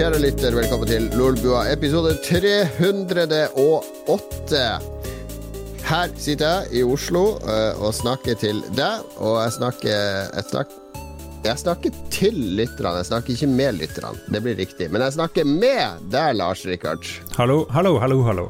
[0.00, 4.60] kjære lytter, velkommen til Lolbua episode 308.
[5.84, 10.72] Her sitter jeg i Oslo uh, og snakker til deg, og jeg snakker Jeg snakker,
[11.44, 14.16] jeg snakker til lytterne, jeg snakker ikke med lytterne.
[14.32, 14.88] Det blir riktig.
[14.88, 17.04] Men jeg snakker med deg, Lars Rikard.
[17.36, 18.48] Hallo, hallo, hallo, hallo.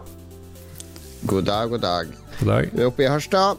[1.27, 2.07] God dag, god dag.
[2.39, 2.71] God dag.
[2.71, 3.59] Vi er oppe i Harstad.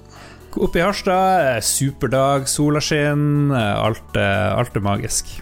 [0.55, 5.41] Oppe i Harstad, superdag, sola skinner, alt, eh, alt er magisk.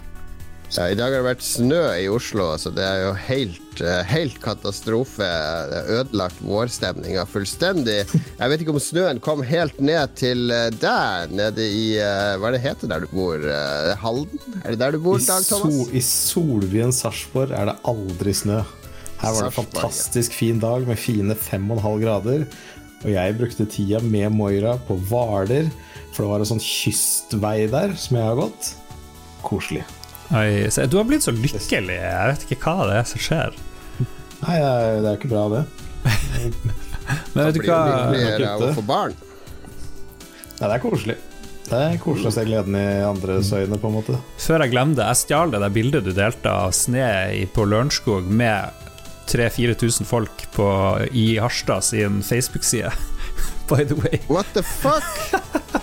[0.70, 4.04] Ja, I dag har det vært snø i Oslo, så det er jo helt, eh,
[4.06, 5.26] helt katastrofe.
[5.26, 8.04] Det har Ødelagt vårstemninga fullstendig.
[8.38, 12.52] Jeg vet ikke om snøen kom helt ned til eh, deg, nede i eh, Hva
[12.52, 13.42] er det heter der du bor?
[13.98, 14.38] Halden?
[14.62, 15.90] Er det der du bor, I, Dag sol, Thomas?
[15.90, 18.62] I solbyen Sarpsborg er det aldri snø.
[19.20, 22.46] Her var det en fantastisk fin dag med fine 5,5 grader.
[23.02, 25.66] Og jeg brukte tida med Moira på Hvaler,
[26.14, 28.76] for det var en sånn kystvei der som jeg har gått.
[29.42, 29.82] Koselig.
[30.30, 31.96] Oi, se, du har blitt så lykkelig.
[31.96, 33.56] Jeg vet ikke hva det er som skjer.
[34.40, 34.58] Nei,
[35.02, 35.64] det er ikke bra, det.
[37.34, 37.80] Men vet du Blir hva?
[37.80, 38.52] jo lykkeligere Kutte.
[38.52, 39.16] av å få barn.
[40.60, 41.16] Nei, det er koselig.
[41.70, 44.16] Det er koselig å se gleden i andres øyne, på en måte.
[44.42, 47.04] Før jeg glemmer det, jeg stjal det der bildet du delte av sne
[47.54, 48.86] på Lørenskog med
[49.30, 50.66] 3000-4000 folk på,
[51.14, 52.90] i Harstad sin Facebook-side.
[53.70, 54.18] By the way.
[54.30, 55.06] What the fuck?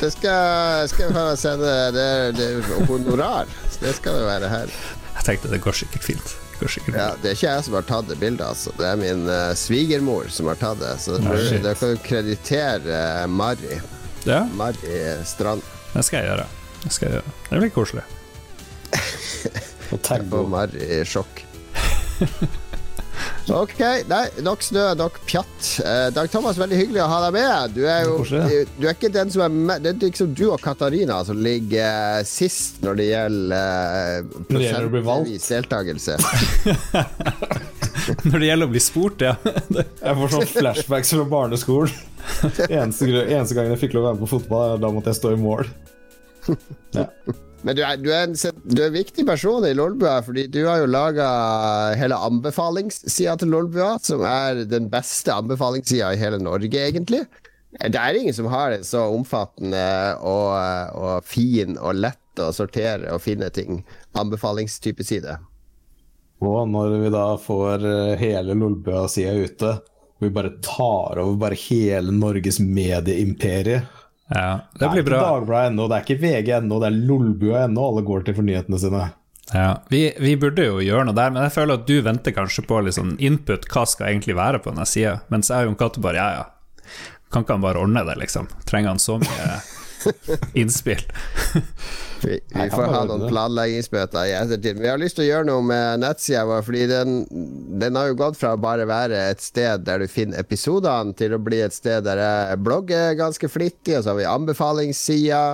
[0.00, 2.04] Det skal, skal jeg sende Det
[2.38, 3.50] det er honorar.
[3.80, 4.70] Det skal det være her.
[5.18, 6.30] Jeg tenkte det går sikkert fint.
[6.52, 8.72] Det går sikkert Ja, det er ikke jeg som har tatt det bildet, altså.
[8.78, 10.94] Det er min uh, svigermor som har tatt det.
[11.04, 13.76] Så dere det, kan du kreditere uh, Mari.
[14.24, 14.96] Ja, Mari
[15.28, 15.64] Strand.
[15.92, 16.48] det skal jeg gjøre.
[16.80, 17.36] Det skal jeg gjøre.
[17.50, 18.08] Det blir koselig.
[19.92, 21.44] Og tagg på Mari i sjokk.
[23.50, 25.80] Ok, nei, nok snø, nok pjatt.
[25.82, 27.70] Eh, Dag Thomas, veldig hyggelig å ha deg med.
[27.74, 28.14] Du er jo
[28.78, 32.20] du er ikke den som er med, Det er liksom du og Katarina som ligger
[32.20, 35.06] eh, sist når det gjelder uh, Når det gjelder valgt.
[35.08, 36.14] prosentvis deltakelse.
[38.30, 39.34] Når det gjelder å bli spurt, ja.
[40.06, 41.92] Jeg får sånn flashbacks fra barneskolen.
[42.68, 45.28] Eneste, eneste gangen jeg fikk lov å være med på fotball, da måtte jeg stå
[45.34, 45.64] i mål.
[47.60, 50.62] Men du er, du, er en, du er en viktig person i Lolbua, fordi du
[50.64, 51.26] har jo laga
[51.98, 57.26] hele anbefalingssida til Lolbua, som er den beste anbefalingssida i hele Norge, egentlig.
[57.76, 59.84] Det er ingen som har det så omfattende
[60.26, 60.56] og,
[60.96, 63.84] og fin og lett å sortere og finne ting.
[64.18, 65.36] Anbefalingstype side.
[66.40, 69.76] Og når vi da får eh, hele Lolbua-sida ute,
[70.16, 73.82] og vi bare tar over bare hele Norges medieimperie
[74.30, 77.00] Ja, det blir Det er ikke Dagbladet ennå, det er ikke VG ennå, det er
[77.08, 79.08] Lolbua ennå alle går til for nyhetene sine.
[79.50, 82.62] Ja, vi, vi burde jo gjøre noe der, men jeg føler at du venter kanskje
[82.68, 86.04] på sånn input, hva skal egentlig være på denne sida, mens jeg og Jon Cato
[86.04, 86.94] bare ja, ja.
[87.30, 88.48] Kan ikke han bare ordne det, liksom?
[88.66, 89.50] Trenger han så mye
[90.60, 91.02] innspill?
[92.20, 94.80] Vi, vi får ha noen planleggingsmøter i ettertid.
[94.82, 97.14] Vi har lyst til å gjøre noe med nettsida vår, fordi den,
[97.80, 101.32] den har jo gått fra å bare være et sted der du finner episodene, til
[101.32, 105.44] å bli et sted der jeg blogger ganske flittig, og så har vi anbefalingssida.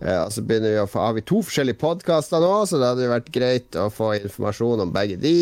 [0.00, 2.92] Eh, og så begynner vi å få, har vi to forskjellige podkaster nå, så det
[2.92, 5.36] hadde jo vært greit å få informasjon om begge de.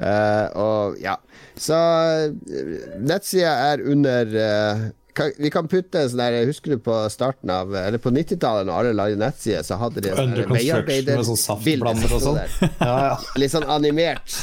[0.00, 1.16] Eh, og ja.
[1.56, 4.36] Så eh, nettsida er under
[5.16, 8.68] kan, vi kan putte en sånn der Husker du på starten av Eller på 90-tallet,
[8.68, 12.40] når alle lagde nettsider, så hadde de sånn veiarbeider med sånn saftblander og sånn.
[12.86, 13.16] Ja, ja.
[13.40, 14.36] Litt sånn animert.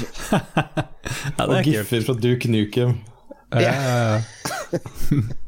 [1.38, 2.94] Ja, det Og er giffer fra Duke Nukem.
[3.54, 4.22] Ja, ja, ja.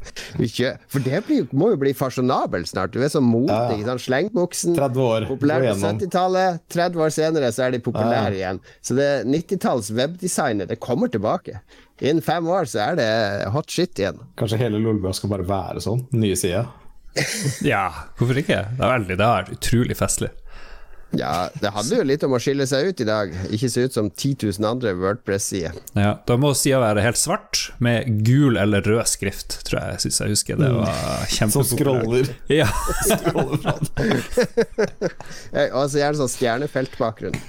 [0.91, 2.93] For det blir, må jo bli fasjonabelt snart.
[2.93, 3.81] Du er så modig.
[3.81, 3.95] Ja, ja.
[3.99, 4.75] Slengbuksen.
[4.77, 6.61] Populær på 70-tallet.
[6.71, 8.61] 30 år senere så er de populære Ja, igjen.
[8.85, 11.61] Så det 90-talls webdesignet, det kommer tilbake.
[12.03, 13.11] Innen fem år så er det
[13.55, 14.17] hot shit igjen.
[14.39, 16.67] Kanskje hele Lolbua skal bare være sånn, nye sider?
[17.73, 17.85] ja,
[18.17, 18.65] hvorfor ikke?
[18.75, 20.31] Det er veldig, det er utrolig festlig.
[21.15, 23.31] Ja, det handler jo litt om å skille seg ut i dag.
[23.55, 25.77] Ikke se ut som 10 000 andre Wordpress-sider.
[25.95, 30.01] Ja, da må sida være helt svart, med gul eller rød skrift, tror jeg.
[30.03, 31.23] Syns jeg husker det var
[31.53, 32.33] Som scroller.
[32.51, 32.67] Ja.
[33.07, 33.77] scroller fra.
[35.69, 37.39] Og så gjerne sånn stjernefeltbakgrunn.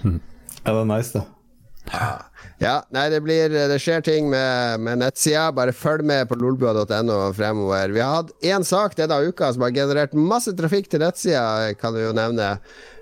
[0.00, 1.26] Ja, det er nice, det.
[2.60, 5.46] Ja, nei, det blir Det skjer ting med, med nettsida.
[5.56, 7.88] Bare følg med på lolbua.no fremover.
[7.96, 11.96] Vi har hatt én sak denne uka som har generert masse trafikk til nettsida, kan
[11.96, 12.58] du jo nevne.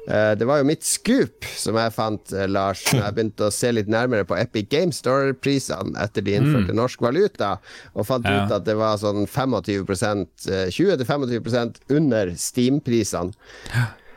[0.08, 3.52] Eh, Det var jo mitt scoop som jeg fant, eh, Lars, når jeg begynte å
[3.52, 7.58] se litt nærmere på Epic Game Store-prisene etter de innførte norsk valuta,
[7.94, 8.46] og fant Ja.
[8.46, 13.34] ut at det var sånn 25 eh, 20-25% under Steam-prisene.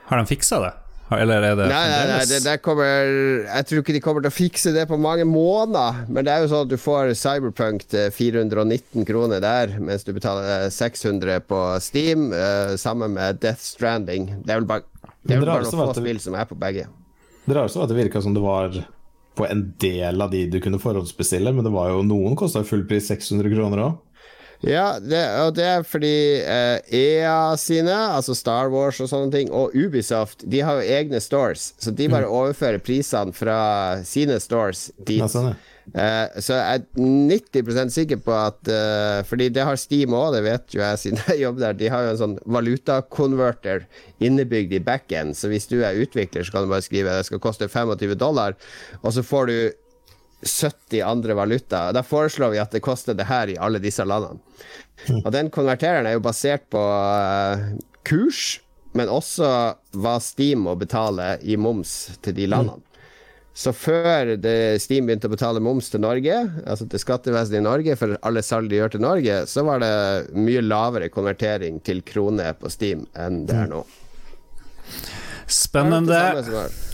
[0.08, 0.74] Har de fiksa det?
[1.12, 4.32] Eller er det Nei, nei, nei det, det kommer Jeg tror ikke de kommer til
[4.32, 6.06] å fikse det på mange måneder.
[6.08, 10.14] Men det er jo sånn at du får Cyberpunk til 419 kroner der, mens du
[10.16, 14.30] betaler eh, 600 på Steam, uh, sammen med Death Stranding.
[14.46, 14.88] Det er vel bare,
[15.28, 16.88] det er vel det bare noen få det- spill som er på begge.
[17.42, 18.80] Det rareste var at det virka som det var
[19.36, 22.86] på en del av de du kunne forhåndsbestille, men det var jo noen kosta full
[22.88, 24.00] pris 600 kroner òg.
[24.68, 26.16] Ja, det, og det er fordi
[26.46, 31.22] uh, EA sine, altså Star Wars og sånne ting, og Ubisoft, de har jo egne
[31.24, 33.60] stores, så de bare overfører prisene fra
[34.06, 35.26] sine stores dit.
[35.32, 35.56] Sånn.
[35.92, 40.44] Eh, så jeg er 90% sikker på at uh, Fordi det har Steam òg, det
[40.46, 41.80] vet jo jeg siden jeg jobber der.
[41.82, 43.88] De har jo en sånn valutakonverter
[44.24, 47.42] innebygd i backend, så hvis du er utvikler, så kan du bare skrive det skal
[47.44, 48.56] koste 25 dollar,
[49.02, 49.58] og så får du
[50.44, 51.92] 70 andre valuta.
[51.96, 54.42] Da foreslår vi at det koster det her i alle disse landene.
[55.24, 57.66] Og den konvertereren er jo basert på eh,
[58.08, 58.60] kurs,
[58.98, 59.50] men også
[59.98, 62.84] hva Steam må betale i moms til de landene.
[63.54, 67.98] Så før det Steam begynte å betale moms til Norge, altså til skattevesenet i Norge,
[68.00, 69.92] for alle salg de gjør til Norge, så var det
[70.40, 73.84] mye lavere konvertering til krone på Steam enn det er nå.
[75.52, 76.18] Spennende.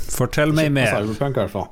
[0.08, 0.94] Fortell meg mer.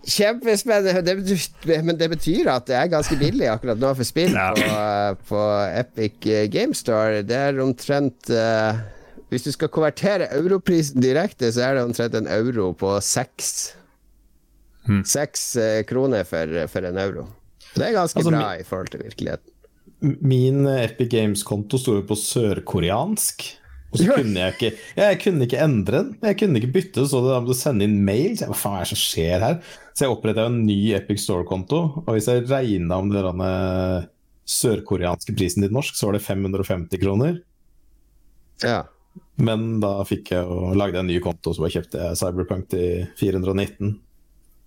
[0.05, 1.01] Kjempespennende.
[1.05, 4.49] Det betyr, men det betyr at det er ganske billig akkurat nå for spill Ja.
[4.53, 5.45] på, på
[5.79, 6.19] Epic
[6.53, 7.23] Game Store.
[7.25, 8.75] Det er omtrent uh,
[9.31, 13.73] Hvis du skal konvertere europrisen direkte, så er det omtrent en euro på seks.
[15.09, 17.23] Seks eh, kroner for, for en euro.
[17.73, 19.51] Det er ganske Altså, bra i forhold til virkeligheten.
[20.21, 23.47] Min Epic Games-konto sto jo på sørkoreansk.
[23.95, 26.09] Og så kunne jeg ikke Jeg kunne ikke endre den.
[26.27, 28.33] Jeg kunne ikke bytte, så da måtte sende inn mail.
[28.35, 29.59] Så jeg, Hva faen er det som skjer her?
[29.95, 33.45] Så jeg oppretta en ny Epic Store-konto, og hvis jeg regna om den
[34.45, 37.39] sørkoreanske prisen til norsk, så var det 550 kroner.
[38.63, 38.83] Ja.
[39.39, 43.07] Men da fikk jeg og lagde en ny konto, så bare kjøpte jeg Cyberpunk til
[43.19, 43.95] 419.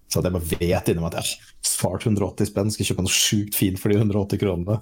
[0.09, 3.13] Så jeg bare vet inni meg at jeg har spart 180 spenn, skal kjøpe noe
[3.13, 4.81] sjukt fint for de 180 kronene.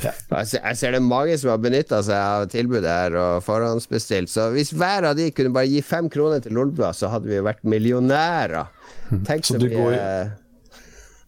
[0.00, 4.30] Ser, jeg ser det er mange som har benytta seg av tilbudet her og forhåndsbestilt.
[4.32, 7.36] Så hvis hver av de kunne bare gi fem kroner til Lolbua, så hadde vi
[7.36, 8.70] jo vært millionærer.
[9.28, 10.30] Tenk Så så mye går-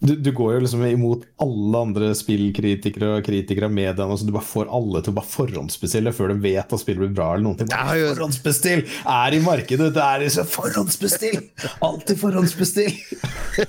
[0.02, 4.16] Du, du går jo liksom imot alle andre spillkritikere og kritikere av mediene.
[4.18, 7.14] Så du bare får alle til å bare forhåndsbestille før de vet at spillet blir
[7.14, 7.28] bra.
[7.36, 7.70] eller noen ting.
[7.70, 8.82] Bare Forhåndsbestill!
[9.06, 9.92] Er i markedet!
[9.94, 11.38] Det er liksom forhåndsbestill!
[11.86, 12.92] Alltid forhåndsbestill!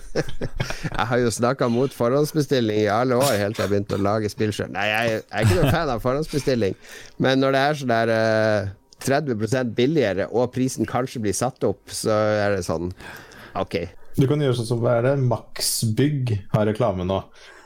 [0.93, 4.29] Jeg har jo snakka mot forhåndsbestilling i alle år, helt til jeg begynte å lage
[4.31, 4.69] spill sjøl.
[4.73, 6.75] Nei, jeg, jeg er ikke noen fan av forhåndsbestilling,
[7.23, 8.71] men når det er sånn der uh,
[9.03, 12.15] 30% billigere, og prisen kanskje blir satt opp, så
[12.45, 12.91] er det sånn
[13.59, 13.75] Ok.
[14.17, 15.15] Du kan gjøre sånn som hva er det?
[15.25, 17.17] Maxbygg har reklame nå.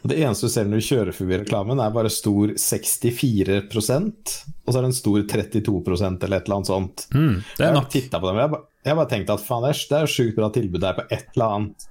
[0.04, 3.84] Og Det eneste du ser når du kjører forbi reklamen, er bare stor 64 og
[3.84, 7.08] så er det en stor 32% eller et eller annet sånt.
[7.16, 7.90] Mm, det Jeg er har nok.
[7.92, 10.38] tittet på dem, jeg har bare, jeg bare tenkte at faen, det er, jo sjukt
[10.38, 11.88] bra tilbud der på et eller annet.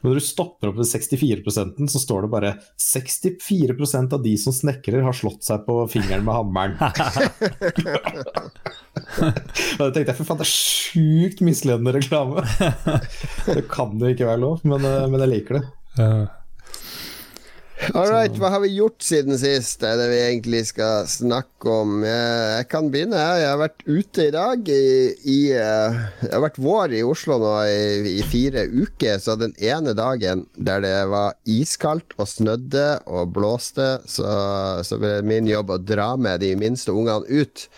[0.00, 1.42] Men når du stopper opp ved 64
[1.92, 2.52] så står det bare
[2.82, 6.74] 64% av de som snekrer, har slått seg på fingeren med hammeren.
[9.18, 12.42] Og da tenkte jeg, for faen, det er sjukt misledende reklame.
[13.48, 15.64] Det kan jo ikke være lov, men, eh, men jeg liker det.
[17.96, 19.78] All right, hva har vi gjort siden sist?
[19.80, 22.02] Det er det vi egentlig skal snakke om.
[22.04, 23.16] Jeg, kan begynne.
[23.16, 23.38] her.
[23.40, 24.68] Jeg har vært ute i dag.
[24.68, 24.90] I,
[25.24, 29.16] i, jeg har vært vår i Oslo nå i, i fire uker.
[29.24, 34.28] Så den ene dagen der det var iskaldt og snødde og blåste, så,
[34.84, 37.68] så ble det min jobb å dra med de minste ungene ut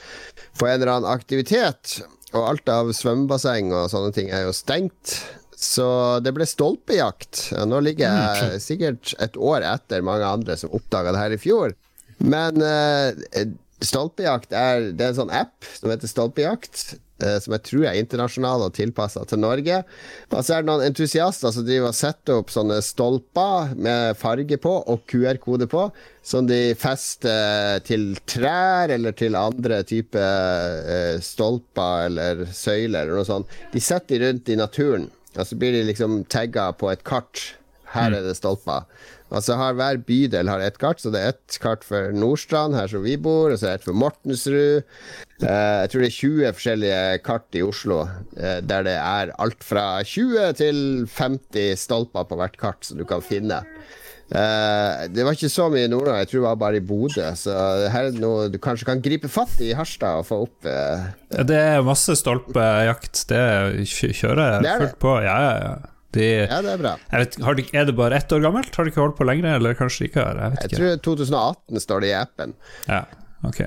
[0.59, 2.01] på en eller annen aktivitet.
[2.35, 5.21] Og alt av svømmebasseng og sånne ting er jo stengt.
[5.61, 5.87] Så
[6.25, 7.51] det ble stolpejakt.
[7.53, 11.41] Ja, Nå ligger jeg sikkert et år etter mange andre som oppdaga det her i
[11.43, 11.75] fjor.
[12.21, 13.13] Men uh,
[13.85, 16.97] stolpejakt er Det er en sånn app som heter Stolpejakt.
[17.21, 19.83] eh, som jeg tror er internasjonal og tilpassa til Norge.
[20.31, 24.57] Og så er det noen entusiaster som driver og setter opp sånne stolper med farge
[24.57, 25.83] på og QR-kode på,
[26.25, 33.29] som de fester til trær eller til andre typer eh, stolper eller søyler eller noe
[33.29, 33.53] sånt.
[33.75, 35.11] De setter de rundt i naturen.
[35.37, 37.55] Og så blir de liksom tagga på et kart.
[37.91, 38.87] Her er det stolper.
[39.43, 42.87] så har Hver bydel har ett kart, så det er ett kart for Nordstrand, her
[42.87, 44.83] som vi bor, og så er det ett for Mortensrud.
[45.43, 49.65] Uh, jeg tror det er 20 forskjellige kart i Oslo uh, der det er alt
[49.65, 53.63] fra 20 til 50 stolper på hvert kart som du kan finne.
[54.31, 57.25] Eh, det var ikke så mye i Nord-Norge, jeg tror det var bare i Bodø.
[57.39, 57.55] Så
[57.91, 61.09] her er det noe du kanskje kan gripe fatt i Harstad og få opp eh,
[61.51, 63.25] Det er masse stolpejakt.
[63.31, 63.41] Det
[63.91, 65.17] kjører er fullt på.
[65.27, 65.73] Ja, ja, ja.
[66.11, 66.93] De, Ja, det er bra.
[67.13, 68.75] jeg vet, har de, er det bare ett år gammelt?
[68.75, 70.25] Har de ikke holdt på lenger, eller kanskje ikke?
[70.27, 70.41] har?
[70.43, 72.55] Jeg Jeg tror 2018 står det i appen.
[72.91, 73.05] Ja,
[73.47, 73.61] ok.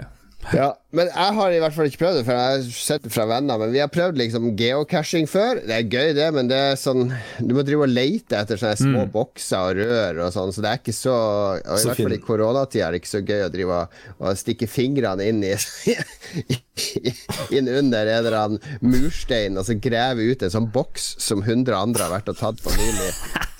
[0.51, 3.11] Ja, men jeg har i hvert fall ikke prøvd det, for jeg har sett det
[3.13, 3.57] fra venner.
[3.61, 5.61] Men vi har prøvd liksom geocaching før.
[5.65, 7.07] Det er gøy, det, men det er sånn
[7.41, 10.71] Du må drive og lete etter sånne små bokser og rør og sånn, så det
[10.71, 13.45] er ikke så Og i Så hvert fall i koronatida er det ikke så gøy
[13.47, 15.53] å drive og, og stikke fingrene inn i
[17.53, 21.75] Inn under en eller annen murstein og så grave ut en sånn boks som 100
[21.77, 23.11] andre har vært og tatt på nylig.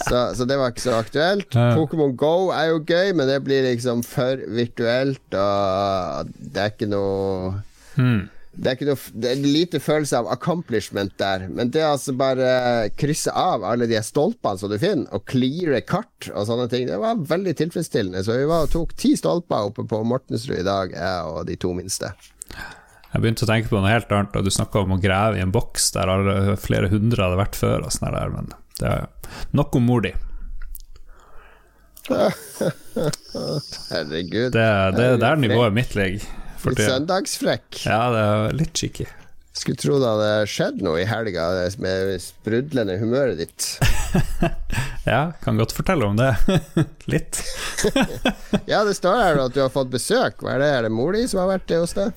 [0.04, 1.54] Så, så det var ikke så aktuelt.
[1.78, 6.90] Pokémon Go er jo gøy, men det blir liksom for virtuelt, og det er ikke
[6.92, 7.23] noe
[7.94, 8.30] Hmm.
[8.58, 11.48] det er, ikke noe, det er lite følelse av accomplishment der.
[11.50, 15.82] Men det å altså bare krysse av alle de stolpene som du finner, og cleare
[15.86, 18.24] kart og sånne ting, det var veldig tilfredsstillende.
[18.26, 21.60] Så vi var og tok ti stolper oppe på Mortensrud i dag, jeg og de
[21.60, 22.14] to minste.
[23.14, 25.44] Jeg begynte å tenke på noe helt annet, og du snakka om å grave i
[25.44, 28.50] en boks der alle, flere hundre hadde vært før, og sånn der, men
[28.80, 29.06] det er
[29.54, 30.14] nok om mor di.
[33.94, 34.50] Herregud.
[34.52, 34.66] Det,
[34.98, 36.26] det, det er nivået mitt ligger.
[36.64, 36.96] For tida.
[36.96, 37.84] søndagsfrekk.
[37.88, 39.10] Ja, det er litt cheeky.
[39.54, 41.44] Skulle tro det hadde skjedd noe i helga
[41.84, 43.68] med sprudlende humøret ditt.
[45.04, 46.30] Ja, kan godt fortelle om det.
[47.12, 47.42] litt.
[48.72, 50.40] Ja, det står her at du har fått besøk.
[50.40, 50.70] Hva er det?
[50.78, 52.14] Er det mor di som har vært det hos deg?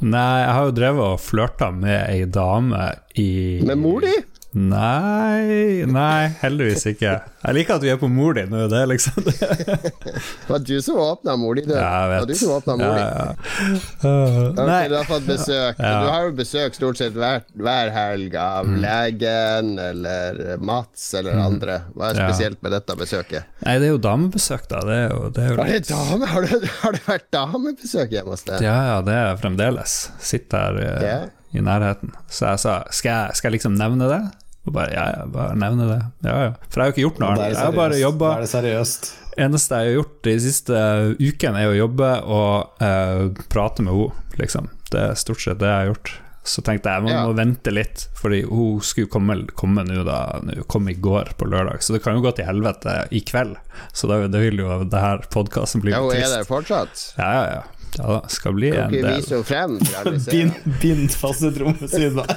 [0.00, 2.86] Nei, jeg har jo drevet og flørta med ei dame
[3.20, 3.28] i
[3.68, 4.14] Med mor di?
[4.52, 7.12] Nei, nei, heldigvis ikke.
[7.44, 10.14] Jeg liker at vi er på mor di nå, det er liksom det.
[10.48, 11.72] Var du som åpna mor di, du.
[11.76, 13.04] Ja, jeg Det var du som åpna mor di.
[13.04, 13.78] Ja, ja.
[14.02, 15.78] Uh, Ok, nei, du har fått besøk.
[15.78, 15.92] Ja.
[16.02, 18.76] Du har jo besøk stort sett hver, hver helg av Mm.
[18.82, 21.78] legen eller Mats eller andre.
[21.96, 23.46] Hva er spesielt med dette besøket?
[23.64, 24.82] nei, det er jo damebesøk, da.
[24.86, 26.26] Det er jo, det er jo Har det, dame?
[26.34, 28.62] Har, det, har det vært damebesøk hjemme hos deg?
[28.66, 30.00] Ja, ja, det er fremdeles.
[30.20, 31.18] Sitter her Ja.
[31.52, 32.12] I nærheten.
[32.30, 34.20] Så jeg sa skal jeg, skal jeg liksom nevne det?
[34.68, 36.00] Og bare ja, ja, bare nevne det.
[36.28, 36.50] Ja, ja.
[36.68, 37.54] For jeg har jo ikke gjort noe annet.
[37.54, 38.32] Jeg har bare jobba.
[38.42, 39.10] Det seriøst.
[39.40, 40.80] eneste jeg har gjort de siste
[41.20, 44.68] ukene, er å jobbe og eh, prate med henne, liksom.
[44.92, 46.12] Det er stort sett det jeg har gjort.
[46.50, 47.24] Så tenkte jeg man Ja.
[47.28, 51.44] må vente litt, fordi hun skulle komme, komme nå da Hun kom i går på
[51.46, 53.56] lørdag, så det kan jo gå til helvete i kveld.
[53.92, 57.14] Så da, det vil jo det her podkasten bli Ja, hun er der fortsatt.
[57.18, 57.62] Ja, ja, ja.
[57.98, 59.16] Ja, da skal bli Kan en ikke del.
[59.18, 60.30] vise henne frem for alle se.
[60.36, 62.30] Bind, bind fast et rom ved siden av.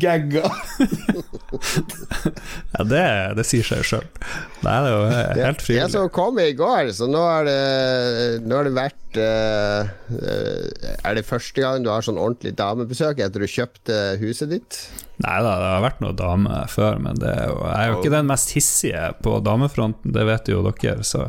[0.00, 0.48] Gagga.
[2.72, 3.02] Ja, det,
[3.36, 4.06] det sier seg jo sjøl.
[4.62, 7.58] Det er jo helt helt Det, det som kom i går, så nå har det,
[8.48, 13.20] nå har det vært eh, eh, Er det første gang du har sånn ordentlig damebesøk
[13.20, 14.80] etter du kjøpte huset ditt?
[15.22, 18.00] Nei da, det har vært noen damer før, men det er jo, jeg er jo
[18.00, 21.28] ikke den mest hissige på damefronten, det vet jo dere, så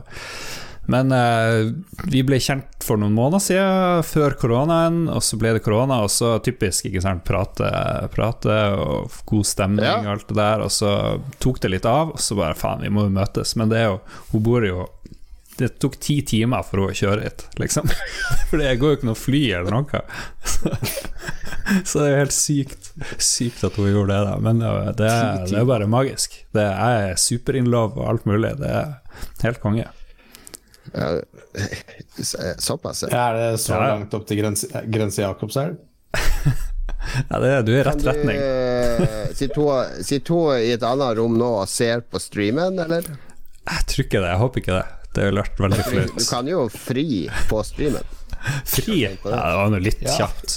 [0.91, 1.69] Men eh,
[2.11, 6.11] vi ble kjent for noen måneder siden, før koronaen, og så ble det korona, og
[6.11, 7.69] så typisk, ikke sant, prate,
[8.11, 9.99] prate og god stemning Ja.
[10.01, 10.91] og alt det der, og så
[11.39, 13.89] tok det litt av, og så bare faen, vi må jo møtes, men det er
[13.93, 14.01] jo
[14.33, 14.89] Hun bor jo
[15.57, 17.85] det tok ti timer for henne å kjøre hit, liksom.
[18.49, 19.99] For det går jo ikke noe fly eller noe.
[21.85, 22.89] Så det er jo helt sykt
[23.21, 24.33] Sykt at hun gjorde det, da.
[24.41, 26.39] Men ja, det, er, det er bare magisk.
[26.57, 28.55] Det er super in love og alt mulig.
[28.59, 28.95] Det er
[29.45, 29.85] helt konge.
[30.91, 31.21] Ja,
[32.59, 33.09] såpass, ja.
[33.29, 35.77] Er det så langt opp til grense, grense Jakobselv?
[37.29, 38.37] Ja, det, du er i rett du retning.
[39.35, 43.03] Sitter hun- i et annet rom nå og ser på streamen, eller?
[43.03, 44.29] Jeg tror ikke det.
[44.31, 44.85] Jeg håper ikke det.
[45.13, 46.13] Det ville vært veldig flaut.
[46.17, 47.05] du kan jo fri
[47.49, 48.07] på streamen.
[48.65, 49.01] Fri?
[49.03, 50.15] Ja, det var nå litt Ja.
[50.23, 50.55] kjapt.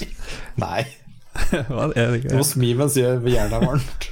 [0.62, 0.86] Nei.
[1.70, 2.36] Hva er det ikke?
[2.38, 4.08] Hos Mimens gjør hjernen varmt.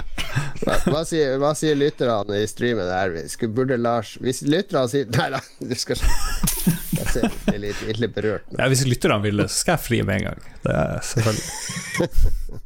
[0.65, 3.13] Hva, hva, sier, hva sier lytterne i streamen her?
[3.15, 7.61] Vi skulle, burde Lars Hvis lytterne sier Nei da, du skal Jeg ser jeg er
[7.61, 8.47] litt, litt berørt.
[8.57, 10.45] Ja, hvis lytterne vil det, så skal jeg fri med en gang.
[10.65, 12.61] Det er selvfølgelig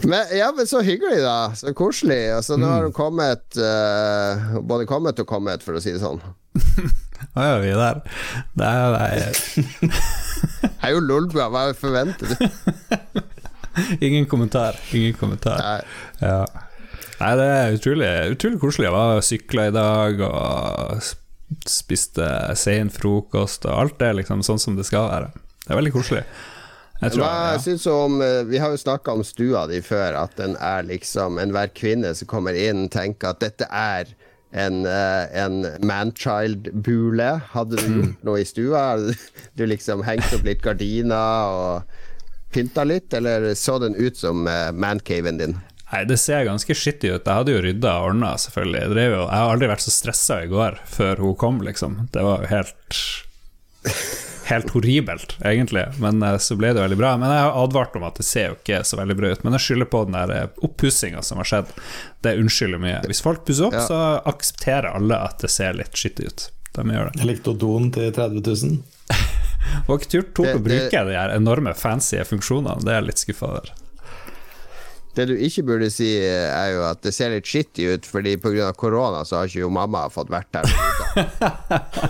[0.00, 1.52] Men, ja, men så hyggelig, da.
[1.56, 2.30] Så koselig.
[2.32, 6.22] Altså, nå har hun kommet uh, Både kommet og kommet, for å si det sånn.
[7.34, 8.00] Hva gjør vi der?
[8.56, 9.90] Det er, det
[10.62, 13.19] Jeg er jo lolbua, hva forventer du?
[14.06, 14.76] ingen kommentar.
[14.92, 15.58] Ingen kommentar.
[15.58, 15.80] Nei.
[16.20, 16.44] Ja.
[17.20, 18.86] Nei, det er utrolig, utrolig koselig.
[18.88, 21.02] Jeg var sykla i dag og
[21.68, 25.28] spiste sen frokost, og alt det, liksom sånn som det skal være.
[25.66, 26.22] Det er veldig koselig.
[27.00, 27.60] Jeg tror, Hva ja.
[27.64, 30.82] syns du om eh, Vi har jo snakka om stua di før, at den er
[30.84, 34.10] liksom Enhver kvinne som kommer inn, tenker at dette er
[34.52, 37.30] en, eh, en manchild-bule.
[37.54, 38.00] Hadde du Mm.
[38.02, 38.82] gjort noe i stua?
[39.56, 41.82] Du liksom hengt opp litt gardiner og
[42.52, 45.56] pynta litt, eller så den ut som uh, mancaven din?
[45.90, 47.24] Nei, det ser ganske skittig ut.
[47.26, 48.80] Jeg hadde jo rydda og ordna, selvfølgelig.
[48.84, 51.96] Jeg, drev jo, jeg har aldri vært så stressa i går før hun kom, liksom.
[52.14, 53.00] Det var jo helt
[54.50, 57.12] Helt horribelt, egentlig, men eh, så ble det veldig bra.
[57.20, 59.44] Men jeg har advart om at det ser jo ikke så veldig bra ut.
[59.46, 61.70] Men jeg skylder på den der eh, oppussinga som har skjedd.
[62.26, 62.96] Det unnskylder mye.
[63.06, 63.84] Hvis folk pusser opp, Ja.
[63.86, 66.48] så aksepterer alle at det ser litt skittig ut.
[66.74, 67.20] De gjør det.
[67.22, 68.80] Jeg likte Odon til 30 000.
[70.10, 72.80] Turt tok å bruke de her enorme fancy funksjonene.
[72.84, 73.72] Det er jeg litt skuffa over.
[75.14, 78.68] Det du ikke burde si, er jo at det ser litt skittig ut, fordi pga.
[78.78, 80.70] korona så har ikke jo mamma fått vært her.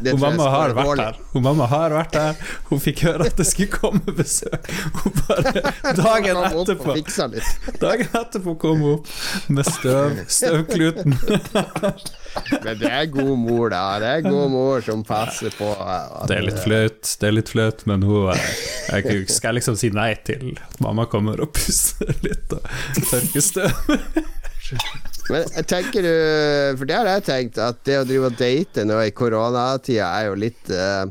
[0.00, 1.04] Hun mamma har vært alvorlig.
[1.04, 1.18] her.
[1.34, 2.40] Hun mamma har vært her.
[2.70, 4.70] Hun fikk høre at det skulle komme besøk.
[5.02, 5.52] Hun bare
[6.00, 6.96] Dagen etterpå.
[7.84, 9.00] Dagen etterpå kom hun
[9.52, 11.18] med støv, støvkluten.
[12.64, 13.82] Men det er god mor, da.
[14.02, 17.52] Det er god mor som passer på at Det er litt flaut, det er litt
[17.52, 22.54] flaut, men hun jeg Skal liksom si nei til at mamma kommer og pusser litt
[22.56, 22.66] og
[23.10, 23.94] tørker støv?
[25.30, 26.14] Men jeg tenker du
[26.78, 30.30] For det har jeg tenkt, at det å drive og date nå i koronatida er
[30.30, 31.06] jo litt eh,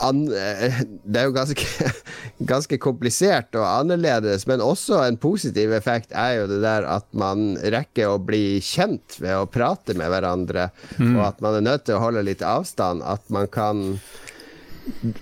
[0.00, 1.66] an, eh, Det er jo ganske,
[2.52, 7.54] ganske komplisert og annerledes, men også en positiv effekt er jo det der at man
[7.60, 11.98] rekker å bli kjent ved å prate med hverandre, og at man er nødt til
[11.98, 13.04] å holde litt avstand.
[13.06, 13.98] At man kan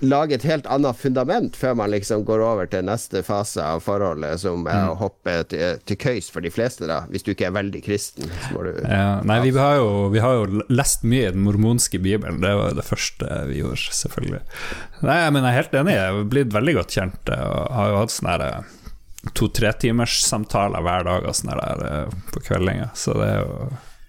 [0.01, 4.41] lage et helt annet fundament før man liksom går over til neste fase av forholdet,
[4.43, 7.01] som er å hoppe til, til køys for de fleste, da.
[7.11, 10.63] Hvis du ikke er veldig kristen, du Ja, nei, vi har, jo, vi har jo
[10.69, 14.41] lest mye i den mormonske bibelen, det var jo det første vi gjorde, selvfølgelig.
[15.01, 18.01] Nei, men jeg er helt enig, jeg har blitt veldig godt kjent, og har jo
[18.01, 18.73] hatt sånne her eh,
[19.35, 23.61] to-tre timers samtaler hver dag og sånne der eh, på kveldinga, så det er jo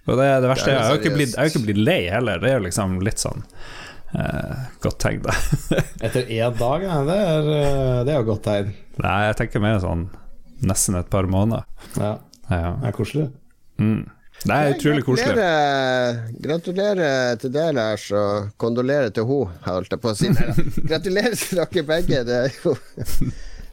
[0.09, 0.65] Og det, det verste.
[0.65, 2.49] Det er jeg har jo ikke blitt, jeg har jo ikke blitt lei heller, det
[2.49, 3.43] er jo liksom litt sånn
[4.15, 5.35] eh, godt tegn, da.
[6.05, 8.73] Etter én dag, ja, det er, eh, det er jo godt tegn.
[9.01, 10.07] Nei, jeg tenker mer sånn
[10.61, 11.67] nesten et par måneder.
[11.97, 12.17] Ja,
[12.51, 12.73] Ja.
[12.81, 13.29] det er koselig.
[13.81, 14.01] Mm.
[14.41, 15.45] Det er utrolig koselig.
[16.41, 20.31] Gratulerer, til deg, Lars, og kondolerer til hun, holdt jeg på å si.
[20.89, 22.23] Gratulerer til dere begge.
[22.25, 22.73] Det er jo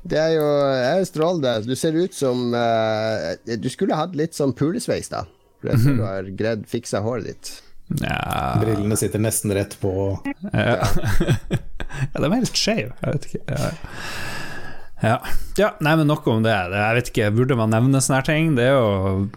[0.09, 1.55] det er jo jeg er strålende.
[1.69, 5.25] Du ser ut som uh, Du skulle hatt litt sånn pulesveis, da.
[5.65, 7.51] Ser du har greid fiksa håret ditt.
[8.03, 9.93] Ja, Brillene sitter nesten rett på
[10.53, 10.83] Ja.
[12.13, 12.93] ja, de er litt skeive.
[13.01, 13.45] Jeg vet ikke.
[13.49, 13.71] Ja.
[14.99, 15.13] Ja.
[15.55, 16.51] ja, nei, men nok om det.
[16.73, 18.49] Det- Jeg vet ikke, Burde man nevne sånne her ting?
[18.59, 19.29] Det er jo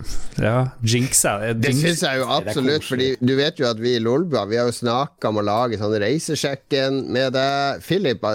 [0.42, 1.36] Ja, jinxa.
[1.40, 4.48] Det er Det syns jeg jo absolutt, fordi du vet jo at vi i Lolbua
[4.50, 7.84] Vi har jo snakka om å lage sånn reisesjekken med deg.
[7.86, 8.26] Philip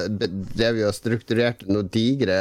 [0.55, 2.39] drev jo og strukturerte noen digre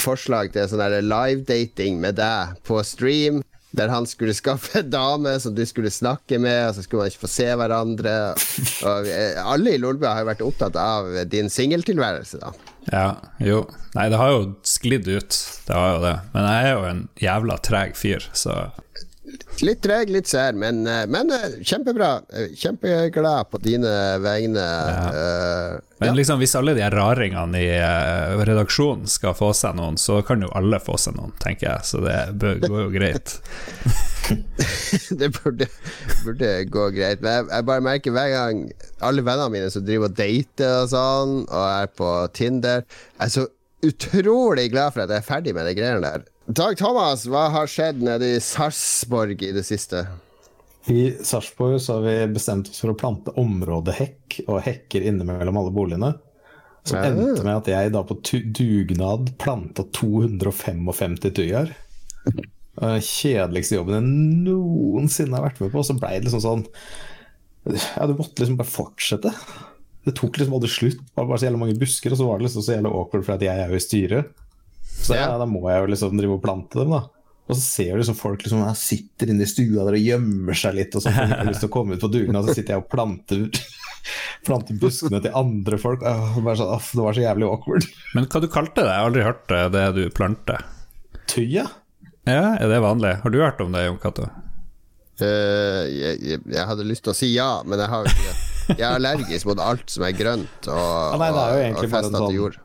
[0.00, 3.42] forslag til sånn live-dating med deg på stream.
[3.76, 7.12] Der han skulle skaffe en dame som du skulle snakke med, og så skulle man
[7.12, 8.14] ikke få se hverandre.
[8.88, 12.50] Og eh, alle i Lolbua har jo vært opptatt av din singeltilværelse, da.
[12.90, 13.06] Ja,
[13.44, 13.62] jo.
[13.94, 15.38] Nei, det har jo sklidd ut.
[15.66, 16.16] Det har jo det.
[16.34, 18.56] Men jeg er jo en jævla treg fyr, så
[19.66, 22.10] Litt treg, litt sær, men, eh, men eh, kjempebra.
[22.32, 23.90] Eh, Kjempeglad på dine
[24.24, 24.64] vegne.
[24.64, 26.14] eh, Men ja.
[26.16, 27.68] liksom hvis alle de raringene i
[28.48, 31.84] redaksjonen skal få seg noen, så kan jo alle få seg noen, tenker jeg.
[31.90, 33.34] Så det bør, går jo greit.
[35.20, 35.68] det burde,
[36.24, 37.20] burde gå greit.
[37.24, 38.64] Men jeg, jeg bare merker hver gang
[39.04, 43.34] alle vennene mine som driver og dater og sånn, og er på Tinder Jeg er
[43.36, 43.46] så
[43.86, 46.24] utrolig glad for at jeg er ferdig med de greiene der.
[46.50, 50.02] Dag Thomas, hva har skjedd nede i Sarpsborg i det siste?
[50.90, 55.74] I Sarpsborg så har vi bestemt oss for å plante områdehekk og hekker innimellom alle
[55.74, 56.14] boligene.
[56.88, 57.10] Som Ja.
[57.10, 58.16] endte med at jeg da på
[58.56, 61.74] dugnad planta 255 tujaer.
[62.80, 65.84] Den kjedeligste jobben jeg noensinne har vært med på.
[65.84, 66.66] Så blei det liksom sånn
[67.68, 69.34] Ja, du måtte liksom bare fortsette.
[70.06, 70.96] Det tok liksom aldri slutt.
[70.96, 73.24] Det var bare så jævla mange busker, og så var det liksom så jævla awkward
[73.26, 74.32] for at jeg er jo i styret.
[75.00, 77.02] Så ja, da må jeg jo liksom drive og plante dem, da.
[77.50, 80.76] Og så ser du liksom folk liksom sitter inne i stua der og gjemmer seg
[80.76, 82.84] litt, og så får de lyst til å komme ut på dugnad, så sitter jeg
[82.84, 83.46] og planter
[84.46, 86.00] Planter buskene til andre folk.
[86.06, 87.84] Åh, bare sånn, åh, det var så jævlig awkward.
[88.16, 88.88] Men hva du kalte det?
[88.88, 90.62] Jeg har aldri hørt det, det du planter.
[91.28, 91.66] Tøya?
[92.24, 93.12] Ja, er det vanlig?
[93.20, 94.30] Har du hørt om det, Jon Cato?
[95.20, 98.30] Uh, jeg, jeg, jeg hadde lyst til å si ja, men jeg har jo ikke
[98.30, 98.78] det.
[98.78, 101.90] Jeg er allergisk mot alt som er grønt og, nei, det er jo og, og
[101.92, 102.58] festa sånn- til jord.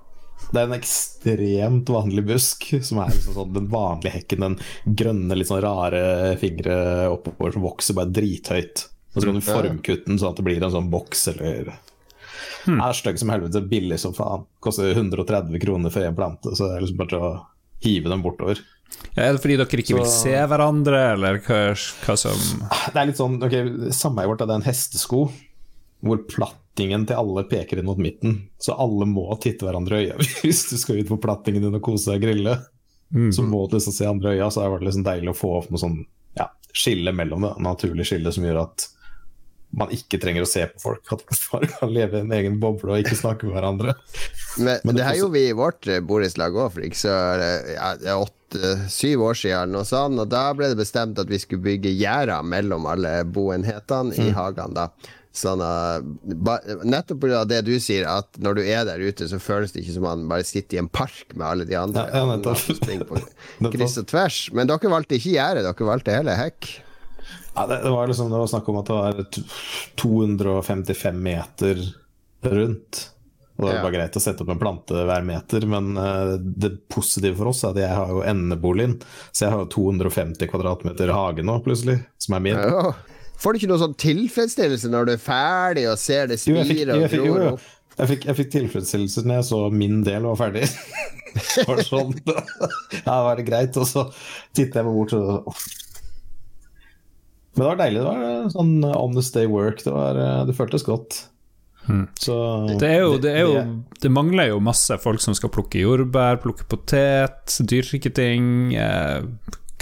[0.51, 4.45] Det er en ekstremt vanlig busk, som er liksom sånn den vanlige hekken.
[4.45, 6.77] Den grønne, litt sånn rare fingre
[7.11, 8.85] oppover som vokser bare drithøyt.
[9.15, 11.73] Og så kan du formkutte den sånn at det blir en sånn boks eller
[12.65, 14.45] Er stygg som helvete, billig som faen.
[14.63, 17.33] Koster 130 kroner for én plante, så det er liksom bare å
[17.85, 18.61] hive dem bortover.
[19.15, 21.59] Ja, er det fordi dere ikke vil se hverandre, eller hva,
[22.05, 22.37] hva som
[22.93, 23.55] Det er litt sånn, ok,
[23.95, 25.27] Sameiet vårt er en hestesko,
[26.03, 28.49] hvor plattingen til alle peker inn mot midten.
[28.59, 31.81] Så alle må titte hverandre i øya hvis du skal ut på plattingen din og
[31.85, 32.57] kose deg og grille.
[33.31, 35.69] Så må du liksom se andre øya, så er det liksom deilig å få opp
[35.71, 36.01] noe sånn
[36.35, 37.53] ja, skille mellom det.
[37.63, 38.89] Naturlig skille som gjør at
[39.75, 41.03] man ikke trenger å se på folk.
[41.13, 43.95] At man bare kan leve i en egen boble og ikke snakke med hverandre.
[44.65, 47.15] Men, Men det det her gjorde vi i vårt eh, borettslag òg, for ikke så
[47.43, 51.65] eh, ja, åtte-syv år siden, Og, sånn, og da ble det bestemt at vi skulle
[51.65, 54.21] bygge gjerder mellom alle boenhetene Mm.
[54.27, 54.73] i hagene.
[54.75, 54.89] da
[55.35, 55.69] sånne
[56.45, 57.43] ba, Nettopp pga.
[57.49, 60.25] det du sier, at når du er der ute, så føles det ikke som man
[60.31, 62.07] bare sitter i en park med alle de andre.
[62.11, 64.39] Ja, ja, kryss og tvers.
[64.55, 66.71] Men dere valgte ikke gjerdet, dere valgte hele hekk.
[67.55, 69.25] Ja, det, det var liksom det var snakk om at det var
[70.01, 71.83] 255 meter
[72.45, 73.05] rundt.
[73.55, 77.37] Og det var greit å sette opp en plante hver meter, men eh, det positive
[77.39, 78.97] for oss er at jeg har jo endeboligen,
[79.31, 82.59] så jeg har jo 250 kvadratmeter hage nå, plutselig, som er min.
[82.59, 82.91] Ja.
[83.41, 86.69] Får du ikke noe sånn tilfredsstillelse når du er ferdig og ser det Jo, jeg
[86.69, 87.59] fikk, spire jeg?
[87.95, 90.67] Jeg fikk, jeg fikk tilfredsstillelse når jeg så min del var ferdig.
[91.35, 92.37] Det var sånn Ja,
[93.03, 94.05] det var greit, og så
[94.55, 95.49] titter jeg meg bort og.
[97.55, 97.99] Men det var deilig.
[97.99, 99.83] Det var eh, sånn honest day work.
[99.83, 101.17] Det, var, eh, det føltes godt.
[102.19, 102.35] Så
[102.79, 103.59] Det, er jo, det, er jo,
[104.01, 108.73] det mangler jo masse folk som skal plukke jordbær, plukke potet, dyrke ting.
[108.73, 109.27] Eh,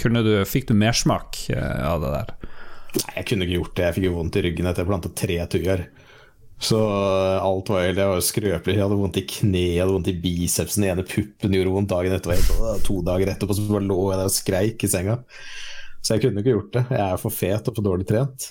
[0.00, 2.34] kunne du, fikk du mersmak eh, av det der?
[2.94, 3.86] Nei, jeg kunne ikke gjort det.
[3.88, 5.84] Jeg fikk jo vondt i ryggen etter jeg planta tre tuer.
[6.64, 8.76] Så eh, alt var helt Jeg var jo skrøpelig.
[8.76, 10.84] Jeg hadde vondt i kneet, jeg hadde vondt i bicepsen.
[10.84, 12.44] Den ene puppen gjorde vondt dagen etter.
[12.60, 15.18] og To dager etterpå så bare lå jeg der og skreik i senga.
[16.04, 16.84] Så jeg kunne ikke gjort det.
[16.92, 18.50] Jeg er for fet og for dårlig trent.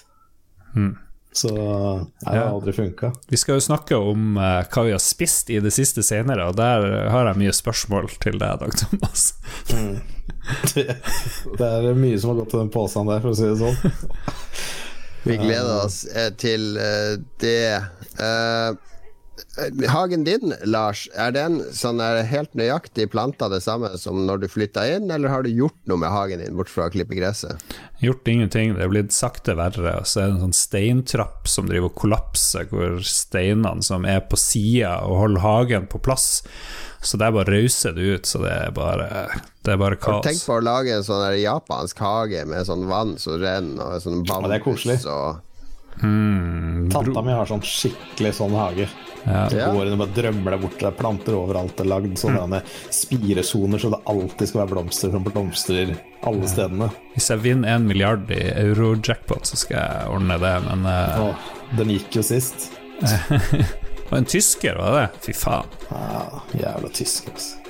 [1.33, 3.09] Så nei, det har aldri funka.
[3.29, 6.57] Vi skal jo snakke om eh, hva vi har spist i det siste senere, og
[6.59, 9.31] der har jeg mye spørsmål til deg, Dag Thomas.
[10.73, 10.85] Det,
[11.59, 13.77] det er mye som har gått i den posen der, for å si det sånn.
[15.23, 17.79] Vi gleder oss eh, til eh, det.
[18.19, 18.75] Uh,
[19.89, 24.47] hagen din, Lars, er den sånn er helt nøyaktig planta det samme som når du
[24.51, 27.61] flytta inn, eller har du gjort noe med hagen din, bort fra å klippe gresset?
[28.03, 29.95] Gjort ingenting, det er blitt sakte verre.
[30.01, 34.25] Og så er det en sånn steintrapp som driver og kollapser, hvor steinene som er
[34.27, 36.41] på sida og holder hagen på plass.
[37.03, 39.07] Så det er bare rauser det ut, så det er bare,
[39.65, 40.23] det er bare kaos.
[40.23, 44.05] Tenk på å lage en sånn der japansk hage med sånn vann som renner, og
[44.05, 44.99] sånn bambus det er koselig.
[45.11, 45.41] og
[46.93, 48.87] Tanta mi har sånn skikkelig sånn hage.
[49.23, 49.43] Ja.
[49.49, 49.67] Så Ja.
[49.71, 50.79] går inn og bare drømmer deg bort.
[50.79, 51.75] Det er planter overalt.
[51.77, 52.61] Det er lagd sånne
[52.91, 56.89] spiresoner så det alltid skal være blomster som blomstrer alle stedene.
[57.15, 61.29] Hvis jeg vinner en milliard i euro-jackpot, så skal jeg ordne det, men uh...
[61.29, 61.35] Åh,
[61.77, 62.71] den gikk jo sist.
[64.09, 65.09] Det en tysker, var det?
[65.25, 65.65] Fy faen.
[65.89, 66.23] Ja,
[66.59, 67.62] jævla tysk, altså.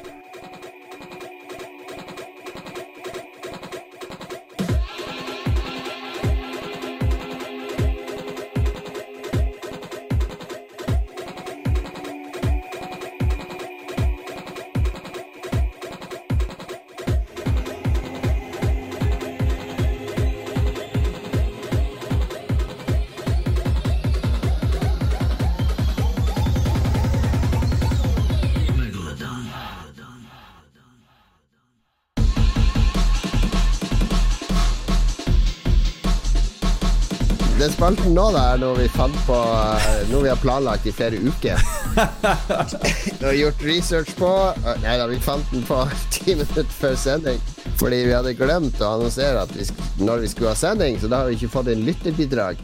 [38.14, 41.58] Nå, da, noe vi fant på eh, Noe vi har planlagt i flere uker.
[43.24, 45.80] Vi har gjort research på eh, Nei da, vi fant den på
[46.14, 47.40] ti minutter før sending.
[47.80, 49.66] Fordi vi hadde glemt å annonsere at vi,
[50.04, 52.62] når vi skulle ha sending, så da har vi ikke fått inn lytterbidrag.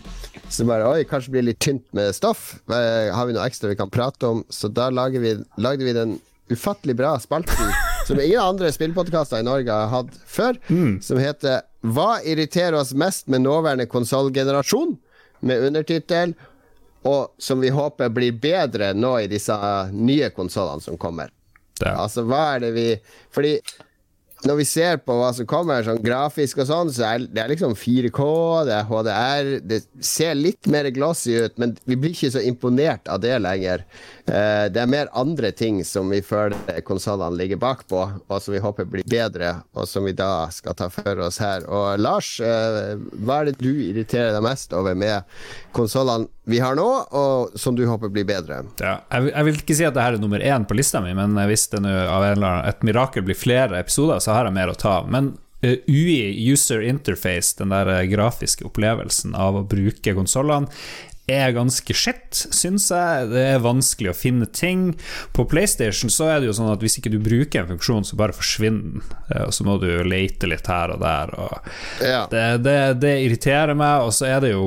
[0.52, 2.60] Så bare oi, kanskje blir litt tynt med stoff.
[2.70, 4.44] Eh, Har vi noe ekstra vi kan prate om?
[4.54, 6.18] Så da lager vi, lagde vi den
[6.50, 7.74] ufattelig bra spalten
[8.08, 10.58] som ingen andre spillpodkaster i Norge har hatt før,
[11.06, 14.98] som heter Hva irriterer oss mest med nåværende konsollgenerasjon?
[15.40, 16.34] Med undertittel,
[17.08, 19.56] og som vi håper blir bedre nå i disse
[19.96, 21.32] nye konsollene som kommer.
[21.80, 21.94] Det.
[21.94, 22.88] Altså, hva er det vi
[23.32, 23.54] Fordi
[24.48, 27.52] når vi ser på hva som kommer, sånn grafisk og sånn, så er det er
[27.52, 28.28] liksom 4K,
[28.70, 33.10] det er HDR Det ser litt mer glossy ut, men vi blir ikke så imponert
[33.12, 33.84] av det lenger.
[34.30, 38.62] Eh, det er mer andre ting som vi føler konsollene ligger bakpå, og som vi
[38.62, 41.66] håper blir bedre, og som vi da skal ta for oss her.
[41.66, 42.94] Og Lars, eh,
[43.26, 45.26] hva er det du irriterer deg mest over med
[45.76, 48.62] konsollene vi har nå, og som du håper blir bedre?
[48.82, 51.68] Ja, jeg, vil- ikke si at dette er nummer én på lista mi, men hvis
[51.74, 52.26] det nå av
[52.70, 55.10] et mirakel blir flere episoder, så har jeg mer å ta av.
[55.12, 60.70] Men eh, UI, user interface, den der eh, grafiske opplevelsen av å bruke konsollene,
[61.36, 63.30] er ganske shit, syns jeg.
[63.34, 64.96] Det er vanskelig å finne ting.
[65.36, 68.20] På PlayStation så er det jo sånn at hvis ikke du bruker en funksjon, så
[68.20, 71.34] bare forsvinner den, eh, og så må du lete litt her og der.
[71.40, 71.72] Og
[72.06, 72.26] Ja.
[72.32, 74.66] det, det, det irriterer meg, og så er det jo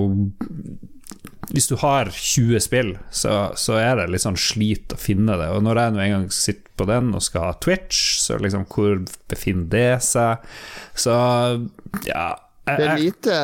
[1.53, 5.51] hvis du har 20 spill, så, så er det litt sånn slit å finne det.
[5.53, 8.65] Og når jeg nå en gang sitter på den og skal ha Twitch, så liksom
[8.73, 10.47] hvor befinner det seg?
[10.97, 11.13] Så
[12.09, 12.31] ja
[12.63, 13.37] Det er lite,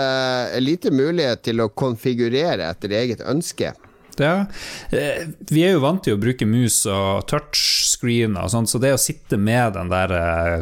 [0.62, 3.72] lite mulighet til å konfigurere etter eget ønske.
[4.18, 4.46] Ja,
[4.90, 8.94] eh, vi er jo vant til å bruke mus og touchscreen og sånn, så det
[8.94, 10.56] å sitte med den der eh,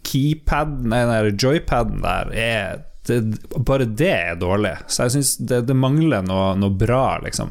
[0.00, 3.20] keypaden, nei, den der joypaden der, er det,
[3.66, 4.76] bare det er dårlig.
[4.86, 7.50] Så jeg syns det, det, mangler noe, noe bra, liksom.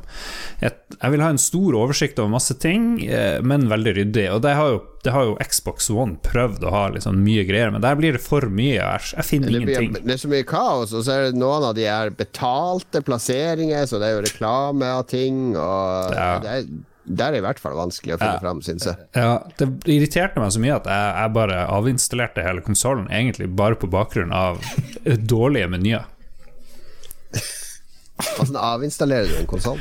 [0.62, 4.28] Jeg, jeg, vil ha en stor oversikt over masse ting, eh, men veldig ryddig.
[4.32, 7.74] Og det har jo, det har jo Xbox One prøvd å ha liksom mye greier,
[7.74, 8.78] men der blir det for mye.
[8.78, 9.98] Jeg, jeg finner det ingenting.
[10.00, 13.84] Det er så mye kaos, og så er det noen av de her betalte plasseringer,
[13.90, 16.32] så det er jo reklame av ting, og ja.
[16.44, 16.72] det er
[17.04, 18.42] der er i hvert fall vanskelig å finne ja.
[18.44, 19.10] fram, syns jeg.
[19.18, 23.80] Ja, det irriterte meg så mye at jeg, jeg bare avinstallerte hele konsollen, egentlig bare
[23.80, 24.62] på bakgrunn av
[25.34, 26.10] dårlige menyer.
[28.40, 29.80] Åssen avinstallerer du en konsoll?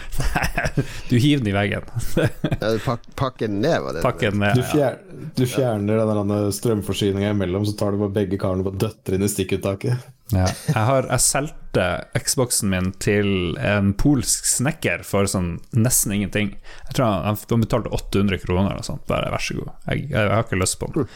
[1.10, 1.82] du hiver den i veggen.
[2.16, 4.96] ja, pak pakker den ned, var det Pakker ned, du, fjer
[5.36, 9.30] du fjerner den strømforsyninga imellom, så tar du bare begge karene og døtter inn i
[9.30, 10.08] stikkuttaket.
[10.32, 10.46] Ja.
[10.46, 11.26] Jeg, har, jeg
[11.70, 16.56] solgte Xboxen min til en polsk snekker for sånn nesten ingenting.
[16.88, 19.06] Jeg tror han, han betalte 800 kroner og sånt.
[19.06, 19.70] Bare vær så god.
[19.86, 21.06] Jeg, jeg, jeg har ikke lyst på den.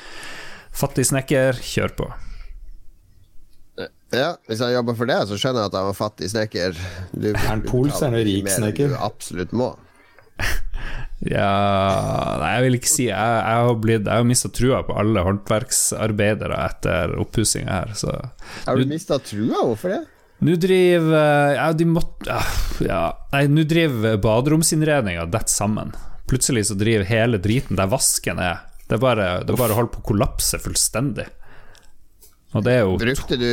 [0.74, 2.12] Fattig snekker, kjør på.
[4.14, 6.76] Ja, hvis han jobber for det, så skjønner jeg at han var fattig snekker.
[7.12, 8.94] Du, er han polsk, er han rik snekker?
[8.94, 9.72] Du absolutt må.
[11.34, 11.50] ja
[12.40, 15.22] Nei, jeg vil ikke si Jeg, jeg har, blitt, jeg har mista trua på alle
[15.22, 18.16] håndverksarbeidere etter oppussinga her, så
[18.64, 19.62] Har du mista trua?
[19.62, 20.00] Hvorfor det?
[20.44, 22.40] Nå driver Ja, de måtte
[22.84, 25.94] ja, Nei, nå driver baderomsinnredninga dett sammen.
[26.28, 30.08] Plutselig så driver hele driten der vasken er Det er bare, bare holdt på å
[30.10, 31.30] kollapse fullstendig.
[32.98, 33.50] Brukte du,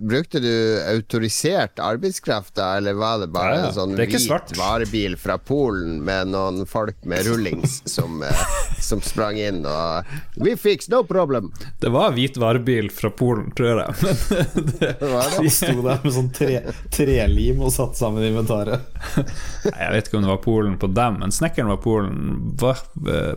[0.00, 0.52] brukte du,
[0.88, 3.66] autorisert arbeidskraft da, eller var det bare ja, ja.
[3.68, 8.44] en sånn hvit varebil fra Polen med noen folk med rullings som, eh,
[8.80, 10.08] som sprang inn og
[10.40, 11.50] We fix, no problem!
[11.80, 13.94] Det var hvit varebil fra Polen, tror jeg.
[14.54, 15.42] Men det, det det.
[15.42, 16.58] De sto der med sånn tre,
[16.94, 18.88] trelim og satt sammen i inventaret.
[19.18, 22.54] jeg vet ikke om det var Polen på dem, men snekkeren var Polen.
[22.60, 22.80] Var,
[23.12, 23.34] eh,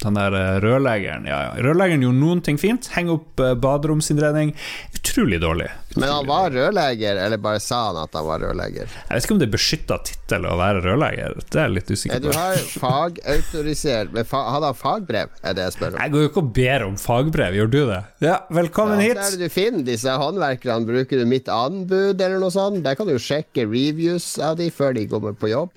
[0.00, 1.54] den der eh, rørleggeren, ja, ja.
[1.62, 2.90] Rørleggeren gjorde noen ting fint.
[2.96, 4.56] Henge opp baderomsinnredning trening.
[4.94, 5.70] Utrolig daulig.
[5.94, 8.86] Men han var rørlegger, eller bare sa han at han var rørlegger?
[8.86, 11.34] Jeg vet ikke om det er beskytta tittel å være rørlegger.
[11.50, 12.30] Det er jeg litt usikker på.
[12.30, 16.00] Du har fagautorisert fa Hadde han fagbrev, er det jeg spør om?
[16.00, 18.00] Jeg går jo ikke og ber om fagbrev, gjør du det?
[18.24, 19.18] Ja, velkommen ja, hit.
[19.18, 20.88] Der er det du finner disse håndverkerne.
[20.90, 22.82] Bruker du mitt anbud eller noe sånt?
[22.86, 25.74] Der kan du jo sjekke reviews av de før de kommer på jobb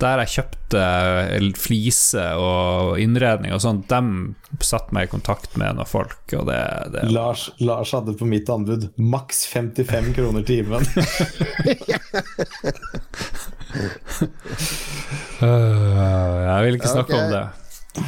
[0.00, 0.80] der jeg kjøpte
[1.56, 4.00] flise og innredning og sånn, de
[4.64, 6.60] satte meg i kontakt med noen folk, og det,
[6.92, 10.84] det Lars, Lars, hadde på mitt anbud maks 55 kroner timen.
[15.40, 17.24] jeg vil ikke snakke okay.
[17.24, 17.46] om det.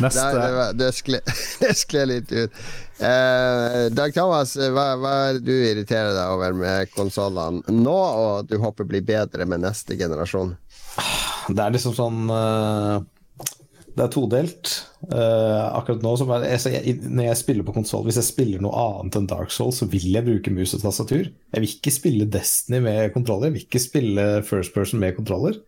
[0.02, 0.92] Neste Nei, det,
[1.62, 2.52] det skled litt ut.
[2.98, 8.50] Eh, Dag Thomas, hva, hva er det du irriterer deg over med konsollene nå, og
[8.50, 10.52] du håper blir bedre med neste generasjon?
[11.48, 12.98] Det er liksom sånn uh,
[13.96, 14.72] Det er todelt.
[15.08, 16.12] Uh, akkurat nå
[16.44, 19.88] jeg, Når jeg spiller på konsoll, hvis jeg spiller noe annet enn Dark Souls, så
[19.90, 21.30] vil jeg bruke mus og tastatur.
[21.30, 23.48] Jeg vil ikke spille Destiny med kontroller.
[23.48, 25.58] Jeg vil ikke spille First Person med kontroller.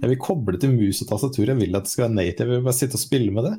[0.00, 1.46] Jeg vil koble til mus og tastatur.
[1.50, 2.50] Jeg vil at det skal være native.
[2.50, 3.54] Jeg vil bare sitte og spille med det.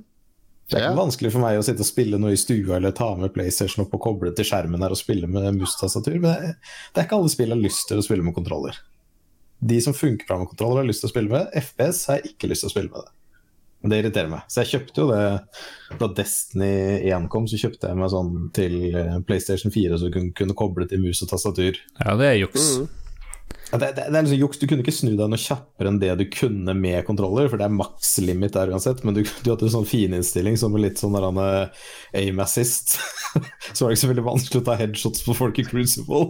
[0.65, 3.11] Det er ikke vanskelig for meg å sitte og spille noe i stua eller ta
[3.19, 6.31] med PlayStation opp og koble til skjermen her og spille med mus og tastatur, men
[6.31, 6.55] det,
[6.89, 8.79] det er ikke alle spill jeg har lyst til å spille med kontroller
[9.59, 11.53] de som funker bra med kontroller, har lyst til å spille med.
[11.55, 13.13] FPS har jeg ikke lyst til å spille med det.
[13.85, 14.45] Men det irriterer meg.
[14.49, 16.69] Så jeg kjøpte jo det da Destiny
[17.05, 20.57] 1 kom, så kjøpte jeg meg sånn til eh, PlayStation 4 så du kunne, kunne
[20.57, 21.77] koble til mus og tastatur.
[22.01, 22.69] Ja, det er juks.
[22.81, 22.87] Mm.
[23.71, 24.59] Ja, det, det, det, er liksom juks.
[24.61, 27.67] Du kunne ikke snu deg noe kjappere enn det du kunne med kontroller, for det
[27.67, 31.29] er makslimit der uansett, men du, du hadde en sånn fininnstilling som litt sånn der,
[31.37, 31.87] uh,
[32.17, 32.97] aim assist.
[33.73, 36.27] så var det ikke så veldig vanskelig å ta headshots på folk i Crucible.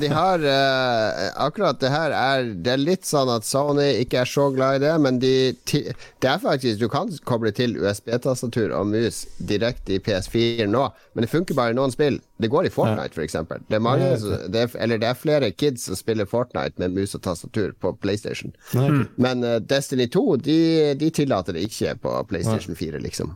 [0.00, 4.28] De har uh, Akkurat det her er Det er litt sånn at Sony ikke er
[4.28, 5.32] så glad i det, men de,
[5.72, 11.24] det er faktisk Du kan koble til USB-tastatur og mus direkte i PS4 nå, men
[11.24, 12.18] det funker bare i noen spill.
[12.40, 13.36] Det går i Fortnite, f.eks.
[13.48, 14.10] For det, er mange,
[14.52, 17.92] det, er, eller det er flere kids som spiller Fortnite med mus og tastatur på
[18.00, 18.54] PlayStation.
[18.74, 19.04] Mm.
[19.20, 20.58] Men uh, Destiny 2 de,
[21.00, 23.34] de, tillater det ikke på PlayStation 4, liksom.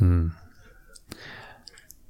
[0.00, 0.30] Mm.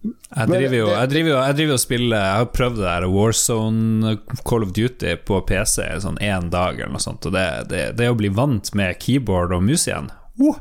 [0.01, 3.05] Jeg driver, jo, jeg, driver jo, jeg driver og spiller Jeg har prøvd det der
[3.13, 4.15] Warzone
[4.49, 8.09] Call of Duty på PC sånn én dag eller noe sånt, og det, det, det
[8.09, 10.09] å bli vant med keyboard og mus igjen,
[10.41, 10.57] oh,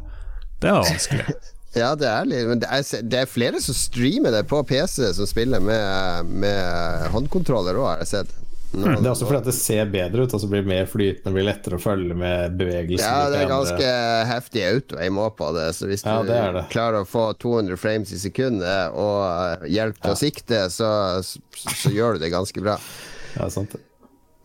[0.59, 1.39] det var vanskelig.
[1.77, 5.03] Ja, det er litt Men det er, det er, flere som streamer det på PC,
[5.13, 8.31] som spiller med, med håndkontroller òg, har jeg sett.
[8.69, 10.89] Nå, det er også fordi at det ser bedre ut, og så blir det mer
[10.89, 13.01] flytende, blir lettere å følge med bevegelsen.
[13.01, 13.93] Ja, det er ganske
[14.29, 18.21] heftig auto-aim òg på det, så hvis ja, du klarer å få 200 frames i
[18.21, 20.15] sekundet og eh, hjelp til ja.
[20.15, 20.89] å sikte, så,
[21.25, 22.77] så, så, gjør du det ganske bra.
[23.39, 23.81] Ja, sant det.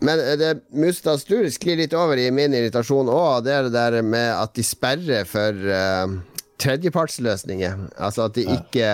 [0.04, 4.00] Men det mustas du sklir litt over i min irritasjon òg, det er det der
[4.04, 6.16] med at de sperrer for uh,
[6.60, 7.86] tredjepartsløsninger.
[7.96, 8.88] Altså at de ikke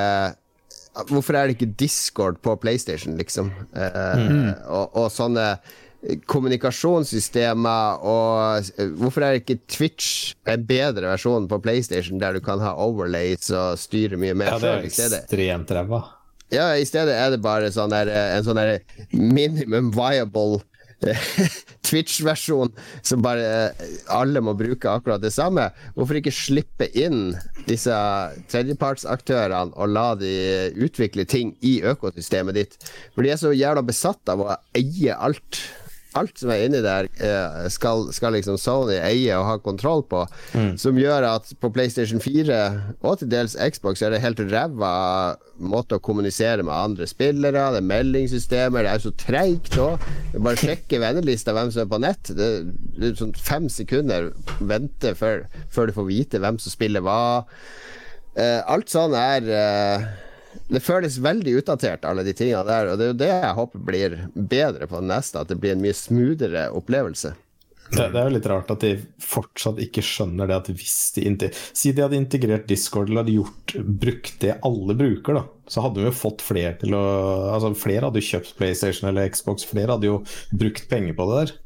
[1.09, 3.53] Hvorfor er det ikke Discord på PlayStation, liksom?
[3.73, 5.55] Eh, og, og sånne
[6.31, 12.45] kommunikasjonssystemer og eh, Hvorfor er det ikke Twitch en bedre versjon på PlayStation, der du
[12.45, 16.03] kan ha overlays og styre mye mer Ja, det er i ekstremt ræva.
[16.51, 18.81] Ja, i stedet er det bare sånn der, en sånn der
[19.15, 20.67] minimum viable eh,
[21.89, 25.69] Twitch-versjon som bare eh, alle må bruke akkurat det samme.
[25.97, 27.35] Hvorfor ikke slippe inn
[27.69, 27.95] disse
[28.53, 30.35] tredjepartsaktørene og la de
[30.81, 32.79] utvikle ting i økosystemet ditt?
[33.15, 35.63] For de er så jævla besatt av å eie alt.
[36.19, 40.25] Alt som er inni der, eh, skal, skal liksom Sony eie og ha kontroll på.
[40.81, 42.59] Som gjør at på PlayStation 4,
[43.01, 44.95] og til dels Xbox, er det helt ræva
[45.61, 47.69] måte å kommunisere med andre spillere.
[47.75, 50.03] Det er meldingssystemer, det er så treigt òg.
[50.39, 52.33] Bare sjekke vennelista hvem som er på nett.
[52.35, 52.51] Det,
[52.97, 57.21] det er sånn fem sekunder vente før, før du får vite hvem som spiller hva.
[58.39, 60.11] Eh, alt sånn er eh,
[60.71, 62.91] Det føles veldig utdatert, alle de tingene der.
[62.91, 65.77] Og det er jo det jeg håper blir bedre på den neste, at det blir
[65.77, 67.35] en mye smoothere opplevelse.
[67.91, 68.93] Det, det er jo litt rart at de
[69.25, 73.75] fortsatt ikke skjønner det at hvis de Si de hadde integrert Discord eller hadde gjort,
[74.05, 75.43] brukt det alle bruker, da.
[75.71, 77.03] Så hadde vi jo fått flere til å
[77.51, 80.21] Altså flere hadde jo kjøpt PlayStation eller Xbox, flere hadde jo
[80.55, 81.57] brukt penger på det der.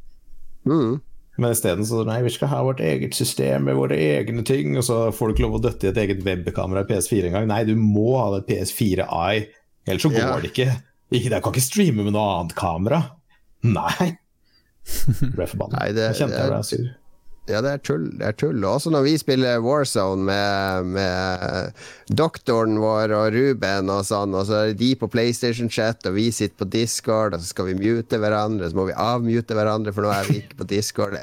[0.64, 0.94] Mm.
[1.36, 4.84] Men isteden så nei, vi skal ha vårt eget system med våre egne ting, og
[4.86, 7.48] så får du ikke lov å døtte i et eget webkamera i PS4 engang.
[7.50, 9.46] Nei, du må ha det PS4i,
[9.88, 10.36] ellers så går Ja.
[10.40, 10.68] det ikke.
[11.10, 11.30] ikke.
[11.32, 13.00] Jeg kan ikke streame med noe annet kamera.
[13.66, 14.12] Nei.
[15.34, 15.78] Ble forbanna.
[15.80, 16.86] Nei, det- Jeg kjente jeg ble sur.
[17.44, 18.06] Ja, det er tull.
[18.16, 18.62] Det er tull.
[18.64, 24.62] Også når vi spiller Warzone med, med doktoren vår og Ruben og sånn, og så
[24.62, 28.20] er det de på PlayStation-chat, og vi sitter på Discord, og så skal vi mute
[28.22, 31.18] hverandre, så må vi avmute hverandre, for nå er vi ikke på Discord.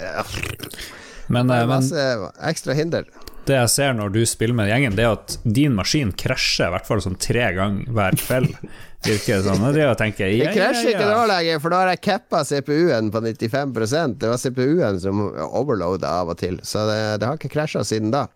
[1.31, 2.05] Men, Det eh, er masse
[2.51, 3.09] ekstra hinder.
[3.49, 6.75] det jeg ser når du spiller med gjengen, det er at din maskin krasjer i
[6.75, 8.53] hvert fall sånn tre ganger hver kveld.
[9.01, 9.63] Virker det sånn.
[9.65, 11.29] Og det å tenke Det ja, ja, krasjer ikke nå ja.
[11.31, 16.35] lenger, for da har jeg cappa CPU-en på 95% Det var CPU-en som overloada av
[16.35, 18.27] og til, så det, det har ikke krasja siden da.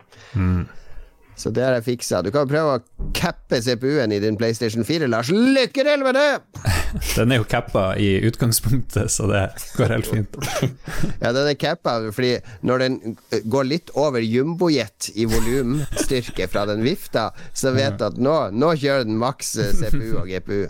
[1.35, 2.21] Så det har jeg fiksa.
[2.23, 5.31] Du kan prøve å cappe CPU-en i din PlayStation 4, Lars.
[5.31, 6.29] Lykke til med det!
[7.17, 9.43] Den er jo cappa i utgangspunktet, så det
[9.75, 10.37] går helt fint.
[11.21, 12.95] Ja, den er cappa fordi når den
[13.33, 18.35] eh, går litt over jumbojet i volumstyrke fra den vifta, så vet du at nå,
[18.55, 20.65] nå kjører den maks eh, CPU og GPU.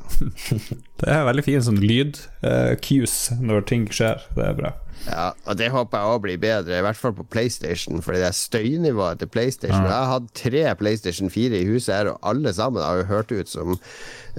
[1.02, 4.22] Det er veldig fin sånn lyd-cues når ting skjer.
[4.38, 4.72] Det er bra.
[5.06, 8.30] Ja, og det håper jeg òg blir bedre, i hvert fall på PlayStation, fordi det
[8.30, 9.86] er støynivået til PlayStation.
[9.86, 13.34] Jeg har hatt tre PlayStation 4 i huset her, og alle sammen har jo hørt
[13.36, 13.78] ut som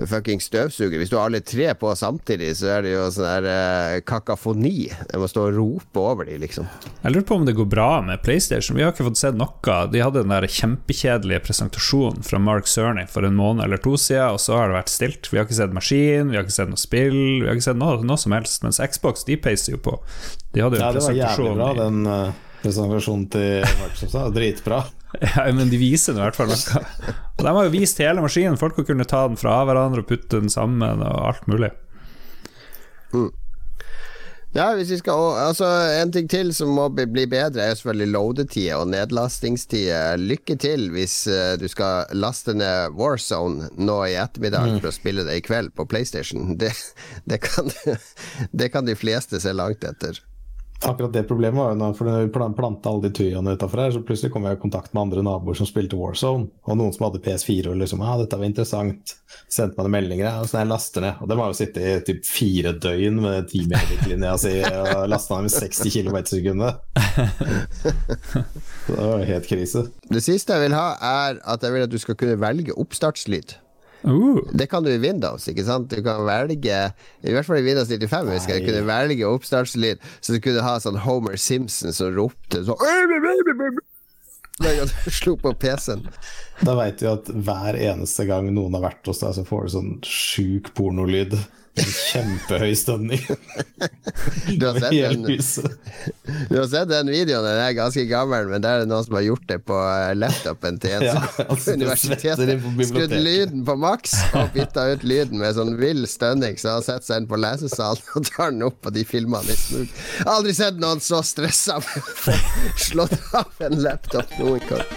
[0.04, 0.98] fucking støvsuger.
[1.00, 4.90] Hvis du har alle tre på samtidig, så er det jo sånn der eh, kakafoni.
[4.90, 6.68] Jeg må stå og rope over de, liksom.
[7.02, 8.76] Jeg lurer på om det går bra med PlayStation.
[8.76, 9.78] Vi har ikke fått sett noe.
[9.92, 14.36] De hadde den der kjempekjedelige presentasjonen fra Mark Cerny for en måned eller to siden,
[14.36, 15.30] og så har det vært stilt.
[15.32, 17.80] Vi har ikke sett maskin, vi har ikke sett noe spill, vi har ikke sett
[17.80, 18.66] noe, noe som helst.
[18.66, 19.96] Mens Xbox, de peiser jo på.
[20.52, 24.12] De hadde jo Ja, en det var jævlig bra, den uh, presentasjonen til Mark, som
[24.12, 24.28] sa.
[24.34, 24.84] Dritbra.
[25.22, 26.84] Ja, men de viser det i hvert fall noe.
[27.38, 28.58] Og de har jo vist hele maskinen.
[28.60, 31.70] Folk har kunnet ta den fra hverandre og putte den sammen og alt mulig.
[34.56, 35.66] Ja, hvis vi skal Altså,
[36.00, 39.90] en ting til som må bli bedre, er selvfølgelig loadetid og nedlastingstid.
[40.22, 45.26] Lykke til hvis eh, du skal laste ned Warzone nå i ettermiddag for å spille
[45.28, 46.56] det i kveld på PlayStation.
[46.56, 46.72] Det,
[47.28, 47.68] det, kan,
[48.58, 50.22] det kan de fleste se langt etter.
[50.84, 53.80] Akkurat det problemet var jo når for når vi plan- planta alle de tuyaene utafor
[53.80, 56.92] her, så plutselig kom jeg i kontakt med andre naboer som spilte Warzone, og noen
[56.94, 59.14] som hadde PS4 og liksom Ja, dette var interessant.
[59.48, 61.22] Sendte meg noen meldinger, ja, så jeg laster ned.
[61.24, 65.48] Og det har jo sittet i typ fire døgn med timelinja si og lasta ned
[65.48, 66.80] med 60 km i sekundet.
[68.86, 69.86] Det var helt krise.
[70.12, 73.56] Det siste jeg vil ha, er at jeg vil at du skal kunne velge oppstartslyd.
[74.04, 75.88] Uh, Det kan du i Windows, ikke sant?
[75.90, 76.78] Du kan velge
[77.24, 80.62] I hvert fall i Windows 95 husker jeg, du kunne velge oppstartslyd, så du kunne
[80.66, 82.80] ha sånn Homer Simpson som ropte sånn
[84.62, 86.06] gang du slo på PC-en.
[86.64, 89.72] Da veit vi at hver eneste gang noen har vært hos deg, så får du
[89.74, 91.36] sånn sjuk pornolyd.
[91.76, 93.20] En kjempehøy stønning.
[94.56, 95.26] Du har sett den,
[96.48, 99.16] du har sett den videoen, den er ganske gammel, men der er det noen som
[99.18, 101.14] har gjort det på eh, laptopen til en Ja,
[101.50, 102.64] altså, på universitetet.
[102.88, 107.06] Skrudd lyden på maks og bytta ut lyden med sånn vill stønning, så han setter
[107.10, 109.92] seg inn på lesesalen og tar den opp, og de filmer han i smug.
[110.20, 112.38] Jeg aldri sett noen så stressa med å få
[112.86, 114.88] slått av en laptop noen gang.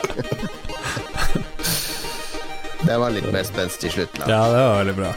[2.86, 4.24] Det var litt mer spenst til slutt.
[4.24, 5.12] Ja, det var veldig bra.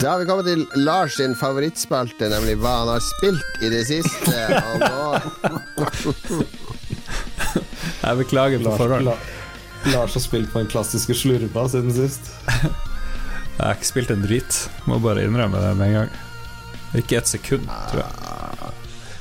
[0.00, 3.82] Da har vi kommet til Lars sin favorittspalte, nemlig hva han har spilt i det
[3.84, 4.32] siste.
[4.56, 5.00] Og nå
[8.00, 9.10] Jeg beklager på forhånd.
[9.92, 12.32] Lars har spilt på den klassiske slurva siden sist.
[13.60, 14.62] Jeg har ikke spilt en drit.
[14.88, 16.14] Må bare innrømme det med en gang.
[16.96, 18.72] Ikke et sekund, tror jeg.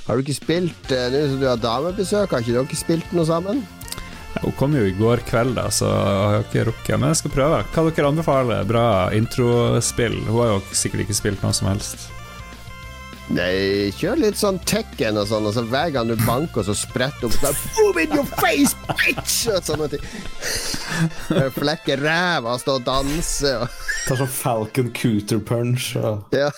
[0.08, 3.28] Har du ikke spilt eh, Nå som du har damebesøk, har ikke dere spilt noe
[3.28, 3.60] sammen?
[4.42, 6.94] Hun kom jo i går kveld, da, så jeg har ikke rukket.
[7.00, 7.58] Men jeg skal prøve.
[7.74, 8.64] Hva dere anbefaler?
[8.70, 8.86] Bra
[9.16, 10.16] introspill?
[10.30, 12.08] Hun har jo sikkert ikke spilt noe som helst.
[13.30, 17.28] Nei, kjør litt sånn Tekken og sånn, og så hver gang du banker, så spretter
[17.28, 19.36] opp sånn Boom in your face, bitch!
[19.54, 20.08] Og sånne ting.
[21.54, 23.78] Flekker ræva og står og danser og
[24.08, 25.92] Tar sånn Falcon Cooter punch.
[26.02, 26.50] Og Ja.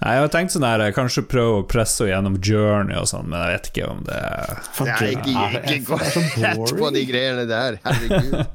[0.00, 3.26] Nei, Jeg har tenkt sånn her, kanskje prøve å presse henne gjennom Journey og sånn,
[3.30, 4.24] men jeg vet ikke om det er
[4.80, 7.72] Nei, jeg ikke, er- ikke gå det er så rett på de greiene der.
[7.84, 8.34] Herregud.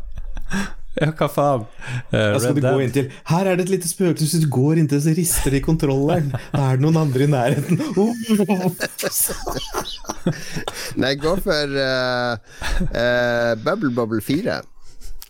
[0.96, 1.66] Ja, hva faen?
[2.08, 2.82] Uh, skal du gå Dead.
[2.86, 4.38] inn til Her er det et lite spøkelse.
[4.38, 6.30] Hvis du går inntil, så rister det i kontrolleren.
[6.54, 7.76] Da er det noen andre i nærheten.
[11.04, 12.40] Nei, gå for uh,
[13.66, 14.56] Bubble Bubble 4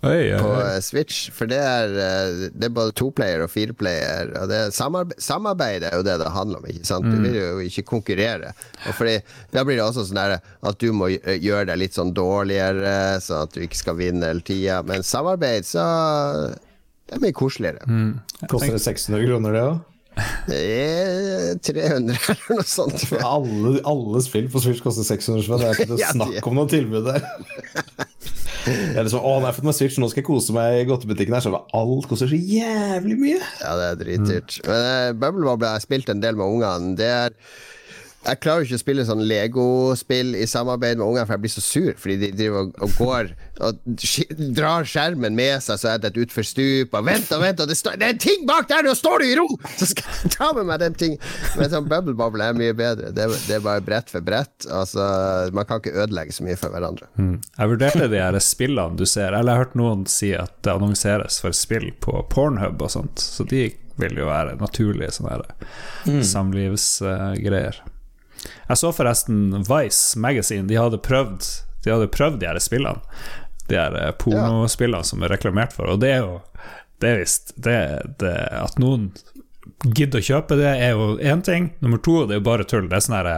[0.05, 1.29] Oi, oi, på eh, Switch.
[1.33, 4.31] For det er, eh, det er både toplayer og fireplayer.
[4.41, 7.09] Og det er samarbeid, samarbeid er jo det det handler om, ikke sant?
[7.09, 8.53] Du vil jo ikke konkurrere.
[8.85, 9.17] Og fordi
[9.55, 13.47] Da blir det også sånn der at du må gjøre deg litt sånn dårligere, sånn
[13.47, 14.81] at du ikke skal vinne hele tida.
[14.85, 15.85] Men samarbeid, så
[17.05, 17.85] Det er mye koseligere.
[18.49, 19.83] Koster det 600 kroner, det òg?
[20.47, 23.05] Det er 300 eller noe sånt.
[23.19, 25.63] Alle, alle spill på Switch koster 600 spenn.
[25.63, 27.25] Det er ikke Ja, snakk om noe tilbud der.
[28.65, 31.35] Jeg er liksom, å, nå fått meg Switch, nå skal jeg kose meg i godtebutikken
[31.37, 31.43] her.
[31.45, 33.41] Så alt koster så jævlig mye.
[33.61, 34.59] Ja, det er dritdyrt.
[34.65, 36.95] Men uh, Bubble Bobble har jeg spilt en del med ungene.
[36.97, 37.35] Det er
[38.25, 41.53] jeg klarer jo ikke å spille sånn Lego-spill i samarbeid med ungene, for jeg blir
[41.53, 41.91] så sur.
[42.01, 43.31] Fordi de driver og, og går
[43.65, 46.95] og sk- drar skjermen med seg, så er det et utfor stup.
[46.97, 48.83] Og vent og vent, og det, det er en ting bak der!
[48.85, 49.47] Nå står du i ro!
[49.77, 51.15] Så skal jeg ta med meg den ting.
[51.59, 53.13] Men sånn Bubble Bobble er mye bedre.
[53.15, 54.67] Det, det er bare brett for brett.
[54.67, 55.05] Altså,
[55.55, 57.09] man kan ikke ødelegge så mye for hverandre.
[57.21, 57.39] Mm.
[57.55, 60.73] Jeg vurderte de her spillene du ser, eller jeg har hørt noen si at det
[60.73, 63.67] annonseres for spill på Pornhub og sånt, så de
[64.01, 65.37] vil jo være naturlige sånne
[66.09, 66.23] mm.
[66.27, 67.77] samlivsgreier.
[68.67, 71.45] Jeg så forresten Vice Magazine, de hadde prøvd
[71.85, 73.01] De hadde prøvd de her spillene.
[73.69, 76.41] De her eh, pornospillene som er reklamert for, og det er jo
[77.01, 77.79] Det er visst det,
[78.21, 79.11] det, At noen
[79.85, 81.71] gidder å kjøpe det, er jo én ting.
[81.83, 82.85] Nummer to, det er jo bare tull.
[82.89, 83.31] Det er sånn her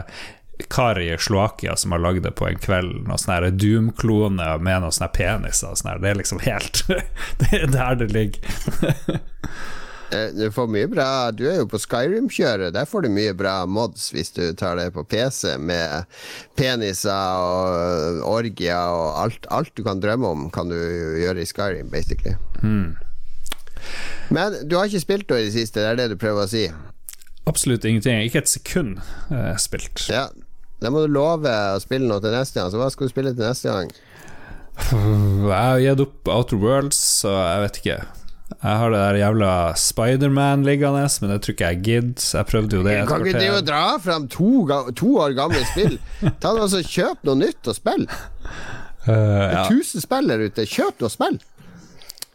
[0.70, 3.08] kar i Slovakia som har lagd det på en kveld.
[3.08, 5.76] Noen sånne Doom-klone med noen sånne peniser.
[5.78, 5.98] Sånne.
[6.04, 6.84] Det er liksom helt
[7.42, 9.20] Det er der det ligger.
[10.12, 12.72] Eh, Du får mye bra Du er jo på Skyrim-kjøret.
[12.76, 16.06] Der får du mye bra mods hvis du tar det på PC, med
[16.56, 17.12] peniser
[17.44, 22.36] og orgier og alt, alt du kan drømme om, kan du gjøre i Skyrim, basically.
[24.30, 26.52] Men du har ikke spilt noe i det siste, det er det du prøver å
[26.52, 26.66] si?
[27.48, 28.20] Absolutt ingenting.
[28.28, 28.98] Ikke et sekund
[29.32, 30.08] eh, spilt.
[30.12, 30.26] Ja.
[30.84, 32.70] Da må du love å spille noe til neste gang.
[32.74, 33.92] Så hva skal du spille til neste gang?
[34.78, 37.96] Jeg har gitt opp Outer Worlds, så jeg vet ikke.
[38.48, 42.28] Jeg har det der jævla Spiderman liggende, men det tror ikke jeg gidder.
[42.38, 44.52] Jeg prøvde jo det kan ikke du dra fram to,
[44.96, 45.98] to år gamle spill.
[46.42, 48.08] Ta det altså Kjøp noe nytt og spill.
[49.08, 49.68] Uh, ja.
[49.68, 50.66] Tusen spill der ute.
[50.68, 51.38] Kjøp noe spill.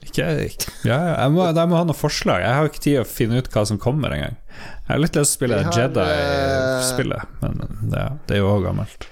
[0.03, 0.73] Ikke, ikke.
[0.85, 2.45] Ja, jeg, må, jeg må ha noen forslag.
[2.45, 4.37] Jeg har ikke tid å finne ut hva som kommer engang.
[4.53, 8.51] Jeg har litt lyst til å spille har, eh, Jedi-spillet, men det, det er jo
[8.53, 9.07] òg gammelt.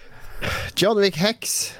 [0.76, 1.70] John Wick Hex.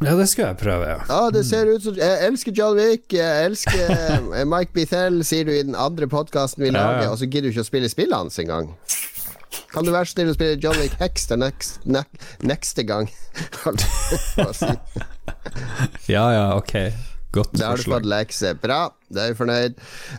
[0.00, 1.00] Ja, det skal jeg prøve, ja.
[1.08, 3.12] Ja, det ser ut som Jeg elsker John Wick.
[3.12, 7.10] Jeg elsker eh, Mike Bithell, sier du i den andre podkasten vi lager, ja.
[7.12, 8.72] og så gidder du ikke å spille spillet hans engang.
[9.70, 12.04] Kan du være snill å spille John Wick Hex til next, ne
[12.40, 13.10] neste gang?
[16.10, 16.74] Ja ja, ok.
[17.30, 18.50] Godt Da har du fått lekse.
[18.58, 19.76] Bra, da er vi fornøyd.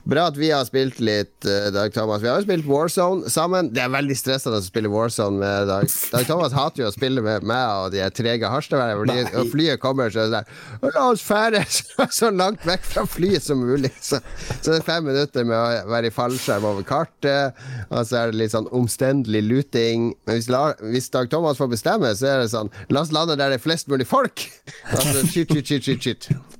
[0.07, 2.22] Bra at vi har spilt litt, eh, Dag Thomas.
[2.24, 3.74] Vi har jo spilt Warzone sammen.
[3.76, 5.89] Det er veldig stressende å spille Warzone med Dag.
[6.14, 9.26] Dag Thomas hater jo å spille med meg og de trege harstadværene.
[9.41, 10.47] Og flyet kommer, så sånn
[10.88, 11.66] La oss fære
[12.20, 13.91] så langt vekk fra flyet som mulig.
[13.99, 14.22] Så,
[14.62, 17.59] så det er fem minutter med å være i fallskjerm over kartet,
[17.89, 20.14] og så er det litt sånn omstendelig luting.
[20.24, 23.36] Men hvis, la, hvis Dag Thomas får bestemme, så er det sånn La oss lande
[23.36, 24.47] der det er flest mulig folk!
[24.95, 26.59] Altså, shit, shit, shit, shit, shit.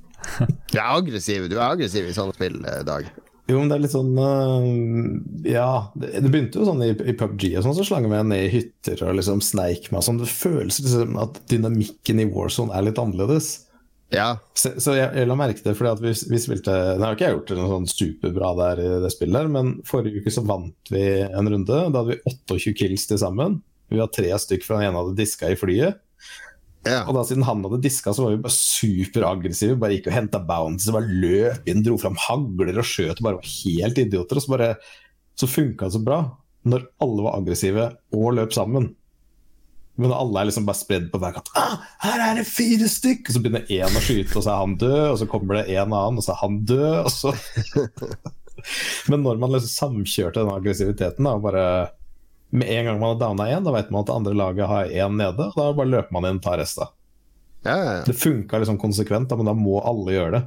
[0.72, 3.08] Du er aggressiv Du er aggressiv i sånne spill, eh, Dag.
[3.50, 4.66] Jo, men det er litt sånn uh,
[5.48, 8.28] Ja, det, det begynte jo sånn i, i PubG og sånn, så slang jeg meg
[8.30, 10.20] ned i hytter og liksom sneik meg sånn.
[10.22, 13.56] Det føles liksom at dynamikken i Warzone er litt annerledes.
[14.12, 14.36] Ja.
[14.54, 17.30] Så, så jeg, jeg la merke det fordi at vi, vi spilte Nå har ikke
[17.30, 20.44] jeg gjort det noe sånn superbra der i det spillet, der, men forrige uke så
[20.46, 21.66] vant vi en runde.
[21.66, 23.60] Da hadde vi 28 kills til sammen.
[23.92, 26.00] Vi var tre stykk fra den ene hadde diska i flyet.
[26.82, 27.02] Ja.
[27.06, 29.78] Og da siden han hadde diska, så var vi bare superaggressive.
[29.80, 33.38] Bare gikk og henta bounties, bare løp inn, dro fram hagler og skjøt og bare
[33.38, 34.40] var helt idioter.
[34.40, 34.74] Og så bare
[35.38, 36.18] Så funka det så bra
[36.68, 38.90] når alle var aggressive og løp sammen.
[39.98, 43.28] Men alle er liksom bare spredd på hver kant ah, 'Her er det fire stykk!'
[43.28, 45.06] Og så begynner én å skyte, og så er han død.
[45.08, 46.94] Og så kommer det en annen, og så er han død.
[47.02, 47.34] Og så
[49.10, 51.64] Men når man liksom samkjørte den aggressiviteten, da, og bare
[52.52, 54.90] med en gang man har downa én, da vet man at det andre laget har
[54.92, 56.90] én nede, og da bare løper man inn og tar resten.
[57.64, 60.42] Ja, ja, Det funka liksom konsekvent, da, men da må alle gjøre det.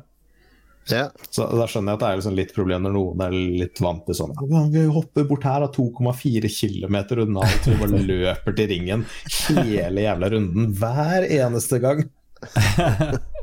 [0.91, 1.05] ja.
[1.33, 3.31] Så Da skjønner jeg at det er liksom litt problem når noen er
[3.63, 4.35] litt vant til sånn
[4.73, 9.05] Vi hopper bort her, da, 2,4 km unna alt, vi bare løper til ringen
[9.47, 12.03] hele jævla runden hver eneste gang.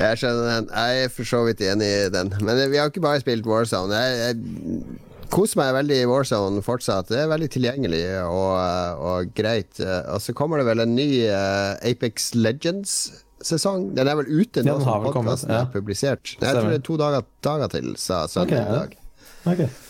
[0.00, 0.68] Jeg skjønner den.
[0.72, 2.30] Jeg er for så vidt enig i den.
[2.46, 3.96] Men vi har ikke bare spilt Warzone.
[3.98, 4.36] Jeg, jeg
[5.32, 7.10] koser meg veldig i Warzone fortsatt.
[7.10, 8.54] Det er veldig tilgjengelig og,
[9.10, 9.80] og greit.
[9.80, 13.90] Og så kommer det vel en ny uh, Apex Legends-sesong.
[13.98, 15.62] Den er vel ute nå som podkasten ja.
[15.64, 16.34] er publisert.
[16.36, 18.80] Jeg tror det er to dager, dager til, sa sønnen Ok, i ja.
[18.82, 18.98] dag.
[19.54, 19.86] Ok.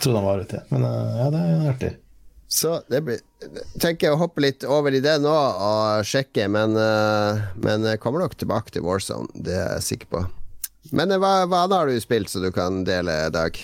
[0.00, 1.92] Trodde han var ute, men eh, ja, det er artig.
[2.48, 3.20] Så det blir
[3.82, 8.00] tenker jeg å hoppe litt over i det nå og sjekke, men, eh, men jeg
[8.02, 9.30] kommer nok tilbake til Warzone.
[9.34, 10.24] Det er jeg sikker på.
[10.92, 13.58] Men eh, hva, hva annet har du spilt så du kan dele, Dag?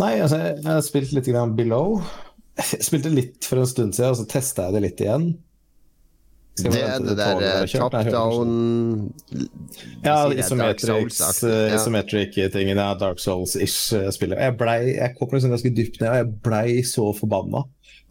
[0.00, 2.00] Nei, altså, jeg har spilt litt grann Below.
[2.58, 5.28] Jeg spilte litt for en stund siden, og så testa jeg det litt igjen.
[6.54, 8.50] Det er det der er eh, top down
[10.04, 11.78] Ja, isometrics, Souls-aktig, eh, ja.
[11.80, 12.78] isometric-tingen.
[12.78, 14.36] Ja, Dark Souls-ish jeg.
[14.38, 17.64] Jeg, jeg kom liksom ganske dypt ned, og jeg blei så forbanna.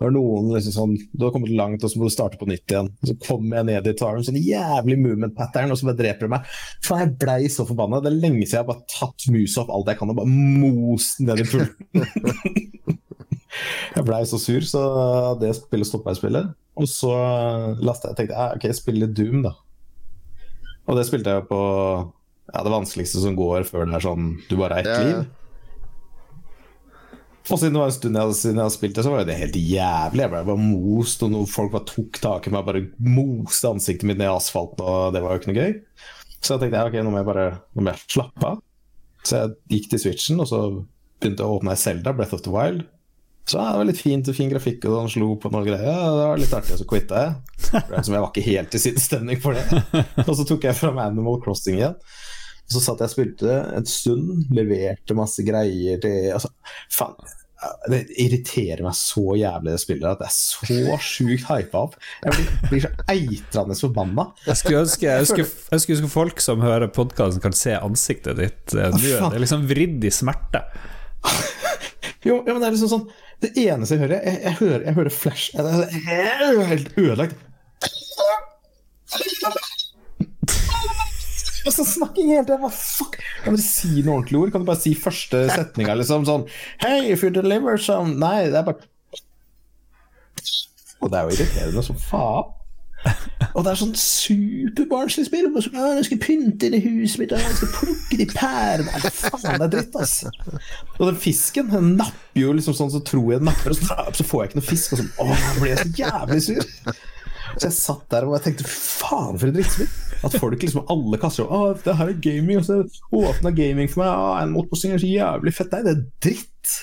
[0.03, 2.47] Det var noen liksom sånn Du har kommet langt, og så må du starte på
[2.49, 2.89] nytt igjen.
[3.07, 6.27] Så kommer jeg ned i tar en sånn jævlig movement pattern, og så bare dreper
[6.27, 6.49] de meg.
[6.83, 8.01] Faen, jeg blei så forbanna.
[8.03, 10.33] Det er lenge siden jeg har bare tatt musa opp alt jeg kan og bare
[10.33, 12.99] most den ned i pulten.
[13.95, 14.81] jeg blei så sur, så
[15.39, 16.51] det spillet stoppa jeg spillet.
[16.83, 17.13] Og så
[17.79, 19.53] lasta jeg tenkte jeg, ok, jeg spiller Doom, da.
[20.89, 21.61] Og det spilte jeg på
[22.51, 25.23] ja, det vanskeligste som går før det er sånn du bare har ett liv.
[27.51, 29.35] Og siden det var en stund jeg, siden jeg hadde spilt det, så var det
[29.35, 30.21] helt jævlig.
[30.23, 33.71] Jeg ble bare most, og noen folk bare tok tak i meg og bare moste
[33.73, 35.73] ansiktet mitt ned i asfalten, og det var jo ikke noe gøy.
[36.39, 38.63] Så jeg tenkte ok, nå må jeg bare nå må jeg slappe av.
[39.23, 40.61] Så jeg gikk til Switchen, og så
[41.19, 42.85] begynte jeg å åpne Selda, Breath of the Wild.
[43.43, 45.83] Så ja, det var litt fint, fin grafikk, og han slo på noen greier.
[45.83, 47.65] Ja, det var litt artig, og så quitta jeg.
[48.05, 49.81] Som jeg var ikke helt i sinnsstemning for det.
[50.23, 51.97] Og så tok jeg fram Animal Crossing igjen.
[52.73, 56.51] Så satt jeg og spilte en stund, leverte masse greier til altså,
[56.93, 57.15] Faen,
[57.87, 61.97] det irriterer meg så jævlig det spillet at jeg er så sjukt hypa opp.
[62.23, 64.25] Jeg blir, blir så eitrende forbanna.
[64.47, 68.39] Jeg skulle ønske, jeg ønsker, jeg skulle ønske folk som hører podkasten, kan se ansiktet
[68.41, 68.99] ditt eh, nå.
[68.99, 70.63] Det er liksom vridd i smerte.
[72.23, 73.05] Jo, jo, men det er liksom sånn
[73.43, 75.63] Det eneste jeg hører, jeg, jeg hører, jeg hører flash jeg
[76.15, 77.39] er helt ødelagt.
[81.67, 83.19] Og så snakker jeg helt jeg bare, fuck.
[83.43, 84.51] Kan dere si noe ordentlig ord?
[84.53, 86.47] Kan du bare si første setninga liksom sånn
[86.83, 88.83] Hey, if you deliver some Nei, det er bare
[91.03, 92.51] Og det er jo irriterende som faen.
[93.53, 95.49] Og det er sånn superbarnslig spill.
[95.51, 98.87] Og så, 'Jeg skal pynte inn i huset mitt, og jeg skal plukke de pærene.'
[98.87, 100.23] Nei, faen, det er dritt, ass.
[100.99, 103.97] Og den fisken den napper jo liksom sånn, så tror jeg den napper, og så,
[104.15, 104.95] så får jeg ikke noe fisk.
[104.95, 106.63] Og sånn, åh, jeg ble så jævlig sur.
[107.57, 109.91] Så jeg satt der og jeg tenkte faen for et drittspill.
[110.23, 112.79] At folk liksom alle kaster Å, det her er gaming, og så
[113.13, 114.11] åpna gaming for meg.
[114.11, 115.73] Å, en motposting er så jævlig fett.
[115.75, 116.75] Nei, det er dritt.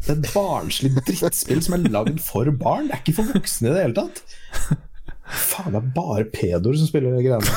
[0.00, 2.88] Det er et barnslig drittspill som er lagd for barn.
[2.88, 4.16] Det er ikke for voksne i det hele tatt.
[5.30, 7.52] Faen, det er bare pedoer som spiller de greiene.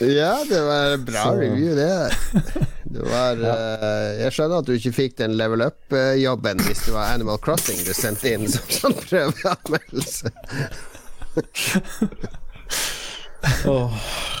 [0.00, 2.10] Ja, det var en bra review, det.
[2.92, 7.14] Det var uh, Jeg skjønner at du ikke fikk den level up-jobben hvis det var
[7.14, 10.32] Animal Crossing du sendte inn som sånn prøveanmeldelse.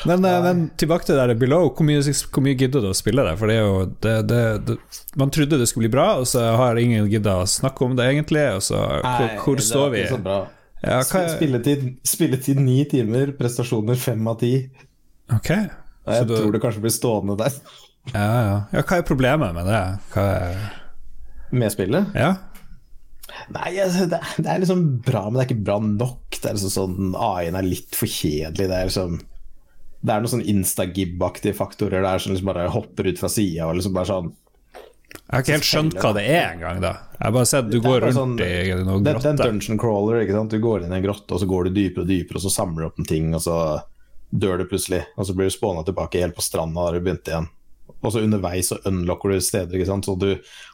[0.06, 1.68] Men, uh, men tilbake til det der below.
[1.74, 3.34] Hvor mye, hvor mye gidder du å spille det?
[3.40, 4.76] For det er jo det, det, det,
[5.18, 8.08] Man trodde det skulle bli bra, og så har ingen gidda å snakke om det,
[8.12, 8.44] egentlig.
[8.58, 10.02] Og så hvor, hvor står vi?
[10.04, 10.38] Ikke så bra.
[10.82, 14.54] Ja, hva, Spilletid, spilletid ni timer, prestasjoner fem av ti.
[15.30, 15.52] ok.
[16.02, 17.54] Jeg Så du- tror det kanskje blir stående der
[18.10, 18.54] Ja, ja.
[18.74, 19.82] ja, hva er problemet med det?
[20.18, 20.56] Er
[21.54, 22.10] med spillet.
[22.18, 22.32] Ja?
[23.52, 26.34] Nei, altså, det, det er liksom bra, men det er ikke bra nok.
[26.34, 28.66] Det er liksom sånn AI-en er litt for kjedelig.
[28.68, 29.20] Det er liksom
[30.02, 33.76] Det er noen sånn instagib-aktige faktorer der som liksom bare hopper ut fra sida og
[33.78, 34.32] liksom bare sånn
[35.12, 36.92] Jeg har ikke helt skjønt hva det er engang, da.
[37.14, 39.78] Jeg har bare sett du går rundt sånn- i noen Det, det er en dungeon
[39.78, 40.20] crawler.
[40.24, 40.50] ikke sant?
[40.50, 42.50] Du går inn i en grotte, og så går du dypere og dypere, og så
[42.50, 43.56] samler du opp en ting, og så
[44.34, 45.04] dør du plutselig.
[45.16, 47.48] Og så blir du spåna tilbake helt på stranda der du begynte igjen.
[48.02, 50.06] Og så underveis så unlocker du steder, ikke sant?
[50.08, 50.30] så du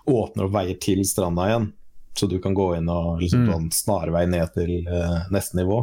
[0.08, 1.72] åpner opp veier til stranda igjen.
[2.18, 3.50] så du kan gå inn og liksom Mm.
[3.52, 5.76] sånn snarvei ned til uh, neste nivå.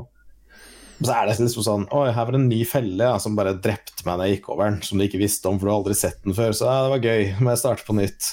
[0.99, 3.36] Og Så er det liksom sånn Oi, her var det en ny felle ja, som
[3.36, 5.71] bare drepte meg når jeg gikk over den, som du ikke visste om, for du
[5.71, 6.51] har aldri sett den før.
[6.55, 8.29] Så ja, det var gøy, må jeg starte på nytt.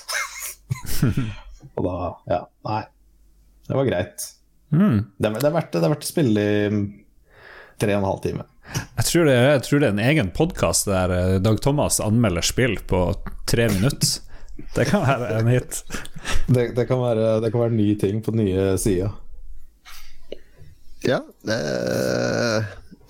[1.76, 1.94] og da
[2.30, 2.82] Ja, nei.
[3.68, 4.26] Det var greit.
[4.72, 4.98] Mm.
[5.18, 6.70] Det, er- det, er verdt, det er verdt å spille i
[7.82, 8.44] tre og en halv time.
[8.72, 12.44] Jeg, tror det, jeg tror det er en egen podkast der eh, Dag Thomas anmelder
[12.46, 13.04] spill på
[13.50, 14.20] tre minutter.
[14.76, 15.82] Det kan være en hit.
[16.46, 19.12] Det, det, kan være, det kan være ny ting på nye sider.
[21.02, 21.18] Ja,
[21.48, 21.58] det,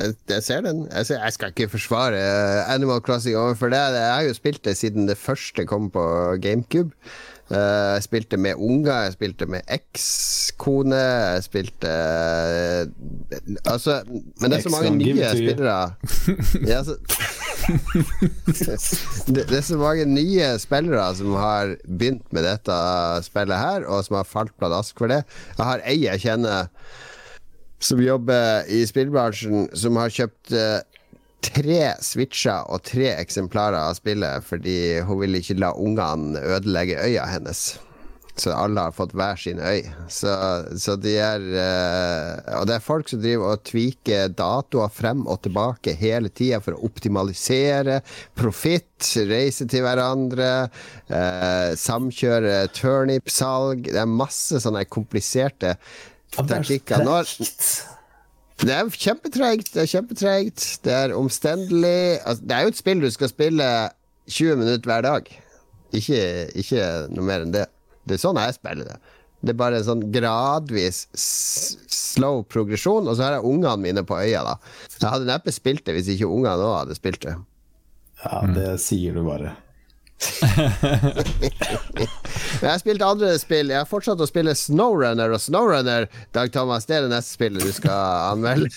[0.00, 0.86] jeg, jeg ser den.
[0.88, 2.22] Jeg, ser, jeg skal ikke forsvare
[2.72, 3.82] Animal Crossing overfor det.
[3.94, 6.04] Jeg har jo spilt det siden det første kom på
[6.42, 6.90] GameCube.
[7.52, 10.96] Eh, Jeg spilte med unger, jeg spilte med ekskone,
[11.36, 12.86] jeg spilte eh,
[13.68, 15.76] Altså, men det er så mange nye spillere.
[16.72, 16.96] Ja, så,
[19.28, 22.78] det, det er så mange nye spillere som har begynt med dette
[23.26, 25.22] spillet her, og som har falt pladask for det.
[25.58, 26.70] Jeg har ei jeg kjenner
[27.82, 30.80] som jobber i spillbransjen, som har kjøpt eh,
[31.42, 34.76] tre switcher og tre eksemplarer av spillet fordi
[35.06, 37.72] hun vil ikke la ungene ødelegge øya hennes.
[38.34, 39.82] Så alle har fått hver sin øy.
[40.08, 40.32] Så,
[40.80, 45.42] så de er eh, Og det er folk som driver og tviker datoer frem og
[45.44, 48.00] tilbake hele tida for å optimalisere
[48.38, 48.88] profitt,
[49.28, 50.52] reise til hverandre,
[51.12, 53.90] eh, samkjøre turnip-salg.
[53.92, 55.76] Det er masse sånne kompliserte
[56.32, 57.04] taktikker.
[57.04, 57.20] Nå,
[58.62, 59.72] det er kjempetreigt.
[59.74, 60.66] Det er kjempetreigt.
[60.84, 62.20] Det er omstendelig.
[62.22, 63.68] Altså, det er jo et spill du skal spille
[64.30, 65.30] 20 minutter hver dag.
[65.92, 66.20] Ikke,
[66.58, 67.66] ikke noe mer enn det.
[68.06, 69.00] Det er sånn jeg spiller det.
[69.42, 74.20] Det er bare en sånn gradvis slow progresjon, og så har jeg ungene mine på
[74.20, 74.54] øya, da.
[74.94, 77.34] Jeg hadde neppe spilt det hvis ikke ungene òg hadde spilt det.
[78.22, 79.56] Ja, det sier du bare.
[82.62, 83.70] Jeg har spilt andre spill.
[83.72, 87.64] Jeg har fortsatt å spille Snowrunner, og Snowrunner, Dag Thomas, det er det neste spillet
[87.64, 88.70] du skal anmelde.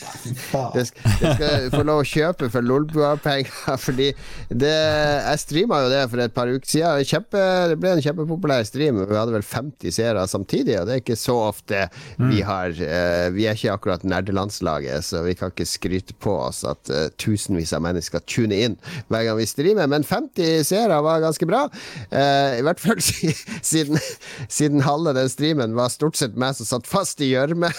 [0.75, 4.11] Du skal, skal få lov å kjøpe for Lolbua-penger, fordi
[4.49, 7.05] det Jeg streama jo det for et par uker siden.
[7.05, 7.41] Kjempe,
[7.71, 9.01] det ble en kjempepopulær stream.
[9.05, 11.85] Vi hadde vel 50 seere samtidig, og det er ikke så ofte
[12.19, 16.63] vi har eh, Vi er ikke akkurat nerdelandslaget, så vi kan ikke skryte på oss
[16.67, 18.77] at eh, tusenvis av mennesker tuner inn
[19.11, 21.65] hver gang vi streamer, men 50 seere var ganske bra.
[22.13, 23.01] Uh, I hvert fall
[23.71, 23.99] siden,
[24.47, 27.71] siden halve den streamen var stort sett meg som satt fast i gjørme.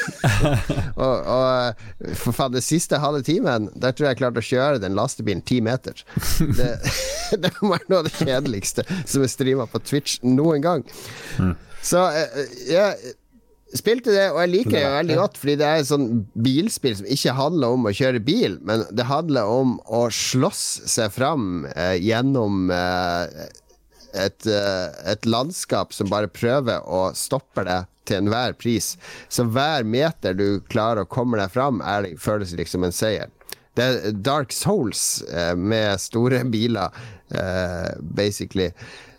[1.07, 4.83] og, og for faen, den siste halve timen, der tror jeg jeg klarte å kjøre
[4.85, 6.05] den lastebilen ti meter.
[6.57, 6.69] Det,
[7.43, 10.85] det være noe av det kjedeligste som er streama på Twitch noen gang.
[11.85, 13.15] Så uh, jeg
[13.81, 16.09] spilte det, og jeg liker det veldig godt, fordi det er et sånn
[16.47, 21.15] bilspill som ikke handler om å kjøre bil, men det handler om å slåss seg
[21.15, 23.47] fram eh, gjennom eh,
[24.17, 28.95] et, eh, et landskap som bare prøver å stoppe deg til enhver pris.
[29.29, 33.33] Så hver meter du klarer å komme deg fram, er, føles liksom en seier.
[33.77, 36.95] Det er Dark Souls eh, med store biler,
[37.35, 38.71] eh, basically.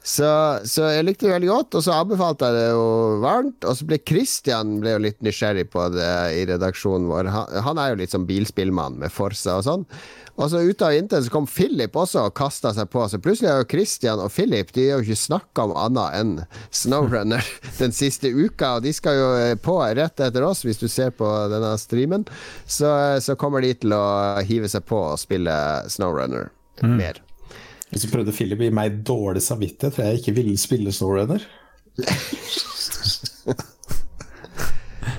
[0.08, 0.28] Så,
[0.64, 2.84] så jeg likte det veldig godt, og så anbefalte jeg det jo
[3.20, 3.66] varmt.
[3.68, 7.28] Og så ble Christian ble jo litt nysgjerrig på det i redaksjonen vår.
[7.34, 9.84] Han, han er jo litt sånn bilspillmann med Forsa og sånn.
[10.38, 13.03] Og så ut av intet så kom Philip også og kasta seg på.
[13.10, 16.34] Så plutselig er jo Christian og Philip De har jo ikke snakka om annet enn
[16.72, 17.43] Snowrunner
[17.82, 18.78] den siste uka.
[18.78, 22.24] Og de skal jo eh, på rett etter oss, hvis du ser på denne streamen.
[22.64, 22.88] Så,
[23.26, 24.05] så kommer de til å
[24.47, 25.58] hive seg på og spille
[25.91, 26.53] Snowrunner
[26.86, 27.20] mer.
[27.93, 31.41] Og så prøvde Philip å gi meg dårlig samvittighet for jeg ikke ville spille Snowrunner.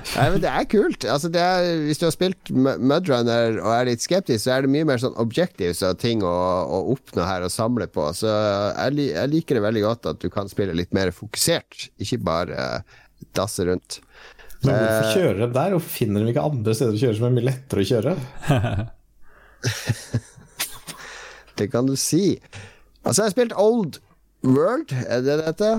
[0.09, 1.05] Nei, men det er kult.
[1.07, 4.71] Altså, det er, hvis du har spilt Mudrunner og er litt skeptisk, så er det
[4.73, 6.33] mye mer sånn objectives og ting å,
[6.65, 8.03] å oppnå her og samle på.
[8.17, 12.19] Så jeg, jeg liker det veldig godt at du kan spille litt mer fokusert, ikke
[12.25, 12.79] bare uh,
[13.37, 13.91] dasse rundt.
[14.65, 15.13] Men hvorfor Eh.
[15.15, 17.81] kjører de der, og finner de ikke andre steder å kjøre som er mye lettere
[17.85, 18.11] å kjøre?
[21.59, 22.39] Det kan du si.
[23.03, 23.99] Altså, jeg har spilt Old
[24.43, 25.69] World, er det dette?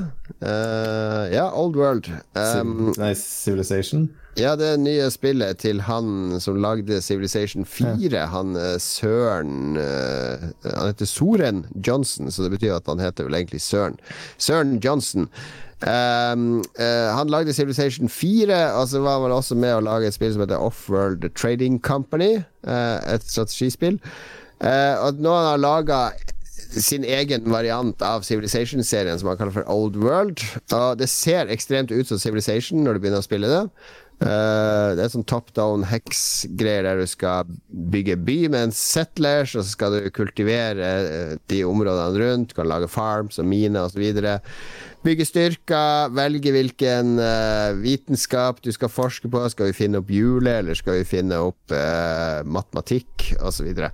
[0.45, 2.11] Uh, ja, Old World.
[2.37, 4.11] Um, Nei, Civilization.
[4.39, 8.26] Ja, det nye spillet til han som lagde Civilization 4.
[8.31, 13.41] Han eh, Søren uh, Han heter Soren Johnson, så det betyr at han heter vel
[13.41, 13.99] egentlig Søren.
[14.39, 15.28] Søren Johnson.
[15.81, 20.14] Um, uh, han lagde Civilization 4, og så var han også med å lage et
[20.14, 22.37] spill som heter Offworld Trading Company.
[22.66, 23.99] Uh, et strategispill.
[24.61, 26.01] Eh, og nå har han laga
[26.71, 30.45] sin egen variant av Civilization-serien som han kaller for Old World.
[30.77, 33.65] Og det ser ekstremt ut som Civilization når du begynner å spille det.
[34.21, 39.55] Uh, det er sånn top down heks-greier der du skal bygge by med en settlers,
[39.55, 42.53] og så skal du kultivere uh, de områdene rundt.
[42.53, 44.05] Du kan lage farms og miner osv.
[45.01, 49.47] Bygge styrker, velge hvilken uh, vitenskap du skal forske på.
[49.55, 51.73] Skal vi finne opp hjulet, eller skal vi finne opp
[52.45, 53.57] matematikk osv.
[53.61, 53.91] Så, videre.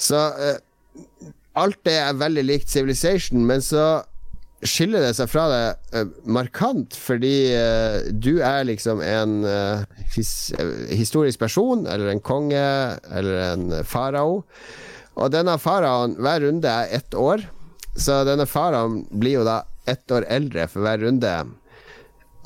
[0.00, 0.18] så
[1.58, 4.02] alt det er veldig likt Civilization, men så
[4.66, 5.62] skiller det seg fra det
[5.94, 9.84] uh, markant, fordi uh, du er liksom en uh,
[10.16, 10.52] his,
[10.90, 12.66] historisk person, eller en konge,
[13.06, 14.42] eller en farao.
[15.18, 17.46] Og denne faraoen, hver runde er ett år,
[17.98, 21.32] så denne faraoen blir jo da ett år eldre for hver runde.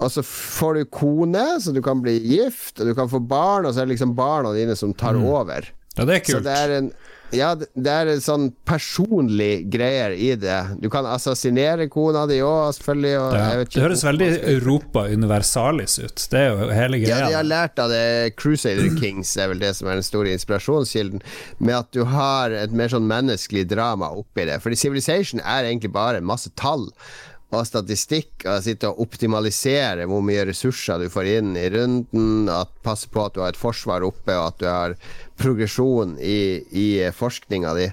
[0.03, 3.67] Og så får du kone, så du kan bli gift, og du kan få barn,
[3.67, 5.27] og så er det liksom barna dine som tar mm.
[5.29, 5.69] over.
[5.97, 6.37] Ja, det er kult.
[6.39, 6.93] Så det er en
[7.33, 10.59] ja, det er en sånn personlig greier i det.
[10.83, 13.12] Du kan assassinere kona di òg, selvfølgelig.
[13.20, 16.26] Og ja, det høres veldig Europa universalis ut.
[16.33, 17.22] Det er jo hele greia.
[17.22, 20.37] Ja, de har lært av det Crusader Kings, er vel det som er den store
[20.37, 21.24] inspirasjonskilden,
[21.59, 24.61] med at du har et mer sånn menneskelig drama oppi det.
[24.64, 26.91] Fordi Civilization er egentlig bare masse tall
[27.53, 32.73] og statistikk og sitte og optimalisere hvor mye ressurser du får inn i runden, at
[32.85, 34.95] passe på at du har et forsvar oppe, og at du har
[35.43, 36.87] progresjon i, i
[37.17, 37.89] forskninga di.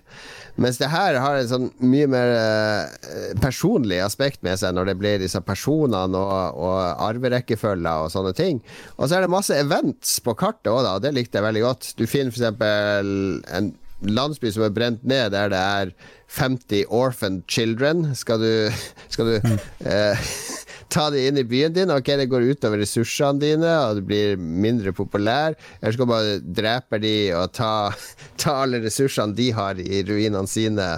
[0.59, 4.97] Mens det her har et sånn mye mer eh, personlig aspekt med seg når det
[4.99, 8.63] blir disse personene og, og arverekkefølger og sånne ting.
[8.97, 11.63] Og så er det masse events på kartet òg, da, og det likte jeg veldig
[11.67, 11.93] godt.
[11.99, 13.53] Du finner f.eks.
[13.59, 13.71] en
[14.05, 15.91] landsby som er brent ned, der det er
[16.37, 18.15] 50 orphan children.
[18.15, 18.51] Skal du,
[19.13, 19.59] skal du mm.
[19.91, 20.29] eh,
[20.93, 21.93] ta det inn i byen din?
[21.93, 25.57] Ok, det går utover ressursene dine, og du blir mindre populær.
[25.79, 27.73] Eller skal du bare drepe de og ta,
[28.41, 30.93] ta alle ressursene de har i ruinene sine?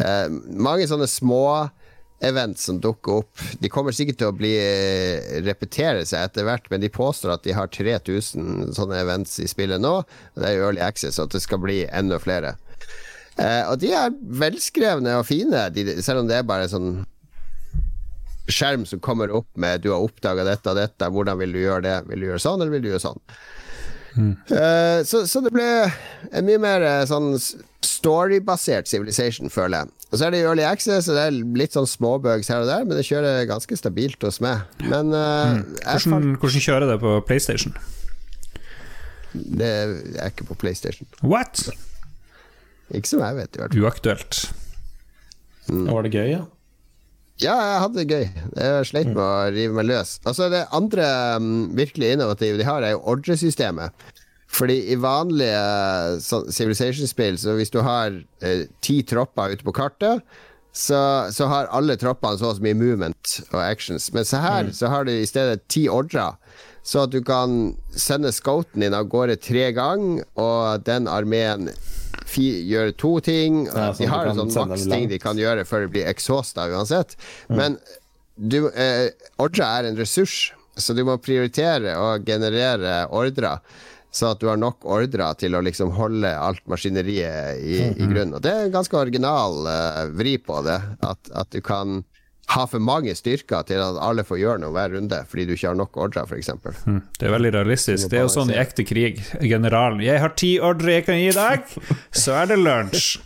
[0.00, 0.26] Eh,
[0.56, 1.44] mange sånne små
[2.22, 3.44] events som dukker opp.
[3.60, 7.46] De kommer sikkert til å bli eh, repetere seg etter hvert, men de påstår at
[7.46, 9.94] de har 3000 sånne events i spillet nå.
[10.38, 12.56] Det er jo early access, og at det skal bli enda flere.
[13.40, 14.12] Eh, og de er
[14.42, 17.02] velskrevne og fine, de, selv om det er bare sånn
[18.50, 21.82] skjerm som kommer opp med 'du har oppdaga dette og dette', hvordan vil du gjøre
[21.86, 21.98] det?
[22.10, 23.20] Vil du gjøre sånn, eller vil du gjøre sånn?
[24.16, 24.32] Mm.
[24.50, 25.66] Uh, så, så, det ble
[26.32, 27.32] en mye mer uh, sånn
[27.86, 29.94] storybasert Civilization, føler jeg.
[30.10, 32.84] Og så er det Early Access, og det er litt sånn småbugs her og der,
[32.84, 34.66] men det kjører ganske stabilt hos meg.
[34.84, 35.62] Men uh, mm.
[35.86, 37.76] hvordan, hvordan, kjører det på PlayStation?
[39.32, 39.70] Det
[40.20, 41.08] er ikke på PlayStation.
[41.24, 41.64] What?
[42.92, 43.86] Ikke som jeg vet, i hvert fall.
[43.86, 44.42] Uaktuelt.
[45.70, 45.86] Mm.
[45.88, 46.42] Var det gøy, ja?
[47.40, 48.26] Ja, jeg hadde det gøy.
[48.60, 50.18] Jeg sleit med å rive meg løs.
[50.28, 51.06] Altså Det andre
[51.40, 53.96] um, virkelig innovative de har, er jo ordresystemet.
[54.52, 58.12] Fordi i vanlige så, Civilization-spill, så hvis du har
[58.44, 60.20] eh, ti tropper ute på kartet,
[60.72, 64.10] så, så, har alle troppene så og så mye movement og actions.
[64.12, 64.74] Men så her mm.
[64.76, 66.36] så har du i stedet ti ordrer.
[66.84, 71.70] Så at du kan sende scouten din av gårde tre ganger, og den armeen
[72.36, 73.66] gjør to ting.
[73.66, 77.16] Ja, sånn de har en sånn maks-ting de kan gjøre før de blir exhausta uansett.
[77.48, 77.56] Mm.
[77.56, 77.78] Men
[78.36, 79.10] du, eh,
[79.42, 83.60] ordre er en ressurs, så du må prioritere å generere ordrer.
[84.12, 88.02] Så at du har nok ordrer til å liksom holde alt maskineriet i, mm -hmm.
[88.02, 88.34] i grunn.
[88.34, 90.80] Og det er en ganske original uh, vri på det.
[91.00, 92.04] At, at du kan
[92.52, 95.70] ha for mange styrker til at alle får gjøre noe hver runde, fordi du ikke
[95.70, 96.50] har nok ordrer, f.eks.
[96.84, 98.10] Mm, det er veldig realistisk.
[98.10, 99.22] Det er jo sånn i ekte krig.
[99.40, 101.78] Generalen 'Jeg har ti ordre jeg kan gi deg',
[102.10, 103.20] så er det lunsj.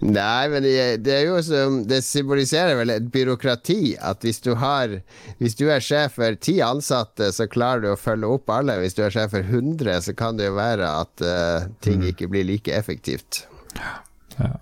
[0.00, 3.96] Nei, men det, det, er jo som Det symboliserer vel et byråkrati.
[4.02, 5.00] At hvis du har
[5.38, 8.80] Hvis du er sjef for ti ansatte, så klarer du å følge opp alle.
[8.82, 12.08] Hvis du er sjef for 100, så kan det jo være at uh, ting mm.
[12.14, 13.44] ikke blir like effektivt.
[13.78, 14.58] Ja.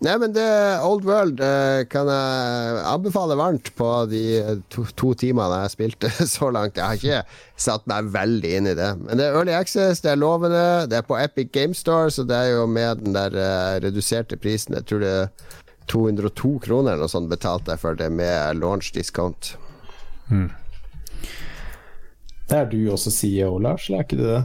[0.00, 0.44] Nei, men det
[0.80, 4.22] Old World uh, kan jeg anbefale varmt på de
[4.72, 6.78] to, to timene jeg spilte så langt.
[6.80, 8.94] Jeg har ikke satt meg veldig inn i det.
[9.02, 10.62] Men det er Early Access, det er lovende.
[10.88, 14.38] Det er på Epic Game Store, så det er jo med den der uh, reduserte
[14.40, 14.78] prisen.
[14.78, 15.58] Jeg tror det er
[15.92, 19.52] 202 kroner eller noe sånt betalte jeg for det med launch discount.
[20.30, 20.48] Hmm.
[22.48, 24.40] Det er du også CEO, Lars, eller er ikke du det?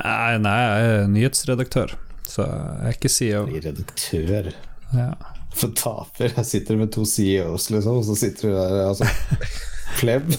[0.00, 1.94] Nei, nei, jeg er nyhetsredaktør,
[2.26, 3.44] så jeg er ikke CEO.
[3.54, 4.50] Redaktør
[4.96, 5.10] ja.
[5.54, 6.30] For taper.
[6.36, 9.08] Jeg sitter med to CEOs, liksom, og så sitter du der altså
[9.98, 10.30] Pleb.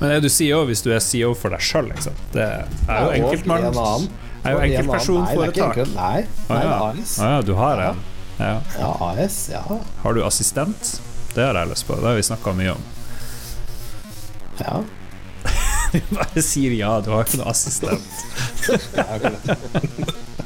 [0.00, 2.16] Men er du CEO hvis du er CEO for deg sjøl, liksom?
[2.34, 2.64] Det er
[3.06, 4.08] jo enkeltmann.
[4.42, 5.76] Er jo enkeltpersonforetak.
[5.94, 7.14] Nei, nei, nei, AS.
[7.22, 8.00] Ah, ja, du har en?
[8.40, 8.56] Ja.
[8.80, 9.36] ja, AS.
[9.52, 9.62] Ja.
[10.02, 10.96] Har du assistent?
[11.36, 11.94] Det har jeg lyst på.
[12.00, 12.90] Det har vi snakka mye om.
[14.64, 14.82] Ja.
[15.92, 18.00] Du bare sier ja, du har ikke noe assistent.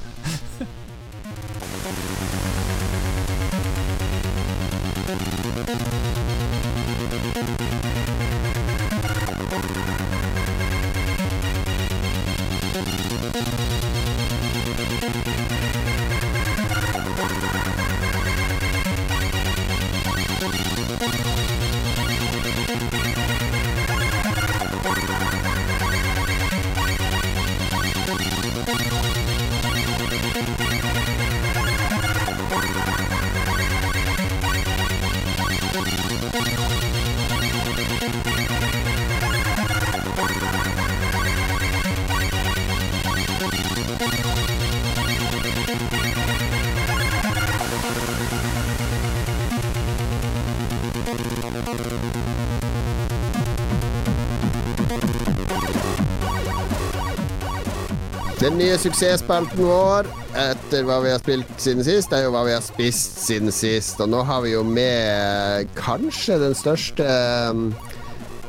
[58.67, 62.65] nye suksessspalten vår etter hva vi har spilt siden sist, er jo hva vi har
[62.65, 64.01] spist siden sist.
[64.03, 67.07] Og nå har vi jo med kanskje den største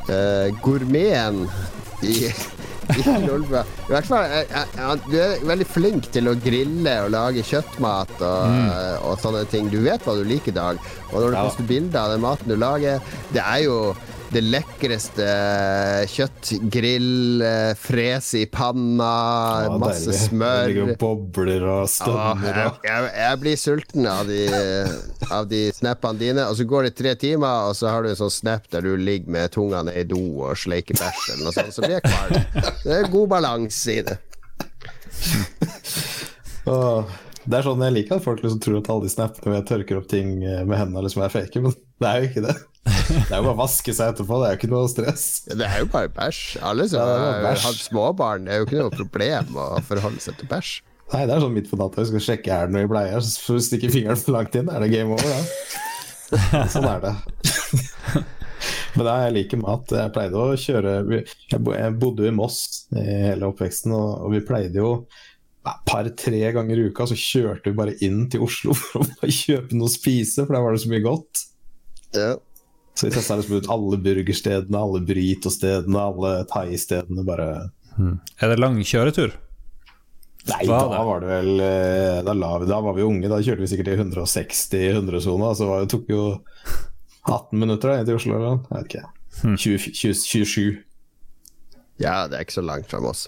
[0.10, 1.44] uh, gourmeten
[2.02, 2.32] i
[2.96, 3.62] i Lolbua.
[3.90, 8.70] I hvert fall, du er veldig flink til å grille og lage kjøttmat og, mm.
[9.10, 9.68] og sånne ting.
[9.70, 10.80] Du vet hva du liker, Dag.
[11.12, 11.44] Og når du ja.
[11.44, 13.04] poster bilder av den maten du lager,
[13.36, 13.82] det er jo
[14.32, 14.44] det
[14.78, 15.26] lekreste
[16.12, 20.30] kjøtt, grill, eh, fres i panna, ja, masse deilig.
[20.30, 20.68] smør.
[20.68, 22.44] Det ligger bobler og stønner.
[22.46, 24.44] Jeg, jeg, jeg, blir sulten av de,
[25.32, 26.46] av de snappene dine.
[26.46, 28.94] Og så går det tre timer, og så har du en sånn snap der du
[28.98, 31.74] ligger med tunga ned i do og sleiker bæsj eller noe sånt.
[31.74, 32.38] Så blir jeg kvalm.
[32.84, 34.20] Det er god balanse i det.
[37.48, 40.02] Det er sånn jeg liker at folk liksom tror at alle de snappene jeg tørker
[40.02, 42.56] opp ting med hendene liksom er fake, men det er jo ikke det.
[43.08, 45.26] Det er jo bare å vaske seg etterpå, det er jo ikke noe stress.
[45.48, 46.42] Det er jo bare bæsj.
[46.68, 50.40] Alle som ja, har hatt småbarn, det er jo ikke noe problem å forholde seg
[50.40, 50.74] til bæsj.
[51.14, 53.22] Nei, det er sånn midt på natta vi skal sjekke er det noe i bleia,
[53.24, 56.66] så stikker fingeren for langt inn, er det game over, da.
[56.74, 57.14] Sånn er det.
[58.98, 59.92] Men da, jeg liker mat.
[59.94, 64.82] Jeg pleide å kjøre Jeg bodde jo i Moss i hele oppveksten, og vi pleide
[64.82, 64.92] jo
[65.88, 69.90] par-tre ganger i uka så kjørte vi bare inn til Oslo for å kjøpe noe
[69.90, 71.44] å spise, for der var det så mye godt.
[72.16, 72.36] Ja.
[72.98, 77.22] Så vi testa liksom ut alle burgerstedene, alle burrito-stedene, alle thai-stedene.
[77.28, 77.50] Bare
[77.94, 78.16] hmm.
[78.42, 79.36] Er det lang kjøretur?
[80.48, 83.70] Nei, da var det vel eh, da, la, da, var vi unge, da kjørte vi
[83.70, 85.52] sikkert i 160-100-sona.
[85.60, 86.24] Så det tok jo
[87.28, 89.06] 18 minutter da, inn til Oslo, eller jeg vet ikke.
[89.44, 90.68] 20, 20, 27.
[92.02, 93.28] Ja, det er ikke så langt fra Moss.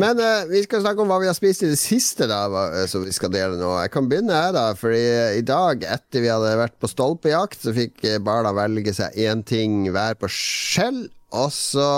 [0.00, 2.86] Men uh, vi skal snakke om hva vi har spist i det siste, da, eh,
[2.90, 3.70] som vi skal dele nå.
[3.84, 4.66] Jeg kan begynne her, da.
[4.78, 5.02] Fordi
[5.38, 9.86] i dag, etter vi hadde vært på stolpejakt, så fikk Barna velge seg én ting
[9.92, 11.06] hver på skjell.
[11.32, 11.88] Og så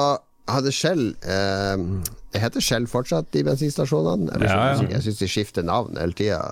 [0.51, 1.81] hadde Skjell eh,
[2.33, 4.37] Det heter Skjell fortsatt, de bensinstasjonene?
[4.45, 4.87] Ja, ja.
[4.97, 6.43] Jeg syns de skifter navn hele tida.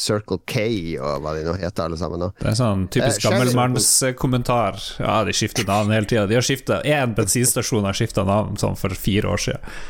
[0.00, 0.62] Circle K
[1.02, 2.22] og hva de nå heter, alle sammen.
[2.22, 4.78] nå Det er sånn typisk eh, gammelmannskommentar.
[5.02, 6.26] Ja, de skifter navn hele tida.
[6.30, 9.80] De har skifta Én bensinstasjon har skifta navn sånn for fire år siden.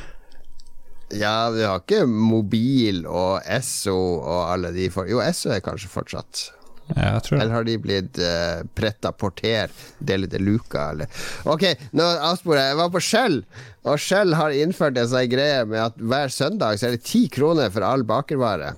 [1.18, 5.10] Ja, vi har ikke Mobil og Esso og alle de for...
[5.10, 6.50] Jo, Esso er kanskje fortsatt.
[6.96, 11.06] Ja, eller har de blitt uh, pretta porter, Dele de Luca, eller
[11.46, 12.72] Ok, nå avsporer jeg.
[12.72, 13.40] Jeg var på Shell,
[13.86, 17.28] og Shell har innført en sånn greie med at hver søndag så er det ti
[17.32, 18.74] kroner for all bakervare.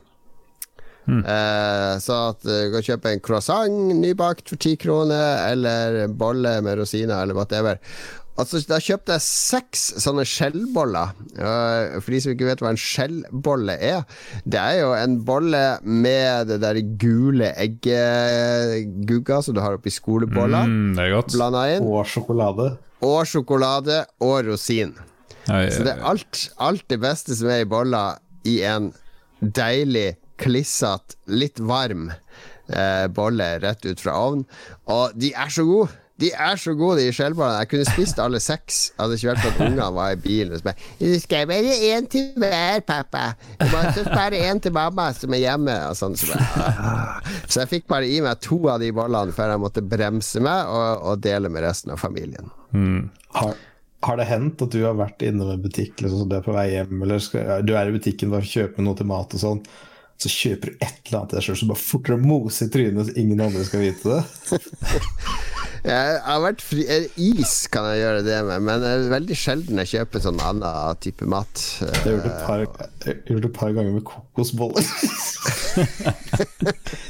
[1.09, 1.23] Mm.
[1.27, 6.83] Uh, så at du kan kjøpe en croissant nybakt for ti kroner, eller bolle med
[6.83, 7.81] rosiner, eller whatever.
[8.43, 11.13] Altså, da kjøpte jeg seks sånne skjellboller.
[11.39, 14.03] For de som ikke vet hva en skjellbolle er.
[14.45, 20.67] Det er jo en bolle med det der gule eggegugga som du har oppi skoleboller.
[20.67, 21.37] Mm, det er godt.
[21.37, 21.87] Blanda inn.
[21.87, 22.73] Og sjokolade.
[23.07, 24.97] Og sjokolade og rosin.
[25.51, 28.93] Ai, Så det er alt, alt det beste som er i bolla, i en
[29.43, 30.13] deilig,
[30.43, 34.47] klissete, litt varm eh, bolle rett ut fra ovnen.
[34.91, 35.91] Og de er så gode!
[36.23, 37.65] De er så gode, de skjellbarna.
[37.65, 38.83] Jeg kunne spist alle seks.
[38.99, 42.07] Hadde ikke vært for at ungene var i bilen og så Du skal bare én
[42.11, 43.33] til hver, pappa.
[43.59, 45.75] Du må spare én til mamma som er hjemme.
[45.91, 47.35] Og sånn, så, bare, ah.
[47.49, 50.71] så, jeg fikk bare i meg to av de bollene før jeg måtte bremse meg
[50.71, 52.53] og, og dele med resten av familien.
[52.71, 53.09] Mm.
[53.35, 53.57] Har,
[54.07, 56.55] har, det hendt at du har vært innom en butikk liksom, så du er på
[56.55, 59.43] vei hjem, eller skal, du er i butikken for å kjøpe noe til mat og
[59.43, 59.65] sånn?
[60.23, 63.09] så kjøper du et eller annet til deg sjøl som bare fortere moser i trynet
[63.09, 64.61] så ingen andre skal vite det.
[65.83, 69.37] Jeg har vært fri eh, Is kan jeg gjøre det med, men det er veldig
[69.39, 71.63] sjelden jeg kjøper sånn annen type mat.
[71.83, 72.31] Jeg gjort det
[73.49, 74.87] et par, ganger med kokosboller.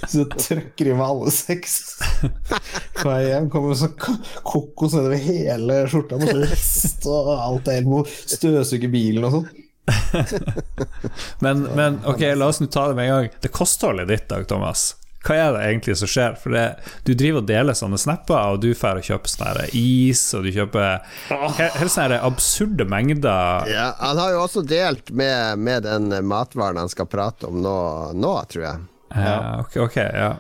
[0.08, 2.00] så jeg trykker i meg alle seks.
[3.02, 8.00] Vei hjem kommer sånn kokos nedover hele skjorta mot rest, og alt er helt må
[8.08, 9.48] støvsuge bilen og sånn.
[11.44, 13.28] men, men, ok, la oss nå ta det med en gang.
[13.44, 16.36] Det kostholdet ditt, Dag Thomas hva er det egentlig som skjer?
[16.40, 16.64] For det,
[17.06, 20.52] du driver og deler sånne snapper, og du drar og kjøper sånne is, og du
[20.54, 21.02] kjøper
[21.58, 23.68] helt sånne absurde mengder.
[23.70, 27.76] Ja, han har jo også delt med, med den matvaren han skal prate om nå,
[28.18, 28.88] nå tror jeg.
[29.12, 30.30] Ja, ok, okay ja.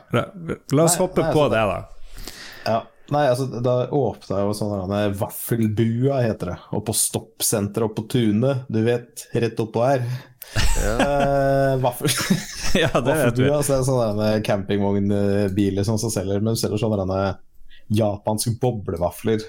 [0.72, 2.32] La oss hoppe nei, på altså, det, da.
[2.64, 2.80] Ja.
[3.12, 6.58] Nei, altså, da åpna jo sånn Vaffelbua, heter det.
[6.72, 10.06] Og på Stoppsenteret oppe på Tunet, du vet, rett oppå her.
[10.82, 10.94] Ja.
[10.98, 12.10] Uh, vaffel.
[12.82, 13.46] ja, det vet du.
[13.52, 17.22] Altså, sånne campingvognbiler som selger, men du selger sånne
[17.92, 19.44] japanske boblevafler.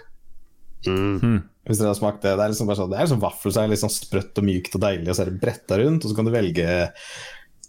[0.87, 1.43] Mm.
[1.63, 2.35] Hvis dere har smakt det.
[2.35, 4.47] Det er liksom bare sånn, det er liksom vaffel, så er det sånn sprøtt og
[4.47, 6.67] mykt og deilig, og så er det bretta rundt, og så kan du velge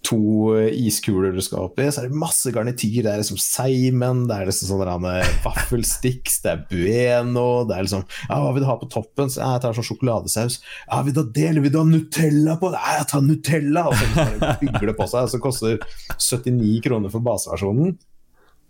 [0.05, 0.21] to
[0.69, 1.87] iskuler du skal oppi.
[1.89, 3.03] Så er det masse garnityr.
[3.05, 8.05] Det er liksom seimen, det er liksom sånne vaffelsticks, det er bueno, det er liksom
[8.29, 9.33] Ja, hva vil du ha på toppen?
[9.33, 10.61] Så, ja, jeg tar sånn sjokoladesaus.
[10.87, 12.73] Ja, vil du ha det, eller vil du ha Nutella på?
[12.75, 13.87] Ja, jeg tar Nutella!
[13.91, 15.31] Og så bygger det på seg.
[15.33, 15.79] Så koster
[16.17, 17.97] 79 kroner for baseversjonen.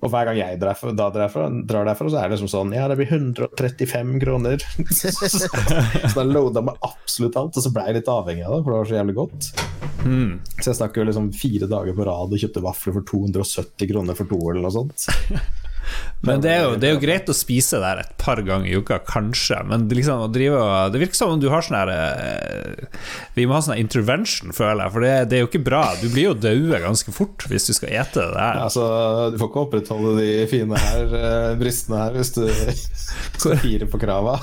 [0.04, 2.88] Og hver gang jeg drar, da derfra, drar derfra, så er det liksom sånn Ja,
[2.90, 4.64] det blir 135 kroner.
[4.98, 8.74] så da loada meg absolutt alt, og så ble jeg litt avhengig av det, for
[8.74, 9.50] det var så jævlig godt.
[10.04, 10.32] Mm.
[10.58, 14.18] Så jeg stakk jo liksom fire dager på rad og kjøpte vafler for 270 kroner
[14.18, 15.06] for to eller noe sånt.
[16.24, 18.76] Men det er, jo, det er jo greit å spise der et par ganger i
[18.80, 20.60] uka, kanskje, men det, liksom, drive,
[20.94, 22.86] det virker som om du har sånn her eh,
[23.36, 25.82] Vi må ha sånn intervention, føler jeg, for det, det er jo ikke bra.
[26.00, 28.62] Du blir jo daue ganske fort hvis du skal ete det der.
[28.64, 28.84] Altså,
[29.34, 32.46] Du får ikke opprettholde de fine her, eh, brystene her hvis du
[33.64, 34.38] firer på krava.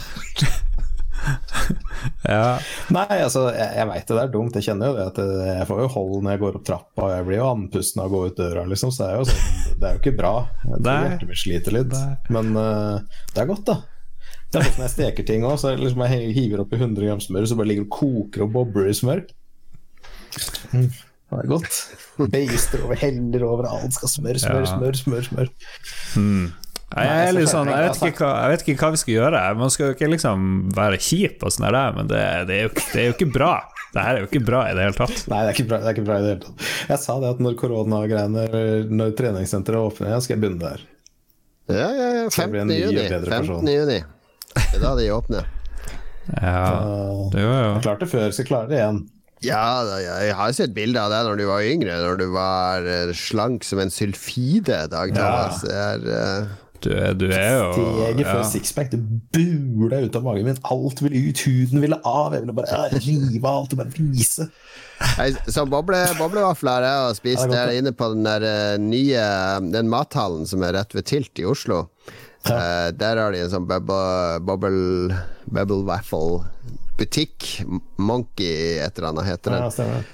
[2.26, 2.58] Ja.
[2.94, 4.56] Nei, altså, jeg, jeg veit det, det er dumt.
[4.58, 7.06] Jeg kjenner jo det at jeg, jeg får jo hold når jeg går opp trappa,
[7.06, 8.94] og jeg blir jo andpusten av å gå ut døra, liksom.
[8.94, 10.34] Så det er jo, sånn, det er jo ikke bra.
[10.72, 11.94] Hjertet mitt sliter litt.
[11.94, 12.16] Nei.
[12.38, 13.78] Men uh, det er godt, da.
[14.52, 17.48] Det er sånn jeg steker ting òg, så liksom jeg hiver oppi 100 gram smør,
[17.48, 19.22] så bare ligger det og koker og bobler i smør.
[20.72, 21.78] Mm, det er godt.
[22.32, 24.74] Beister over, heller over, alt skal smør, smør, Ja.
[24.74, 25.30] smør, smør.
[25.30, 25.54] smør.
[26.20, 26.50] Nei,
[26.92, 29.42] Jeg, er litt sånn, jeg, vet ikke hva, jeg vet ikke hva vi skal gjøre.
[29.60, 32.72] Man skal jo ikke liksom være kjip og sånn der, men det, det, er jo,
[32.82, 33.54] det er jo ikke bra.
[33.92, 35.24] Det her er jo ikke bra i det hele tatt.
[35.32, 36.68] Nei, det er ikke bra, det er ikke bra i det hele tatt.
[36.92, 38.46] Jeg sa det at når koronagreiene
[38.92, 40.86] Når treningssenteret åpner skal jeg begynne der.
[41.72, 42.28] Ja, ja, ja.
[42.28, 42.68] Så jeg blir 15.
[42.68, 43.08] en ny juni.
[43.32, 43.72] 15.
[43.72, 43.98] juni.
[44.52, 45.50] Det er da de åpner.
[46.38, 49.00] Ja, Uh, det var jo jeg klarte det før, så jeg klarer det igjen.
[49.42, 49.62] Ja,
[49.98, 53.66] jeg har sett bilder av deg når du var yngre, når du var eh, slank
[53.66, 55.64] som en sylfide, Dag Thomas.
[55.66, 56.52] Det er, eh,
[56.82, 58.48] Du, er- du er jo Steget før ja.
[58.50, 59.00] sixpack, det
[59.34, 60.60] bula ut av magen min.
[60.74, 62.34] Alt ville ut, huden ville av.
[62.36, 64.48] Jeg ville bare ja, rive av alt og bare vise.
[65.18, 67.44] jeg, så boble, boblevafler jeg har spist.
[67.46, 69.26] Ja, er Jeg er inne på den der eh, nye
[69.74, 71.86] Den mathallen som er rett ved Tilt i Oslo.
[72.42, 75.14] Uh, der har de en sånn bubble, bubble,
[75.46, 76.42] bubble waffle
[76.98, 77.62] butikk.
[78.02, 79.68] Monkey et eller annet heter den.
[79.68, 80.10] Ja, stemmer.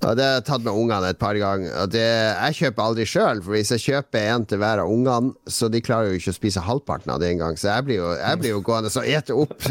[0.00, 1.72] Og det har jeg tatt med ungene et par ganger.
[1.82, 5.34] Og det, jeg kjøper aldri sjøl, for hvis jeg kjøper en til hver av ungene,
[5.44, 7.58] så de klarer jo ikke å spise halvparten av det engang.
[7.60, 9.68] Så jeg blir jo, jeg blir jo gående og ete opp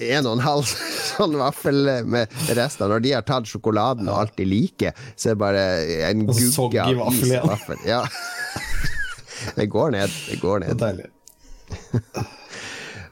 [0.00, 2.90] en og en halv sånn vaffel med resten.
[2.90, 5.64] Når de har tatt sjokoladen og alt de liker, så er det bare
[6.10, 7.86] en gugge av vaffel is og vaffel.
[7.86, 8.02] Ja.
[9.56, 10.18] Det går ned.
[10.28, 12.36] Det går Det er deilig.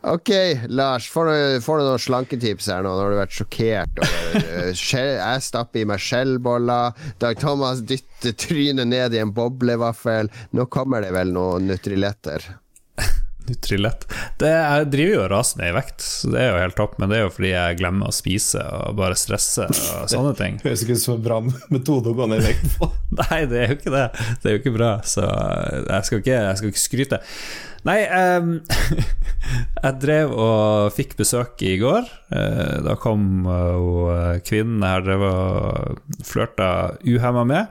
[0.00, 0.30] Ok,
[0.68, 1.08] Lars.
[1.10, 2.92] Får du, får du noen slanketips her nå?
[2.94, 6.94] Nå har du vært sjokkert over uh, Jeg stapper i meg skjellboller.
[7.18, 10.30] Dag Thomas dytter trynet ned i en boblevaffel.
[10.54, 12.46] Nå kommer det vel noen Nutriletter.
[13.48, 14.04] Nutrilett.
[14.38, 16.98] Det, jeg driver jo og raser ned i vekt, så det er jo helt topp,
[17.00, 20.58] men det er jo fordi jeg glemmer å spise og bare stresser og sånne ting.
[20.64, 21.38] Høres ikke ut som en bra
[21.72, 22.90] metode å gå ned i vekt på.
[23.22, 24.04] Nei, det er jo ikke det.
[24.42, 27.22] Det er jo ikke bra, så jeg skal ikke, jeg skal ikke skryte.
[27.86, 28.00] Nei,
[28.38, 28.56] um,
[29.84, 32.08] jeg drev og fikk besøk i går.
[32.34, 36.68] Eh, Da kom eh, hun, eh, kvinnen jeg drev og flørta
[37.06, 37.70] uhemma med.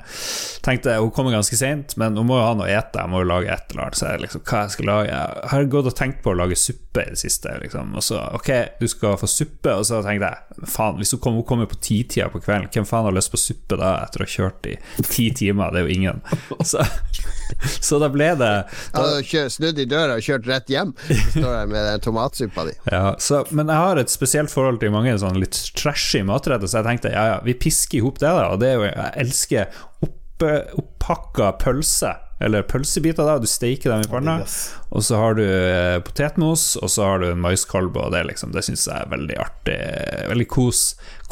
[0.65, 3.03] Tenkte Hun kommer ganske seint, men hun må jo ha noe å ete.
[3.03, 3.99] Jeg må jo lage et eller annet.
[3.99, 6.57] Så jeg liksom, hva jeg skal lage Jeg har gått og tenkt på å lage
[6.59, 7.53] suppe i det siste.
[7.61, 7.91] Liksom.
[7.99, 8.49] Og så, ok,
[8.81, 9.75] du skal få suppe.
[9.75, 12.87] Og så tenkte jeg, faen, hvis hun kommer, hun kommer på titida på kvelden, hvem
[12.89, 15.75] faen har lyst på suppe da, etter å ha kjørt i ti timer?
[15.75, 16.23] Det er jo ingen.
[16.65, 16.81] Så,
[17.87, 18.51] så da ble det
[18.95, 20.93] da, kjø- snudd i døra og kjørt rett hjem.
[21.07, 22.75] Så står jeg med den tomatsuppa di.
[22.91, 26.81] Ja, så, men jeg har et spesielt forhold til mange sånn litt trashy matretter, så
[26.81, 28.47] jeg tenkte ja, ja, vi pisker i hop det, da.
[28.53, 33.39] Og det er jo, jeg elsker opp, opphakka pølse, eller pølsebiter, da.
[33.41, 34.57] Du steiker dem i panna, Yes.
[34.93, 38.51] og så har du eh, potetmos, og så har du en maiskolbe, og det, liksom,
[38.53, 39.77] det syns jeg er veldig artig.
[40.29, 40.81] Veldig kos,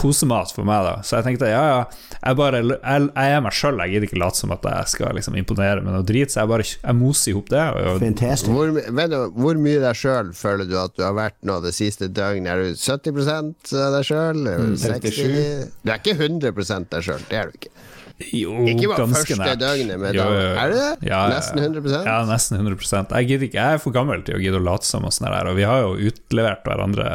[0.01, 0.95] kosemat for meg, da.
[1.05, 1.83] Så jeg tenkte ja, ja,
[2.25, 5.13] jeg bare Jeg, jeg er meg sjøl, jeg gidder ikke late som at jeg skal
[5.19, 7.63] liksom imponere med noe drit, så jeg bare jeg moser i hop det.
[7.85, 8.49] Og, Fantastic.
[8.55, 11.75] Hvor, vet du, hvor mye deg sjøl føler du at du har vært nå det
[11.77, 12.49] siste døgnet?
[12.55, 13.29] Er du 70
[13.77, 14.41] av deg sjøl?
[14.81, 15.69] 37.
[15.85, 17.73] Du er ikke 100 deg sjøl, det er du ikke.
[18.15, 19.59] Jo, Ikke bare første nært.
[19.59, 21.09] døgnet, men Jo, jo, er det det?
[21.09, 21.33] Ja, ja, ja.
[21.33, 24.61] Nesten 100% Ja, nesten 100 Jeg gidder ikke, jeg er for gammel til å gidde
[24.61, 27.09] å late som og sånn der, og vi har jo utlevert hverandre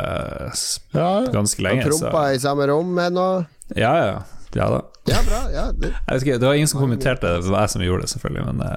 [0.92, 3.26] ja, ganske lenge, Og prompa i samme rom ennå?
[3.76, 4.20] Ja, ja.
[4.54, 4.80] Ja da.
[5.06, 5.40] Ja, bra.
[5.54, 5.92] Ja, det.
[6.20, 8.62] Ikke, Det var ingen som kommenterte det, det var jeg som gjorde det, selvfølgelig, men
[8.66, 8.76] eh,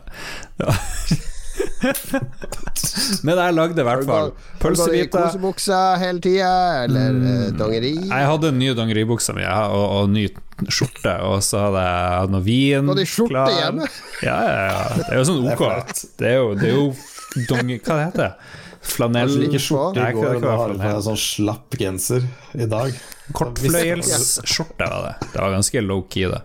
[0.60, 1.30] det var
[3.26, 4.32] Men jeg lagde i hvert fall
[4.62, 5.28] pølsebiter.
[5.28, 6.54] kosebuksa hele tida,
[6.86, 7.58] eller mm.
[7.60, 7.94] dongeri?
[8.08, 10.28] Jeg hadde den nye dongeribuksa mi ja, og, og ny
[10.70, 13.56] skjorte, og så hadde jeg hatt noe vin Hadde du skjorte klar.
[13.58, 13.88] hjemme?
[14.26, 14.84] Ja, ja, ja.
[15.00, 15.64] Det er jo sånn ok.
[16.20, 16.86] Det er jo, det er jo
[17.50, 17.80] donger...
[17.80, 18.34] Hva det heter det?
[18.84, 21.04] Flanell ikke skjorte Nei, går, var har på flanell?
[21.06, 22.26] sånn slapp genser
[22.60, 22.96] i dag.
[23.34, 25.14] Kortfløyelsskjorte var det.
[25.30, 26.42] Det var ganske low-key, det.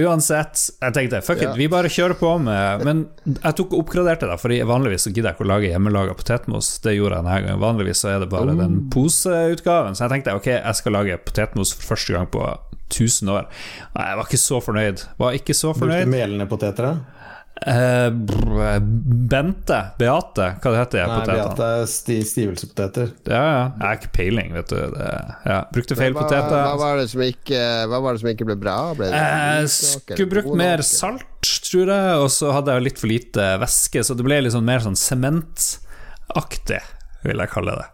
[0.00, 4.28] Uansett, jeg tenkte fuck it, vi bare kjører på med Men jeg tok og oppgraderte
[4.30, 6.70] det, Fordi vanligvis så gidder jeg ikke å lage hjemmelaga potetmos.
[6.84, 7.62] Det gjorde jeg denne gangen.
[7.62, 9.96] Vanligvis så er det bare den poseutgaven.
[9.98, 12.46] Så jeg tenkte ok, jeg skal lage potetmos for første gang på
[12.92, 13.48] 1000 år.
[13.96, 15.04] Nei, jeg var ikke så fornøyd.
[15.20, 16.02] Var ikke så fornøyd.
[16.02, 17.21] Brukte melende poteter, da?
[17.66, 18.08] Eh,
[19.32, 19.78] Bente?
[19.98, 20.48] Beate?
[20.62, 21.36] Hva det heter de potetene?
[21.38, 23.12] Beate sti stivelsepoteter.
[23.28, 23.62] Ja, ja.
[23.68, 24.80] Jeg har ikke peiling, vet du.
[24.96, 25.10] Det,
[25.46, 25.58] ja.
[25.74, 26.56] Brukte feil hva, poteter.
[26.56, 28.76] hva, var det som ikke, hva var det som ikke ble bra?
[28.98, 31.28] Ble det Jeg skulle brukt mer salt,
[31.68, 34.66] tror jeg, og så hadde jeg litt for lite væske, så det ble litt sånn
[34.66, 36.82] mer sånn sementaktig,
[37.26, 37.88] vil jeg kalle det.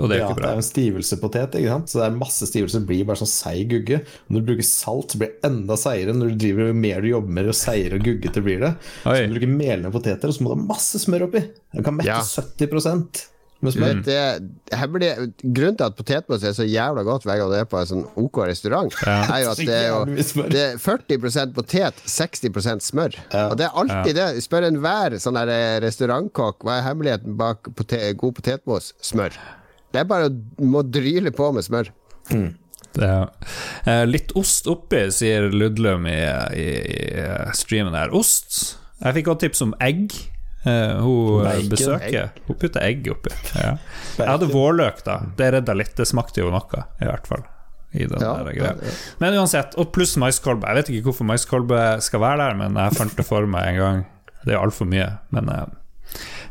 [0.00, 0.46] Og det er jo ikke bra.
[0.46, 1.90] Det er en stivelsepotet, ikke sant?
[1.92, 2.80] så det er masse stivelse.
[2.80, 3.98] det blir bare sånn seig gugge.
[4.28, 6.14] Når du bruker salt, blir det enda seigere.
[6.16, 8.72] Når du driver Jo mer du jobber med, jo seigere og guggete blir det.
[9.04, 9.18] Oi.
[9.18, 11.44] Så du bruker melende poteter, og så må du ha masse smør oppi.
[11.76, 12.22] Du kan mette Ja.
[12.24, 13.28] 70
[13.62, 13.92] med smør.
[13.94, 14.02] Mm.
[14.02, 17.68] det, her blir, grunnen til at potetmos er så jævla godt hver gang du er
[17.70, 22.02] på en sånn OK restaurant, er jo at det er, jo, det er 40% potet,
[22.10, 23.18] 60 smør.
[23.30, 23.46] Ja.
[23.52, 24.28] Og det er alltid det.
[24.42, 28.94] Spør enhver sånn eh, restaurantkokk hva er hemmeligheten bak potet, god potetmos.
[29.04, 29.38] Smør.
[29.92, 30.34] Det er bare å
[30.64, 31.90] må dryle på med smør.
[32.92, 33.28] Det er,
[33.88, 36.18] eh, litt ost oppi, sier Ludlum i,
[36.60, 36.66] i,
[37.22, 38.12] i streamen her.
[38.16, 38.78] Ost.
[39.02, 40.12] Jeg fikk også tips om egg.
[40.62, 43.32] Eh, hun Bacon, besøker Hun putter egg oppi.
[43.56, 43.72] Ja.
[44.18, 45.16] Jeg hadde vårløk, da.
[45.38, 45.96] Det redda litt.
[45.98, 47.42] Det smakte jo noe, i hvert fall.
[47.92, 48.76] I den Ja, der greia.
[48.80, 48.92] ja.
[49.20, 50.68] Men uansett, og pluss maiskolbe.
[50.70, 53.80] Jeg vet ikke hvorfor maiskolbe skal være der, men jeg fant det for meg en
[53.80, 54.04] gang.
[54.46, 55.66] Det er altfor mye, men eh,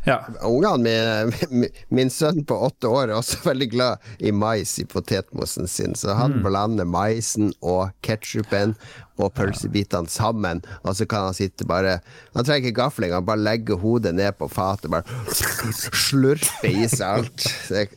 [0.08, 0.16] ja.
[0.48, 4.86] Ungene mine, min, min sønn på åtte år er også veldig glad i mais i
[4.90, 6.44] potetmosen sin, så han Mm.
[6.46, 8.76] blander maisen og ketsjupen
[9.22, 12.00] og pølsebitene sammen, og så kan han sitte bare
[12.34, 15.04] Han trenger ikke gaffel engang, bare legge hodet ned på fatet, bare
[16.08, 17.46] slurpe i seg alt.
[17.70, 17.88] Det,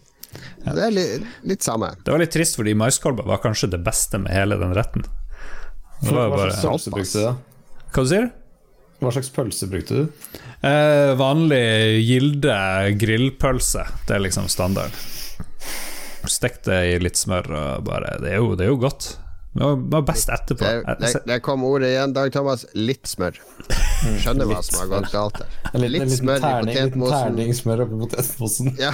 [0.66, 1.92] det er litt, litt samme.
[2.04, 5.06] Det var litt trist, fordi maiskolber var kanskje det beste med hele den retten.
[6.02, 6.50] Det var jo bare?
[7.94, 8.32] Hva sier du?
[9.05, 10.30] Hva slags pølse brukte du?
[10.64, 11.64] Eh, vanlig
[12.07, 12.57] Gilde
[13.00, 13.84] grillpølse.
[14.09, 14.96] Det er liksom standard.
[16.30, 19.11] Stek det i litt smør og bare Det er jo, det er jo godt.
[19.55, 20.64] Det var, best etterpå.
[20.64, 22.64] Der, der, der kom ordet igjen, Dag Thomas.
[22.74, 23.36] Litt smør.
[24.24, 25.84] Skjønner hva som har gått galt der.
[25.84, 27.20] Litt smør i terning, potetmosen.
[27.20, 28.72] terning smør oppi potetmosen.
[28.82, 28.90] Ja.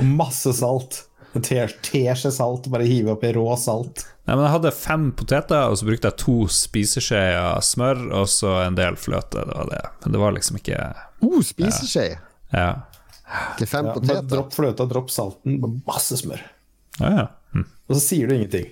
[0.00, 1.04] Og masse salt.
[1.42, 4.04] Teskje salt, bare hive oppi rå salt.
[4.28, 8.50] Nei, men jeg hadde fem poteter, og så brukte jeg to spiseskjeer smør og så
[8.66, 9.40] en del fløte.
[9.48, 9.80] Det var det.
[10.04, 10.80] Men det var liksom ikke
[11.24, 12.18] Oh, spiseskje
[12.52, 12.68] Ja.
[13.58, 14.28] til fem Ja, bare poteter.
[14.34, 16.40] dropp fløta, dropp salten, bare masse smør.
[17.00, 17.26] Ja, ja.
[17.54, 17.64] Hm.
[17.88, 18.68] Og så sier du ingenting.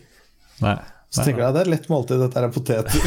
[0.61, 0.77] Nei.
[1.11, 3.01] Så tenker du at det er et lett måltid, dette er poteter.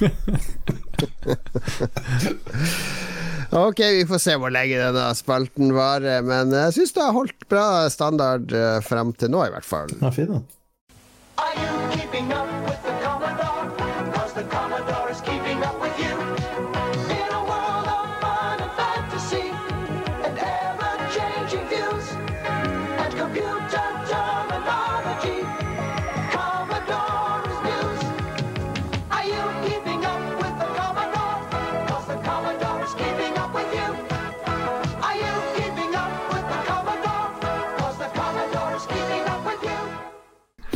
[0.00, 1.12] potet.
[3.52, 7.44] Ok, vi får se hvor lenge denne spalten varer, men jeg syns det har holdt
[7.52, 9.92] bra standard eh, frem til nå, i hvert fall.
[10.00, 10.40] Ja, fin, da.
[11.42, 12.51] Are you keeping up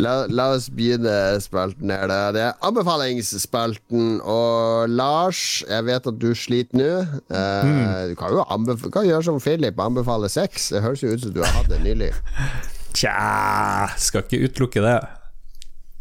[0.02, 2.06] La, la oss begynne spalten her.
[2.10, 2.18] da.
[2.36, 4.18] Det er anbefalingsspalten.
[4.28, 6.88] Og Lars, jeg vet at du sliter nå.
[7.32, 10.68] Eh, Du kan jo anbef kan gjøre som Philip, anbefale sex.
[10.74, 12.10] Det høres jo ut som du har hatt det nylig.
[12.96, 14.98] Tja, skal ikke utelukke det.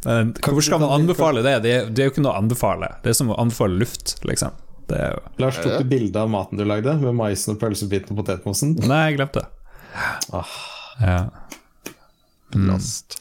[0.05, 1.55] Men hvorfor skal man anbefale det?
[1.63, 2.91] Det er, det er jo ikke noe å anbefale.
[3.03, 4.53] Det er som å anbefale luft, liksom.
[4.85, 8.13] Det er jo Lars, tok du bilde av maten du lagde, med maisen og pølsebiten
[8.13, 8.75] og potetmosen?
[8.85, 9.49] Nei, jeg glemte det.
[10.35, 10.51] Ah.
[11.01, 11.17] Ja.
[12.55, 13.17] Lost.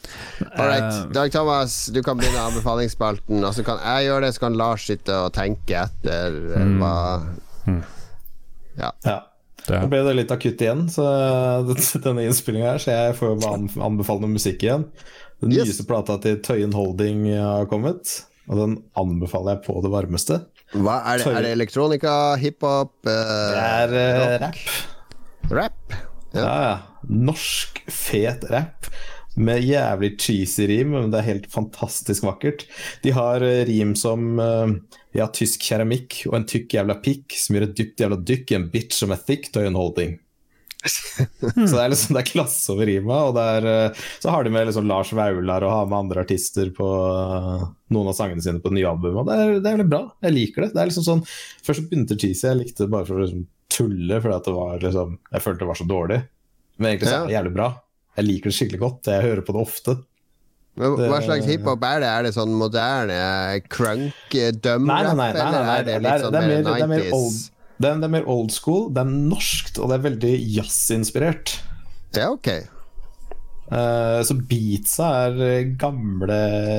[0.55, 0.83] All right.
[0.83, 1.11] Eh.
[1.15, 3.43] Dag Thomas, du kan begynne anbefalingsspalten.
[3.43, 6.75] Og så kan jeg gjøre det, så kan Lars sitte og tenke etter mm.
[6.81, 6.95] hva
[8.79, 8.91] Ja.
[9.05, 9.19] Ja.
[9.65, 9.79] Det.
[9.81, 11.03] Nå ble det litt akutt igjen, så
[12.05, 14.83] denne innspillinga her, så jeg får jo bare anbefale noe musikk igjen.
[15.41, 15.65] Den Yes.
[15.71, 18.11] nyeste plata til Tøyen Holding har kommet,
[18.45, 20.37] og den anbefaler jeg på det varmeste.
[20.75, 21.33] Hva er det?
[21.33, 24.61] Er det elektronika, hiphop, Det uh, er uh, rap.
[25.49, 25.97] rap?
[26.35, 26.77] Ja, ja.
[27.09, 28.89] Norsk, fet rapp.
[29.35, 32.63] Med jævlig cheesy rim, men det er helt fantastisk vakkert.
[33.03, 34.75] De har eh, rim som eh,
[35.17, 38.59] ja, tysk keramikk og en tykk jævla pikk som gjør et dypt jævla dykk i
[38.59, 40.19] en bitch som er thick Tøyen Holding.
[40.85, 44.53] Så det er liksom det er klasse over rima, og er, eh, så har de
[44.53, 46.89] med liksom Lars Vaular og har med andre artister på
[47.95, 49.25] noen av sangene sine på det nye albumet.
[49.27, 50.03] Det er, det er veldig bra.
[50.27, 50.71] Jeg liker det.
[50.75, 51.25] det er liksom sånn,
[51.65, 54.85] Først så begynte cheesy, jeg likte det bare for å liksom tulle, fordi det var
[54.85, 56.21] liksom, jeg følte det var så dårlig.
[56.77, 57.69] Men egentlig så er det jævlig bra.
[58.15, 59.09] Jeg liker det skikkelig godt.
[59.11, 59.97] Jeg hører på det ofte.
[60.75, 62.11] Men Hva slags hiphop er det?
[62.11, 63.17] Er det sånn moderne
[63.71, 66.41] crunk, Nei, nei, dumrap, nei, nei, eller nei, er det det litt er, sånn det
[66.41, 67.37] er mer, det er old
[67.75, 71.57] det er, det er mer old school, det er norskt, og det er veldig jazzinspirert.
[72.15, 72.47] Ja, ok.
[73.65, 76.37] Uh, så beatsa er eh, gamle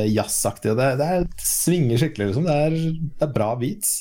[0.09, 0.77] jazzaktige.
[0.79, 2.49] Det, det er, svinger skikkelig, liksom.
[2.49, 2.79] Det er,
[3.19, 3.97] det er bra beats.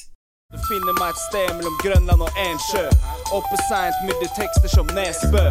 [0.53, 2.87] Du finner meg et sted mellom Grønland og Ensjø.
[3.35, 5.49] Oppe seint, mye tekster som Nesbø.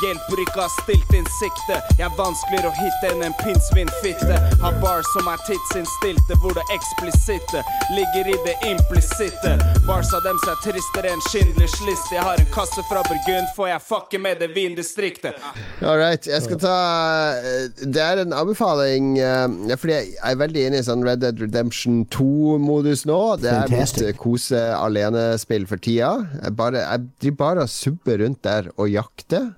[0.00, 1.76] Hjelper ikke å ha stilt inn sikte.
[1.98, 4.38] Jeg er vanskeligere å hitte enn en pinnsvinfitte.
[4.62, 7.60] Har bars som er tidsinnstilte, hvor det eksplisitte
[7.92, 9.52] ligger i det implisitte.
[9.84, 12.16] Bars av dem som er tristere enn Schindlers liste.
[12.16, 15.36] Jeg har en kasse fra Burgund, får jeg fucke med det vindistriktet.
[15.84, 16.24] All right.
[16.24, 16.74] Jeg skal ta
[17.36, 21.40] eh, Det er en anbefaling eh, Fordi jeg er veldig inne i sånn Red Dead
[21.44, 23.20] Redemption 2-modus nå.
[23.44, 26.14] Det er mitt eh, kose-alenespill for tida.
[26.40, 29.50] Jeg, bare, jeg driver bare og subber rundt der og jakter.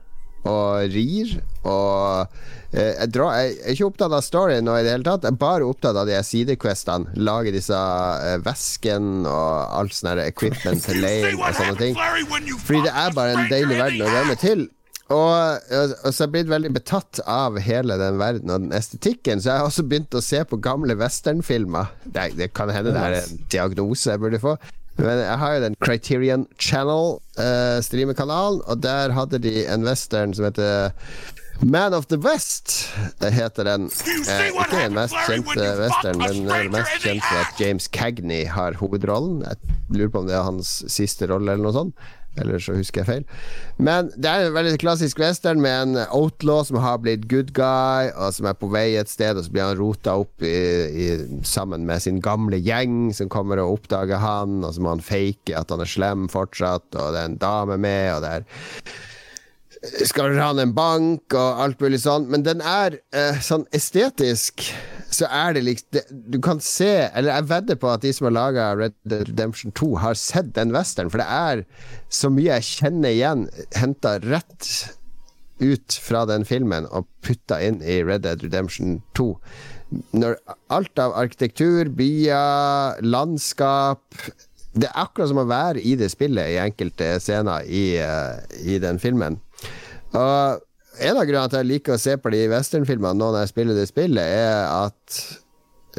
[0.49, 1.37] Og rir.
[1.63, 2.27] Og
[2.75, 5.27] eh, jeg, drar, jeg er ikke opptatt av storyen nå i det hele tatt.
[5.29, 7.15] Jeg er bare opptatt av de sidequestene.
[7.23, 11.99] Lage disse eh, vesken og alt sånn equipment til leir og sånne ting.
[12.67, 14.69] Fordi det er bare en deilig verden å rømme til.
[15.13, 15.33] Og,
[15.77, 19.43] og og så er jeg blitt veldig betatt av hele den verden og den estetikken,
[19.43, 21.91] så jeg har også begynt å se på gamle westernfilmer.
[22.07, 24.57] Det, det kan hende det er en diagnose jeg burde få.
[24.99, 27.79] Men jeg har jo den Criterion Channel eh,
[28.67, 30.93] og der hadde de en western som heter
[31.63, 32.91] Man of the West,
[33.21, 33.85] det heter den.
[33.87, 39.45] Eh, ikke den mest kjente western, men den mest kjente at James Cagney har hovedrollen.
[39.47, 39.57] Jeg
[39.95, 42.09] lurer på om det er hans siste rolle, eller noe sånt.
[42.41, 43.25] Eller så husker jeg feil.
[43.77, 48.09] Men det er en veldig klassisk western med en outlaw som har blitt good guy,
[48.17, 50.57] og som er på vei et sted, og så blir han rota opp i,
[50.89, 51.09] i,
[51.47, 55.57] sammen med sin gamle gjeng som kommer og oppdager han, og så må han fake
[55.59, 59.01] at han er slem fortsatt, og det er en dame med, og det er
[60.07, 64.63] skal rane en bank og alt mulig sånn, men den er eh, sånn estetisk
[65.13, 66.03] så er det liksom det,
[66.33, 69.73] Du kan se Eller jeg vedder på at de som har laga Red Dead Redemption
[69.77, 71.65] 2, har sett den western, for det er
[72.13, 74.69] så mye jeg kjenner igjen, henta rett
[75.63, 79.29] ut fra den filmen og putta inn i Red Dead Redemption 2.
[80.17, 80.39] Når
[80.73, 84.01] alt av arkitektur, byer, landskap
[84.73, 88.79] Det er akkurat som å være i det spillet i enkelte scener i, eh, i
[88.81, 89.37] den filmen.
[90.17, 90.63] Og
[91.01, 93.53] en av grunnene til at jeg liker å se på de westernfilmene nå når jeg
[93.53, 95.19] spiller det spillet, er at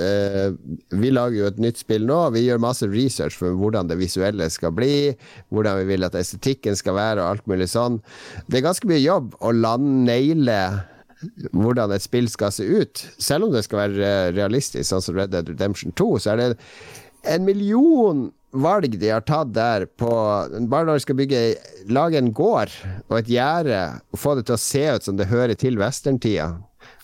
[0.01, 0.53] eh,
[1.01, 2.19] vi lager jo et nytt spill nå.
[2.35, 5.13] Vi gjør masse research for hvordan det visuelle skal bli,
[5.53, 7.99] hvordan vi vil at estetikken skal være, og alt mulig sånn.
[8.47, 10.61] Det er ganske mye jobb å landneile
[11.55, 13.05] hvordan et spill skal se ut.
[13.21, 16.41] Selv om det skal være eh, realistisk, sånn som Red Dead Redemption 2, så er
[16.41, 16.49] det
[17.33, 20.09] en million valg de har tatt der på
[20.69, 21.41] Bare når de skal bygge
[21.89, 22.73] lage en gård
[23.09, 23.79] og et gjerde,
[24.13, 26.53] og få det til å se ut som det hører til westerntida.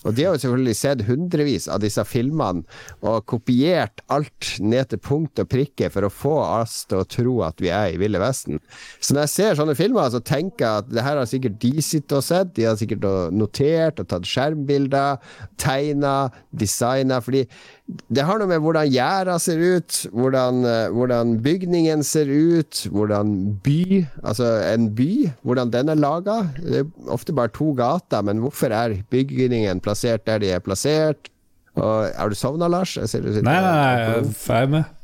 [0.07, 2.63] Og de har jo selvfølgelig sett hundrevis av disse filmene
[3.03, 7.35] og kopiert alt ned til punkt og prikke for å få oss til å tro
[7.47, 8.61] at vi er i Ville Vesten.
[8.99, 11.73] Så når jeg ser sånne filmer, så tenker jeg at det her har sikkert de
[11.83, 12.53] sittet og sett.
[12.55, 15.19] De har sikkert notert og tatt skjermbilder,
[15.59, 16.15] tegna,
[16.51, 17.19] designa.
[17.23, 17.43] Fordi
[17.89, 23.33] det har noe med hvordan gjerda ser ut, hvordan, eh, hvordan bygningen ser ut, hvordan
[23.65, 26.37] by, altså en by, hvordan den er laga.
[26.59, 31.31] Det er ofte bare to gater, men hvorfor er bygningen plassert der de er plassert?
[31.79, 32.93] Og, er du sovna, Lars?
[32.93, 34.95] Du Nei, nei, nei, jeg er med.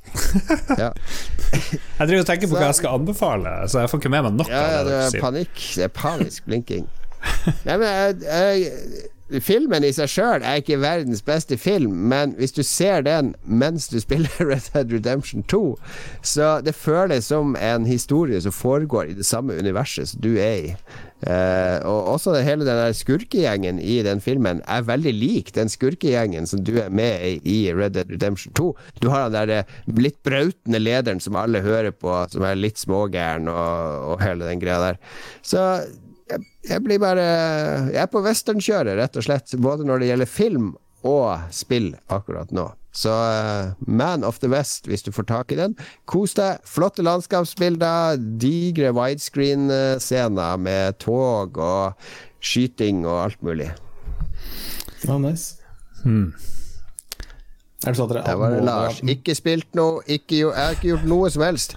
[0.78, 0.92] Ja.
[2.00, 4.34] Jeg driver og tenker på hva jeg skal anbefale, så jeg får ikke med meg
[4.36, 5.62] noe Ja, ja, av det det er panikk.
[5.64, 6.88] Det er panisk blinking.
[7.66, 12.54] Nei, men jeg, jeg, Filmen i seg sjøl er ikke verdens beste film, men hvis
[12.54, 15.64] du ser den mens du spiller Red Dead Redemption 2,
[16.22, 20.56] så det føles som en historie som foregår i det samme universet som du er
[20.68, 20.76] i.
[21.26, 26.46] Eh, og også hele den der skurkegjengen i den filmen er veldig lik den skurkegjengen
[26.46, 28.68] som du er med i i Red Dead Redemption 2.
[29.02, 32.78] Du har den der eh, litt brautende lederen som alle hører på, som er litt
[32.78, 35.02] smågæren og, og hele den greia der.
[35.42, 35.66] Så
[36.32, 37.26] jeg, jeg blir bare
[37.92, 39.54] Jeg er på westernkjøret, rett og slett.
[39.62, 40.74] Både når det gjelder film
[41.06, 42.72] og spill akkurat nå.
[42.96, 45.76] Så uh, Man of the West, hvis du får tak i den.
[46.10, 46.64] Kos deg.
[46.66, 52.08] Flotte landskapsbilder, digre widescreen-scener med tog og
[52.40, 53.70] skyting og alt mulig.
[55.04, 55.60] Ja, nice.
[56.06, 56.32] Hmm.
[57.86, 59.00] Er det sånn at dere Der var det Lars.
[59.14, 61.76] Ikke spilt noe, ikke, jeg har ikke gjort noe som helst.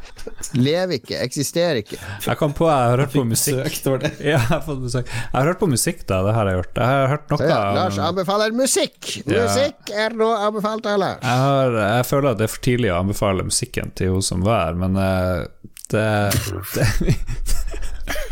[0.56, 1.98] Lever ikke, eksisterer ikke.
[2.24, 3.60] Jeg kom på jeg har hørt på musikk.
[3.84, 4.12] Det.
[4.28, 5.10] Ja, jeg har fått besøk.
[5.12, 6.22] Jeg har hørt på musikk, da.
[6.24, 6.80] Det har jeg gjort.
[6.80, 8.98] Jeg har hørt noe Ja, Lars anbefaler musikk!
[9.28, 9.44] Ja.
[9.46, 11.20] Musikk er noe anbefalt av Lars.
[11.22, 14.44] jeg, har, jeg føler at det er for tidlig å anbefale musikken til hun som
[14.46, 15.44] var her, men eh,
[15.92, 16.06] det,
[16.74, 16.88] det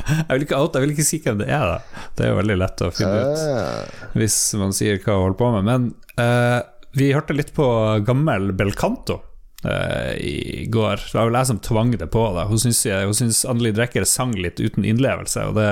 [0.06, 2.04] Jeg vil ikke out, jeg vil ikke si hvem det er, da.
[2.16, 5.38] Det er jo veldig lett å finne ut Ah, hvis man sier hva hun holder
[5.40, 5.66] på med.
[5.66, 5.88] Men
[6.22, 6.60] eh,
[6.96, 7.66] vi hørte litt på
[8.06, 9.20] gammel Belcanto
[9.64, 10.96] uh, i går.
[10.96, 12.22] Det var vel jeg som tvang det på.
[12.36, 12.50] deg.
[12.50, 12.82] Hun syns,
[13.18, 15.70] syns Anneli Drecker sang litt uten innlevelse, og det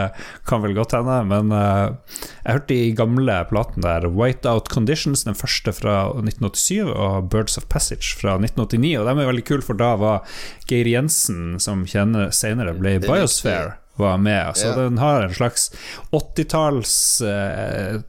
[0.49, 1.95] kan vel godt hende, men uh,
[2.43, 7.69] jeg hørte i gamle platene der Whiteout Conditions, den første fra 1987, og Birds of
[7.73, 10.37] Passage fra 1989, og de er veldig kule, for da var
[10.69, 14.57] Geir Jensen, som kjenner, senere ble er Biosphere var med.
[14.59, 14.79] Så yeah.
[14.79, 15.69] den har en slags
[16.11, 18.01] 80-talls eh,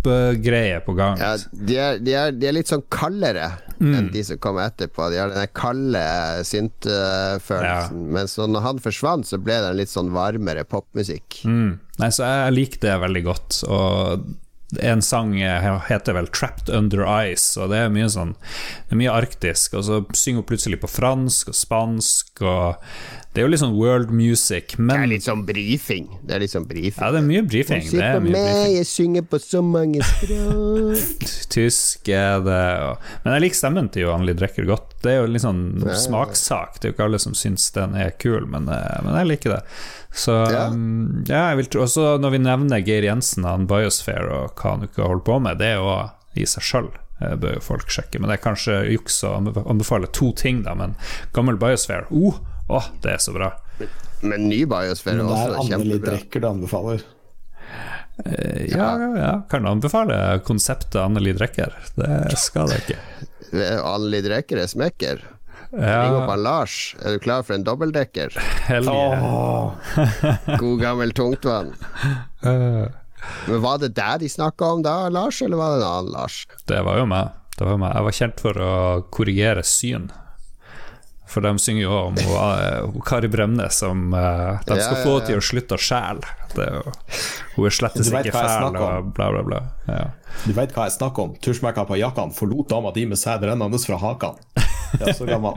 [0.00, 1.18] elektronika-pop-greie på gang.
[1.18, 5.08] Ja, de er, de, er, de er litt sånn kaldere enn de som kom etterpå.
[5.10, 6.02] De har den kalde
[6.44, 8.10] synt-følelsen.
[8.12, 11.42] Mens når han forsvant, så ble det en litt sånn varmere popmusikk.
[11.44, 11.78] Mm.
[12.00, 13.62] Nei, så jeg liker det veldig godt.
[13.68, 14.28] Og
[14.78, 19.16] en sang heter vel 'Trapped Under Ice', og det er mye sånn Det er mye
[19.16, 19.74] arktisk.
[19.74, 22.76] Og så synger hun plutselig på fransk og spansk, og
[23.30, 26.08] det er jo litt sånn world music, Det er litt sånn brifing.
[26.26, 26.98] Det er litt sånn brifing.
[27.04, 27.84] Ja, det er mye briefing.
[27.86, 31.28] Se Det er på meg, jeg synger på så mange språk.
[31.54, 32.58] Tysk er det
[32.88, 34.96] og, Men jeg liker stemmen til Johan Lidrekker godt.
[35.04, 36.80] Det er jo litt sånn smakssak.
[36.80, 39.54] Det er jo ikke alle som syns den er kul, men, eh, men jeg liker
[39.56, 39.62] det.
[40.10, 40.66] Så Ja.
[40.66, 44.72] um, ja, jeg vil tro Også når vi nevner Geir Jensen han Biosphere og hva
[44.74, 45.94] han ikke holder på med, det er jo
[46.34, 46.90] i seg sjøl
[47.20, 48.18] bør jo folk sjekke.
[48.18, 50.74] Men det er kanskje juks å anbe- anbefale to ting, da.
[50.74, 50.96] Men
[51.36, 52.38] gammel Biosphere, oh,
[52.78, 53.50] åh, det er så bra.
[54.22, 55.98] Men ny biosfære kjempebra det er også Anneli
[56.44, 57.04] du anbefaler.
[58.24, 59.32] Eh, Ja, ja, ja.
[59.50, 61.72] Kan anbefale konseptet Anneli Drecker.
[61.96, 62.98] Det skal det ikke.
[63.80, 65.22] Anneli Drecker er smekker.
[65.70, 66.74] Ring opp Ja, han Lars.
[67.04, 68.34] Er du klar for en dobbeltdekker?
[68.66, 68.90] helge.
[68.90, 69.72] Åh,
[70.58, 71.72] God gammel tungtvann.
[72.42, 72.88] Eh,
[73.46, 76.46] Men Var det deg de snakka om da, Lars, eller var det en annen Lars?
[76.66, 77.28] Det var jo meg.
[77.56, 77.92] Det var meg.
[77.94, 78.72] Jeg var kjent for å
[79.12, 80.10] korrigere syn.
[81.30, 85.04] For de synger jo om hun, eh, Kari Bremnes som uh, de Ja, skal ja,
[85.04, 85.26] få ja.
[85.28, 85.82] til å slutte å
[86.80, 86.94] jo-
[87.54, 89.60] Hun er slettes ikke fæl og bla, bla, bla.
[89.86, 90.00] Ja.
[90.46, 91.36] du veit hva jeg snakker om.
[91.42, 94.66] Tusjmekka på jakkene forlot dama di med sæd rennende fra hakene.
[94.98, 95.54] Er så gammel.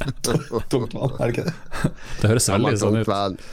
[0.72, 1.92] Tungt vann, er det ikke det?
[2.22, 3.44] Det høres veldig sånn ut.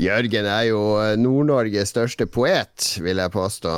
[0.00, 0.80] Jørgen er jo
[1.20, 3.76] Nord-Norges største poet, vil jeg påstå.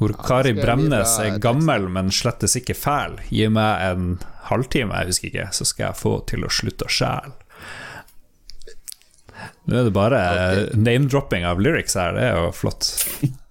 [0.00, 3.18] Hvor Kari Bremnes er gammel, men slettes ikke fæl.
[3.28, 4.06] Gi meg en
[4.48, 7.34] halvtime, jeg husker ikke, så skal jeg få til å slutte å skjæle.
[9.68, 10.20] Nå er det bare
[10.72, 12.88] name-dropping av lyrics her, det er jo flott.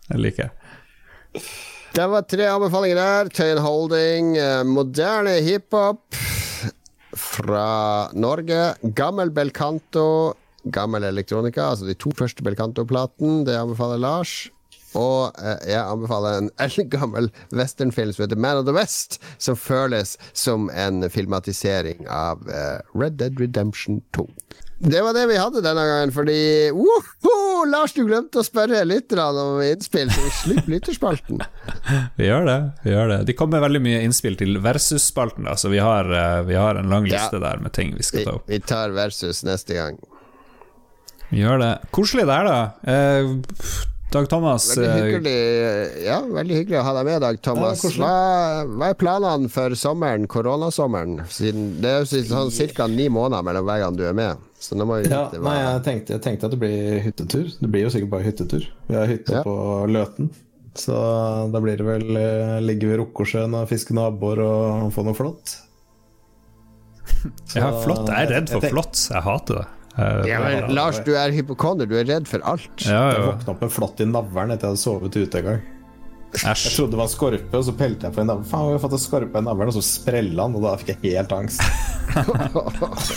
[0.09, 1.45] Jeg liker det.
[1.93, 3.30] Det var tre anbefalinger der.
[3.34, 6.17] Tøyen Holding, eh, moderne hiphop
[7.17, 8.76] fra Norge.
[8.97, 10.34] Gammel Belcanto,
[10.65, 13.43] gammel elektronika, altså de to første Belcanto-platene.
[13.45, 14.49] Det anbefaler Lars.
[14.98, 20.16] Og eh, jeg anbefaler en eldgammel westernfilm som heter Man of the West, som føles
[20.34, 24.28] som en filmatisering av eh, Red Dead Redemption 2.
[24.80, 27.66] Det var det vi hadde denne gangen, fordi Woho!
[27.68, 31.41] Lars, du glemte å spørre lytterne om innspill, så vi slipper lytterspalten.
[32.16, 32.56] Vi gjør det.
[32.86, 36.56] vi gjør det De kommer veldig mye innspill til Versus-spalten, så vi har, eh, vi
[36.56, 37.18] har en lang Ja.
[37.18, 38.48] liste der med ting vi skal ta opp.
[38.48, 39.99] vi tar versus neste gang.
[41.30, 41.74] Vi gjør det.
[41.91, 42.60] Koselig det er, da.
[42.88, 43.36] Eh,
[44.10, 47.84] Dag Thomas, Veldig eh, hyggelig Ja, veldig hyggelig å ha deg med, Dag Thomas.
[47.94, 48.14] Hva,
[48.65, 51.19] hva er planene for sommeren, koronasommeren?
[51.30, 52.88] Siden det er jo sånn ca.
[52.90, 54.41] ni måneder mellom hver gang du er med.
[54.60, 57.53] Så nå må vi Ja, nei, jeg tenkte, jeg tenkte at det blir hyttetur.
[57.61, 58.65] Det blir jo sikkert bare hyttetur.
[58.90, 59.44] Vi har hytte Ja.
[59.45, 59.56] på
[59.94, 60.31] Løten.
[60.80, 60.95] Så
[61.53, 65.53] da blir det vel eh, ligge ved Rokkosjøen og fiske naboer og få noe flott.
[67.57, 68.07] ja, flott.
[68.10, 69.06] Jeg er redd for jeg tenk- flott.
[69.14, 69.68] Jeg hater det.
[69.99, 71.89] Eh, ja, men, Lars, du er hypokonder.
[71.89, 72.69] Du er redd for alt.
[72.85, 75.59] ja, Jeg våkna opp med flått i navlen etter jeg hadde sovet ute en gang.
[76.30, 78.45] Jeg trodde det var skorpe, og så pelte jeg på en navle.
[78.45, 80.91] Faen, jeg har fått en skorpe i navlen, og så sprella han, og da fikk
[80.93, 81.63] jeg helt angst.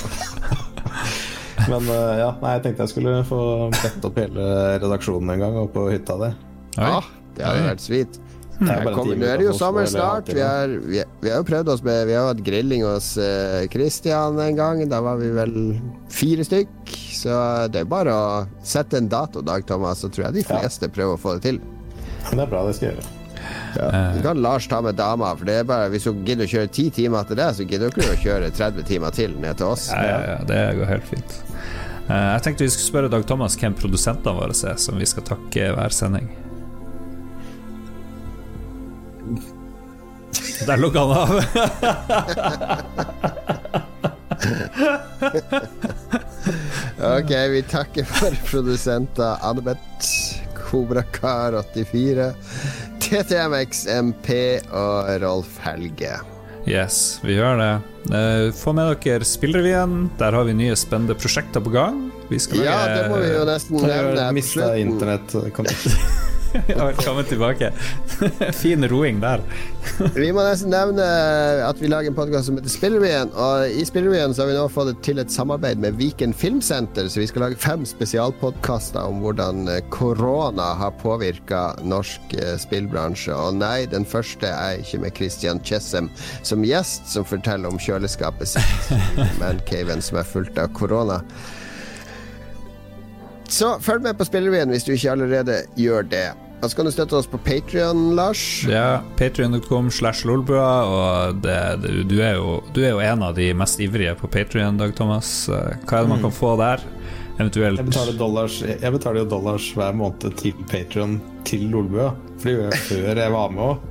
[1.71, 3.39] Men eh, ja, nei, jeg tenkte jeg skulle få
[3.77, 4.47] bedt opp hele
[4.83, 6.33] redaksjonen en gang, og på hytta der.
[6.75, 6.99] Ja,
[7.37, 8.17] det hadde vært sweet.
[8.59, 10.29] Time nå er det jo sommer snart.
[10.31, 13.15] Vi har, vi, vi har jo prøvd oss med Vi har hatt grilling hos
[13.73, 14.89] Kristian Christian en gang.
[14.89, 15.81] Da var vi vel
[16.11, 16.69] fire stykk.
[17.13, 17.33] Så
[17.73, 21.19] det er bare å sette en dato, Dag Thomas, så tror jeg de fleste prøver
[21.19, 21.61] å få det til.
[22.29, 23.05] Men det er bra, det skal gjøre.
[23.77, 23.87] Ja.
[24.15, 26.71] Du kan Lars ta med dama, for det er bare hvis hun gidder å kjøre
[26.75, 29.73] ti timer til deg, så gidder hun ikke å kjøre 30 timer til ned til
[29.73, 29.89] oss.
[29.95, 31.39] Ja, ja, ja, det går helt fint.
[32.09, 35.27] Eh, jeg tenkte vi skulle spørre Dag Thomas hvem produsentene våre er, som vi skal
[35.35, 36.31] takke hver sending.
[40.67, 41.31] Der logga han av!
[47.03, 52.33] Ok, vi takker for produsenter Annebeth, Kobrakar84,
[53.03, 54.29] TTMX MP
[54.71, 56.17] og Rolf Helge.
[56.67, 57.73] Yes, vi gjør det.
[58.15, 60.11] Eh, få med dere Spillrevyen.
[60.19, 62.05] Der har vi nye spennende prosjekter på gang.
[62.31, 64.29] Vi skal Ja, det må vi jo nesten nevne.
[64.37, 65.67] Mista slutten.
[66.69, 67.73] Velkommen tilbake.
[68.53, 69.41] fin roing der.
[70.15, 71.05] Vi må nesten nevne
[71.67, 73.33] at vi lager en podkast som heter Spillrevyen.
[73.33, 77.29] Og i Spillrevyen har vi nå fått til et samarbeid med Viken Filmsenter, så vi
[77.31, 83.35] skal lage fem spesialpodkaster om hvordan eh, korona har påvirka norsk eh, spillbransje.
[83.35, 86.11] Og nei, den første er ikke med Christian Chessem
[86.47, 88.93] som gjest, som forteller om kjøleskapet sitt
[89.41, 91.23] mancaven som er fullt av korona.
[93.53, 96.31] Så følg med på Spillrevyen hvis du ikke allerede gjør det.
[96.63, 98.41] Og så kan du støtte oss på Patrion, Lars.
[98.71, 101.57] Ja, Patrion.com slash lolbua, og det,
[102.07, 105.33] du, er jo, du er jo en av de mest ivrige på Patrion, Dag Thomas.
[105.51, 106.85] Hva er det man kan få der?
[107.41, 111.19] Eventuelt Jeg betaler, dollars, jeg betaler jo dollars hver måned til Patrion
[111.49, 112.13] til Lolbua.
[112.39, 113.89] For det gjorde jeg før jeg var med òg.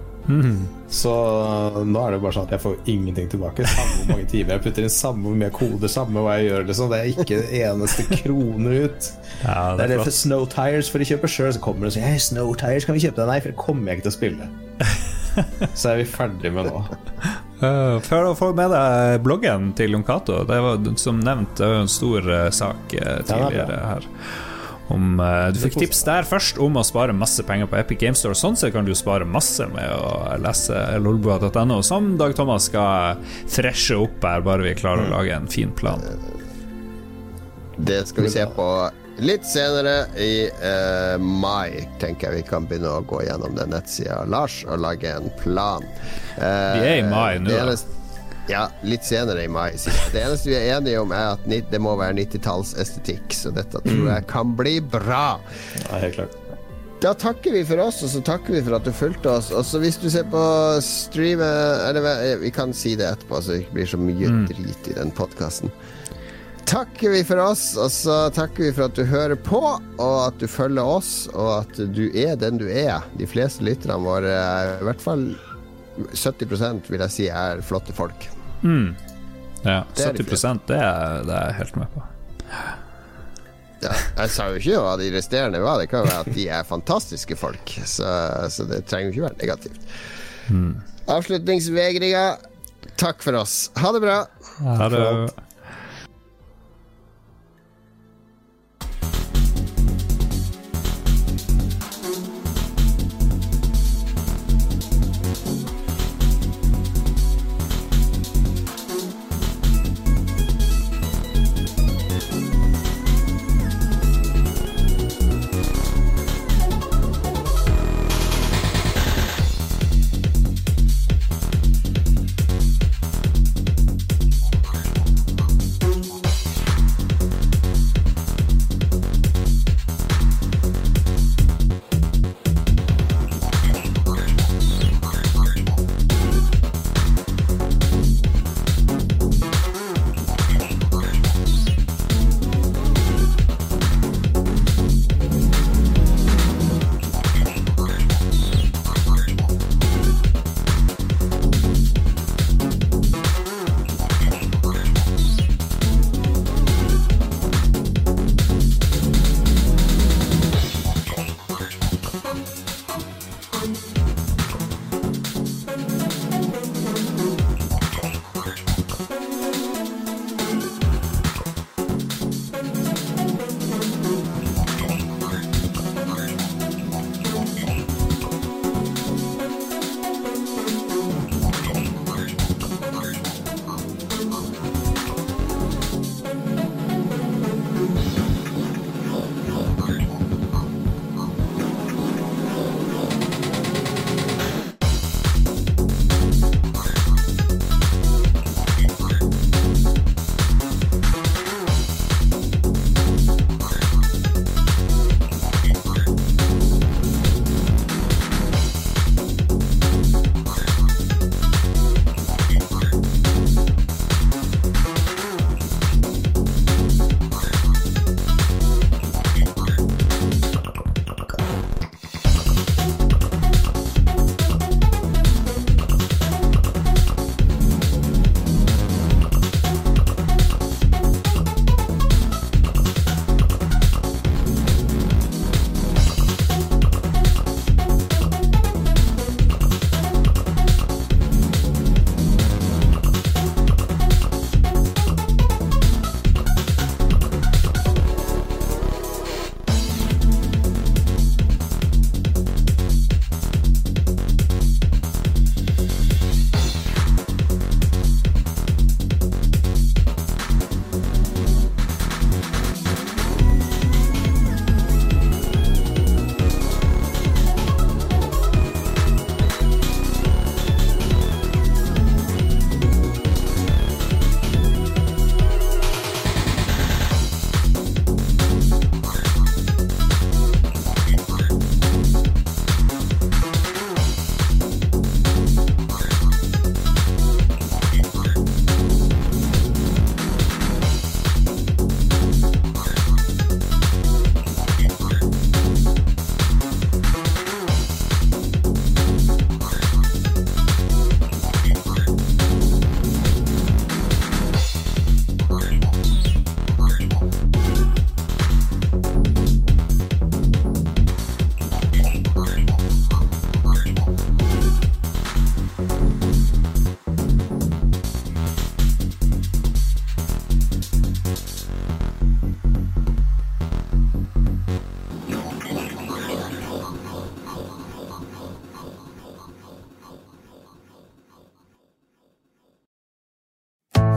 [0.91, 1.11] Så
[1.87, 3.63] nå er det bare sånn at jeg får ingenting tilbake.
[3.63, 6.65] Samme hvor mange timer jeg putter inn, samme hvor mye koder, samme hva jeg gjør.
[6.67, 6.91] Liksom.
[6.91, 9.07] Det er ikke en eneste krone ut.
[9.45, 10.17] Ja, Det det er derfor det for.
[10.19, 11.53] Snow Tires, for de kjøper sjøl.
[11.55, 13.29] Så kommer de og sier hey, Snow Tires, kan vi kjøpe det?
[13.31, 14.51] Nei, for det kommer jeg ikke til å spille.
[15.79, 16.83] Så er vi ferdig med nå.
[17.61, 21.69] Uh, for å få med deg bloggen til Jon Cato, det var som nevnt det
[21.77, 24.07] en stor eh, sak eh, er tidligere her.
[24.91, 28.17] Om, eh, du fikk tips der først om å spare masse penger på Epic Game
[28.17, 28.35] Store.
[28.37, 33.97] Sånn sett kan du spare masse med å lese lolbua.no, som Dag Thomas skal freshe
[33.99, 36.03] opp her, bare vi klarer å lage en fin plan.
[37.81, 38.67] Det skal vi se på
[39.21, 44.21] litt senere i uh, mai, tenker jeg vi kan begynne å gå gjennom den nettsida
[44.29, 45.85] Lars og lage en plan.
[46.37, 48.00] Uh, Vi er i mai nå, det eneste-
[48.49, 49.71] Ja, litt senere i mai.
[50.11, 54.07] Det eneste vi er enige om, er at det må være 90-tallsestetikk, så dette tror
[54.09, 55.39] jeg kan bli bra.
[55.85, 56.37] Ja, helt klart.
[57.01, 59.49] Da takker vi for oss, og så takker vi for at du fulgte oss.
[59.55, 60.41] Og så hvis du ser på
[60.85, 64.97] streamet Eller vi kan si det etterpå, så det ikke blir så mye drit i
[64.99, 65.73] den podkasten.
[66.69, 69.63] Takker vi for oss, og så takker vi for at du hører på,
[69.97, 73.01] og at du følger oss, og at du er den du er.
[73.17, 74.35] De fleste lytterne våre,
[74.77, 75.25] i hvert fall
[76.13, 78.27] 70% vil jeg si, er flotte folk.
[79.61, 82.03] Ja, Det er de 70 det er, det er jeg helt med på.
[83.81, 85.79] Ja, jeg sa jo ikke hva de resterende var.
[85.81, 88.09] Det kan jo være at de er fantastiske folk, så,
[88.53, 89.79] så det trenger jo ikke være negativt.
[91.09, 92.25] Avslutningsvegringa.
[93.01, 93.71] Takk for oss.
[93.81, 94.19] Ha det bra.
[94.61, 95.05] Ha det.